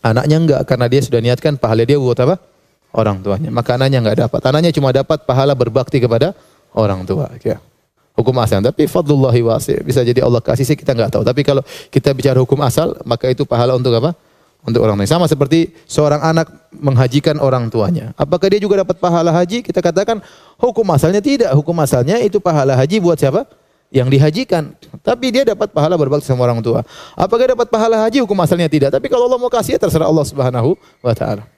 Anaknya 0.00 0.36
enggak 0.40 0.60
karena 0.64 0.86
dia 0.88 1.00
sudah 1.04 1.20
niatkan 1.20 1.60
pahala 1.60 1.84
dia 1.84 2.00
buat 2.00 2.16
apa? 2.20 2.40
Orang 2.92 3.20
tuanya. 3.20 3.52
Maka 3.52 3.76
anaknya 3.76 4.00
enggak 4.00 4.28
dapat. 4.28 4.40
Anaknya 4.48 4.70
cuma 4.72 4.94
dapat 4.94 5.28
pahala 5.28 5.52
berbakti 5.52 6.00
kepada 6.00 6.32
orang 6.72 7.04
tua. 7.04 7.28
Ya 7.44 7.60
hukum 8.18 8.34
asal. 8.42 8.58
Tapi 8.58 8.90
fadlullahi 8.90 9.40
wasi. 9.46 9.78
Bisa 9.86 10.02
jadi 10.02 10.26
Allah 10.26 10.42
kasih 10.42 10.66
sih 10.66 10.74
kita 10.74 10.90
nggak 10.98 11.14
tahu. 11.14 11.22
Tapi 11.22 11.46
kalau 11.46 11.62
kita 11.94 12.10
bicara 12.10 12.42
hukum 12.42 12.58
asal, 12.66 12.98
maka 13.06 13.30
itu 13.30 13.46
pahala 13.46 13.78
untuk 13.78 13.94
apa? 13.94 14.18
Untuk 14.66 14.82
orang 14.82 14.98
lain. 14.98 15.06
Sama 15.06 15.30
seperti 15.30 15.70
seorang 15.86 16.18
anak 16.18 16.50
menghajikan 16.74 17.38
orang 17.38 17.70
tuanya. 17.70 18.10
Apakah 18.18 18.50
dia 18.50 18.58
juga 18.58 18.82
dapat 18.82 18.98
pahala 18.98 19.30
haji? 19.30 19.62
Kita 19.62 19.78
katakan 19.78 20.18
hukum 20.58 20.82
asalnya 20.90 21.22
tidak. 21.22 21.54
Hukum 21.54 21.78
asalnya 21.78 22.18
itu 22.18 22.42
pahala 22.42 22.74
haji 22.74 22.98
buat 22.98 23.14
siapa? 23.14 23.46
Yang 23.88 24.08
dihajikan. 24.20 24.76
Tapi 25.00 25.32
dia 25.32 25.48
dapat 25.48 25.72
pahala 25.72 25.96
berbakti 25.96 26.28
sama 26.28 26.44
orang 26.44 26.60
tua. 26.60 26.84
Apakah 27.16 27.56
dapat 27.56 27.72
pahala 27.72 28.04
haji? 28.04 28.20
Hukum 28.20 28.36
asalnya 28.44 28.68
tidak. 28.68 28.92
Tapi 28.92 29.08
kalau 29.08 29.24
Allah 29.24 29.40
mau 29.40 29.48
kasih 29.48 29.76
ya 29.76 29.80
terserah 29.80 30.04
Allah 30.04 30.26
Subhanahu 30.28 30.76
wa 31.00 31.14
taala. 31.16 31.48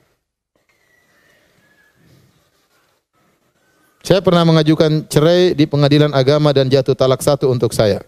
Saya 4.00 4.24
pernah 4.24 4.42
mengajukan 4.48 5.06
cerai 5.06 5.52
di 5.52 5.68
pengadilan 5.68 6.10
agama 6.16 6.50
dan 6.56 6.70
jatuh 6.70 6.96
talak 6.96 7.20
satu 7.20 7.52
untuk 7.52 7.74
saya. 7.74 8.00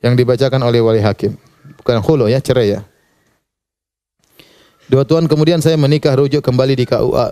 Yang 0.00 0.14
dibacakan 0.24 0.60
oleh 0.64 0.80
wali 0.80 1.00
hakim. 1.02 1.36
Bukan 1.80 2.00
hulu 2.00 2.26
ya, 2.28 2.40
cerai 2.40 2.76
ya. 2.76 2.80
Dua 4.84 5.04
tahun 5.04 5.28
kemudian 5.28 5.64
saya 5.64 5.80
menikah 5.80 6.12
rujuk 6.12 6.44
kembali 6.44 6.76
di 6.76 6.84
KUA. 6.84 7.28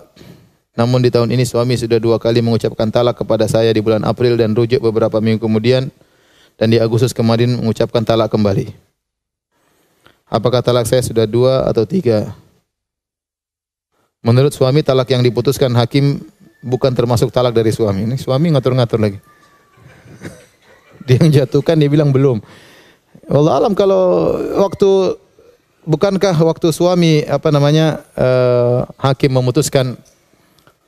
Namun 0.73 1.05
di 1.05 1.12
tahun 1.12 1.29
ini 1.29 1.45
suami 1.45 1.77
sudah 1.77 2.01
dua 2.01 2.16
kali 2.16 2.41
mengucapkan 2.41 2.89
talak 2.89 3.20
kepada 3.20 3.45
saya 3.45 3.68
di 3.68 3.85
bulan 3.85 4.09
April 4.09 4.41
dan 4.41 4.57
rujuk 4.57 4.81
beberapa 4.81 5.20
minggu 5.20 5.45
kemudian 5.45 5.93
dan 6.57 6.73
di 6.73 6.81
Agustus 6.81 7.12
kemarin 7.12 7.61
mengucapkan 7.61 8.01
talak 8.01 8.33
kembali. 8.33 8.73
Apakah 10.33 10.64
talak 10.64 10.89
saya 10.89 11.05
sudah 11.05 11.29
dua 11.29 11.68
atau 11.68 11.85
tiga? 11.85 12.33
Menurut 14.25 14.57
suami 14.57 14.81
talak 14.81 15.12
yang 15.12 15.20
diputuskan 15.20 15.77
hakim 15.77 16.25
bukan 16.64 16.97
termasuk 16.97 17.29
talak 17.29 17.53
dari 17.53 17.68
suami. 17.68 18.09
Ini 18.09 18.16
suami 18.16 18.49
ngatur-ngatur 18.57 18.97
lagi. 18.97 19.18
dia 21.07 21.20
yang 21.20 21.29
jatuhkan 21.29 21.77
dia 21.77 21.93
bilang 21.93 22.16
belum. 22.16 22.41
Allah 23.29 23.61
alam 23.61 23.77
kalau 23.77 24.41
waktu 24.57 25.20
bukankah 25.85 26.33
waktu 26.33 26.73
suami 26.73 27.29
apa 27.29 27.53
namanya 27.53 28.01
uh, 28.16 28.89
hakim 28.97 29.37
memutuskan 29.37 30.01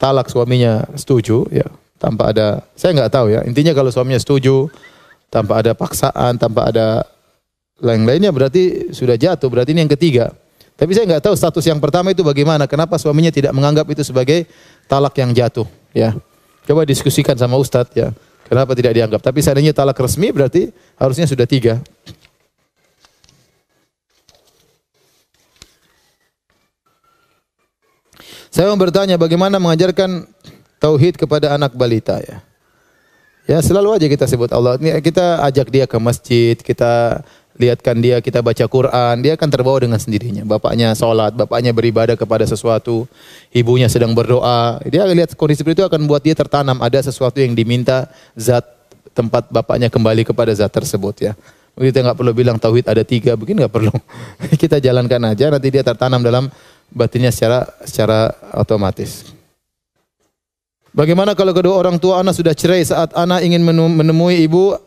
talak 0.04 0.28
suaminya 0.28 0.84
setuju 0.92 1.48
ya 1.48 1.64
tanpa 1.96 2.36
ada 2.36 2.60
saya 2.76 2.92
nggak 2.92 3.08
tahu 3.08 3.26
ya 3.32 3.40
intinya 3.48 3.72
kalau 3.72 3.88
suaminya 3.88 4.20
setuju 4.20 4.68
tanpa 5.32 5.64
ada 5.64 5.72
paksaan 5.72 6.36
tanpa 6.36 6.68
ada 6.68 7.08
lain-lainnya 7.80 8.28
berarti 8.28 8.92
sudah 8.92 9.16
jatuh 9.16 9.48
berarti 9.48 9.72
ini 9.72 9.88
yang 9.88 9.94
ketiga 9.96 10.28
Tapi 10.74 10.90
saya 10.90 11.06
nggak 11.06 11.30
tahu 11.30 11.34
status 11.38 11.62
yang 11.70 11.78
pertama 11.78 12.10
itu 12.10 12.26
bagaimana. 12.26 12.66
Kenapa 12.66 12.98
suaminya 12.98 13.30
tidak 13.30 13.54
menganggap 13.54 13.86
itu 13.94 14.02
sebagai 14.02 14.50
talak 14.90 15.14
yang 15.22 15.30
jatuh? 15.30 15.70
Ya, 15.94 16.18
coba 16.66 16.82
diskusikan 16.82 17.38
sama 17.38 17.54
Ustadz 17.54 17.94
ya. 17.94 18.10
Kenapa 18.50 18.74
tidak 18.74 18.98
dianggap? 18.98 19.22
Tapi 19.22 19.38
seandainya 19.38 19.70
talak 19.70 19.94
resmi 19.94 20.34
berarti 20.34 20.74
harusnya 20.98 21.30
sudah 21.30 21.46
tiga. 21.46 21.78
Saya 28.54 28.70
mau 28.70 28.78
bertanya 28.78 29.18
bagaimana 29.18 29.58
mengajarkan 29.58 30.30
tauhid 30.78 31.18
kepada 31.18 31.58
anak 31.58 31.74
balita 31.74 32.22
ya. 32.22 32.38
Ya 33.50 33.58
selalu 33.58 33.98
aja 33.98 34.06
kita 34.06 34.30
sebut 34.30 34.46
Allah. 34.54 34.78
Kita 34.78 35.42
ajak 35.42 35.74
dia 35.74 35.90
ke 35.90 35.98
masjid, 35.98 36.54
kita 36.54 37.18
lihatkan 37.58 37.98
dia 37.98 38.22
kita 38.22 38.46
baca 38.46 38.62
Quran, 38.70 39.26
dia 39.26 39.34
akan 39.34 39.48
terbawa 39.50 39.82
dengan 39.82 39.98
sendirinya. 39.98 40.46
Bapaknya 40.46 40.94
sholat, 40.94 41.34
bapaknya 41.34 41.74
beribadah 41.74 42.14
kepada 42.14 42.46
sesuatu, 42.46 43.10
ibunya 43.50 43.90
sedang 43.90 44.14
berdoa. 44.14 44.78
Dia 44.86 45.02
lihat 45.02 45.34
kondisi 45.34 45.66
seperti 45.66 45.82
itu 45.82 45.86
akan 45.90 46.06
buat 46.06 46.22
dia 46.22 46.38
tertanam 46.38 46.78
ada 46.78 47.02
sesuatu 47.02 47.42
yang 47.42 47.58
diminta 47.58 48.06
zat 48.38 48.62
tempat 49.18 49.50
bapaknya 49.50 49.90
kembali 49.90 50.22
kepada 50.30 50.54
zat 50.54 50.70
tersebut 50.70 51.26
ya. 51.26 51.34
Kita 51.74 52.06
nggak 52.06 52.14
perlu 52.14 52.30
bilang 52.30 52.54
tauhid 52.54 52.86
ada 52.86 53.02
tiga, 53.02 53.34
begini 53.34 53.66
nggak 53.66 53.74
perlu. 53.74 53.90
kita 54.62 54.78
jalankan 54.78 55.34
aja, 55.34 55.50
nanti 55.50 55.74
dia 55.74 55.82
tertanam 55.82 56.22
dalam 56.22 56.46
batinnya 56.92 57.32
secara 57.32 57.68
secara 57.84 58.32
otomatis. 58.56 59.30
Bagaimana 60.94 61.34
kalau 61.34 61.50
kedua 61.50 61.74
orang 61.74 61.98
tua 61.98 62.22
anak 62.22 62.38
sudah 62.38 62.54
cerai 62.54 62.86
saat 62.86 63.10
anak 63.18 63.42
ingin 63.42 63.66
menemui 63.66 64.46
ibu 64.46 64.78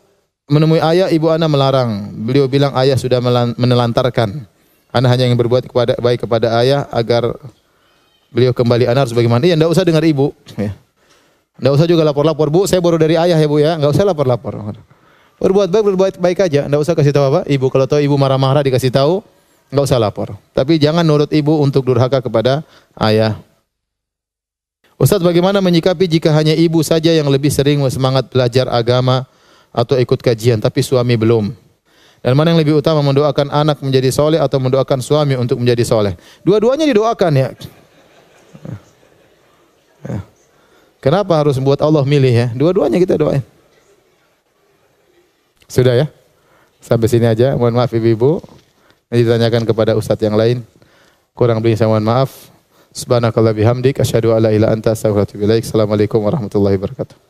menemui 0.48 0.80
ayah, 0.80 1.12
ibu 1.12 1.28
anak 1.28 1.48
melarang. 1.52 2.08
Beliau 2.24 2.48
bilang 2.48 2.72
ayah 2.80 2.96
sudah 2.96 3.20
menelantarkan. 3.54 4.48
Anak 4.88 5.08
hanya 5.12 5.28
ingin 5.28 5.36
berbuat 5.36 5.68
kepada 5.68 6.00
baik 6.00 6.24
kepada 6.24 6.56
ayah 6.64 6.88
agar 6.88 7.36
beliau 8.32 8.56
kembali 8.56 8.88
anak 8.88 9.08
harus 9.08 9.14
bagaimana? 9.14 9.44
Iya, 9.44 9.60
enggak 9.60 9.72
usah 9.76 9.84
dengar 9.84 10.00
ibu. 10.00 10.32
Ya. 10.56 10.72
Usah 11.60 11.84
juga 11.84 12.08
lapor-lapor, 12.08 12.48
Bu, 12.48 12.64
saya 12.64 12.80
baru 12.80 12.96
dari 12.96 13.20
ayah 13.20 13.36
ya, 13.36 13.44
Bu 13.44 13.60
ya. 13.60 13.76
Enggak 13.76 13.92
usah 13.92 14.08
lapor-lapor. 14.08 14.56
Berbuat 15.36 15.68
baik, 15.68 15.84
berbuat 15.92 16.12
baik 16.16 16.38
aja. 16.48 16.64
Enggak 16.64 16.80
usah 16.88 16.94
kasih 16.96 17.12
tahu 17.12 17.24
apa? 17.36 17.40
Ibu 17.44 17.68
kalau 17.68 17.84
tahu 17.84 18.00
ibu 18.00 18.16
marah-marah 18.16 18.64
dikasih 18.64 18.88
tahu, 18.88 19.20
enggak 19.72 19.84
usah 19.88 20.00
lapor. 20.00 20.36
Tapi 20.56 20.80
jangan 20.80 21.04
nurut 21.04 21.30
ibu 21.32 21.60
untuk 21.60 21.84
durhaka 21.84 22.20
kepada 22.20 22.64
ayah. 22.98 23.38
Ustaz 24.98 25.22
bagaimana 25.22 25.62
menyikapi 25.62 26.10
jika 26.10 26.34
hanya 26.34 26.58
ibu 26.58 26.82
saja 26.82 27.14
yang 27.14 27.30
lebih 27.30 27.54
sering 27.54 27.78
semangat 27.86 28.26
belajar 28.34 28.66
agama 28.66 29.30
atau 29.70 29.94
ikut 29.94 30.18
kajian 30.18 30.58
tapi 30.58 30.82
suami 30.82 31.14
belum. 31.14 31.54
Dan 32.18 32.34
mana 32.34 32.50
yang 32.50 32.58
lebih 32.58 32.82
utama 32.82 32.98
mendoakan 32.98 33.46
anak 33.54 33.78
menjadi 33.78 34.10
soleh 34.10 34.42
atau 34.42 34.58
mendoakan 34.58 34.98
suami 34.98 35.38
untuk 35.38 35.62
menjadi 35.62 35.86
soleh? 35.86 36.18
Dua-duanya 36.42 36.82
didoakan 36.90 37.32
ya. 37.38 37.48
ya. 40.02 40.18
Kenapa 40.98 41.38
harus 41.38 41.54
membuat 41.62 41.78
Allah 41.86 42.02
milih 42.02 42.34
ya? 42.34 42.50
Dua-duanya 42.58 42.98
kita 42.98 43.14
doain. 43.14 43.46
Sudah 45.70 45.94
ya? 45.94 46.10
Sampai 46.82 47.06
sini 47.06 47.30
aja. 47.30 47.54
Mohon 47.54 47.78
maaf 47.78 47.94
ibu-ibu. 47.94 48.42
Nanti 49.08 49.24
ditanyakan 49.24 49.64
kepada 49.64 49.96
ustadz 49.96 50.20
yang 50.20 50.36
lain. 50.36 50.60
Kurang 51.32 51.64
lebih 51.64 51.80
saya 51.80 51.88
mohon 51.88 52.04
maaf. 52.04 52.52
Subhanakallah 52.92 53.56
bihamdik. 53.56 54.04
Asyhadu 54.04 54.36
alla 54.36 54.52
ilaha 54.52 54.76
anta. 54.76 54.92
Assalamualaikum 54.92 56.20
warahmatullahi 56.20 56.76
wabarakatuh. 56.76 57.27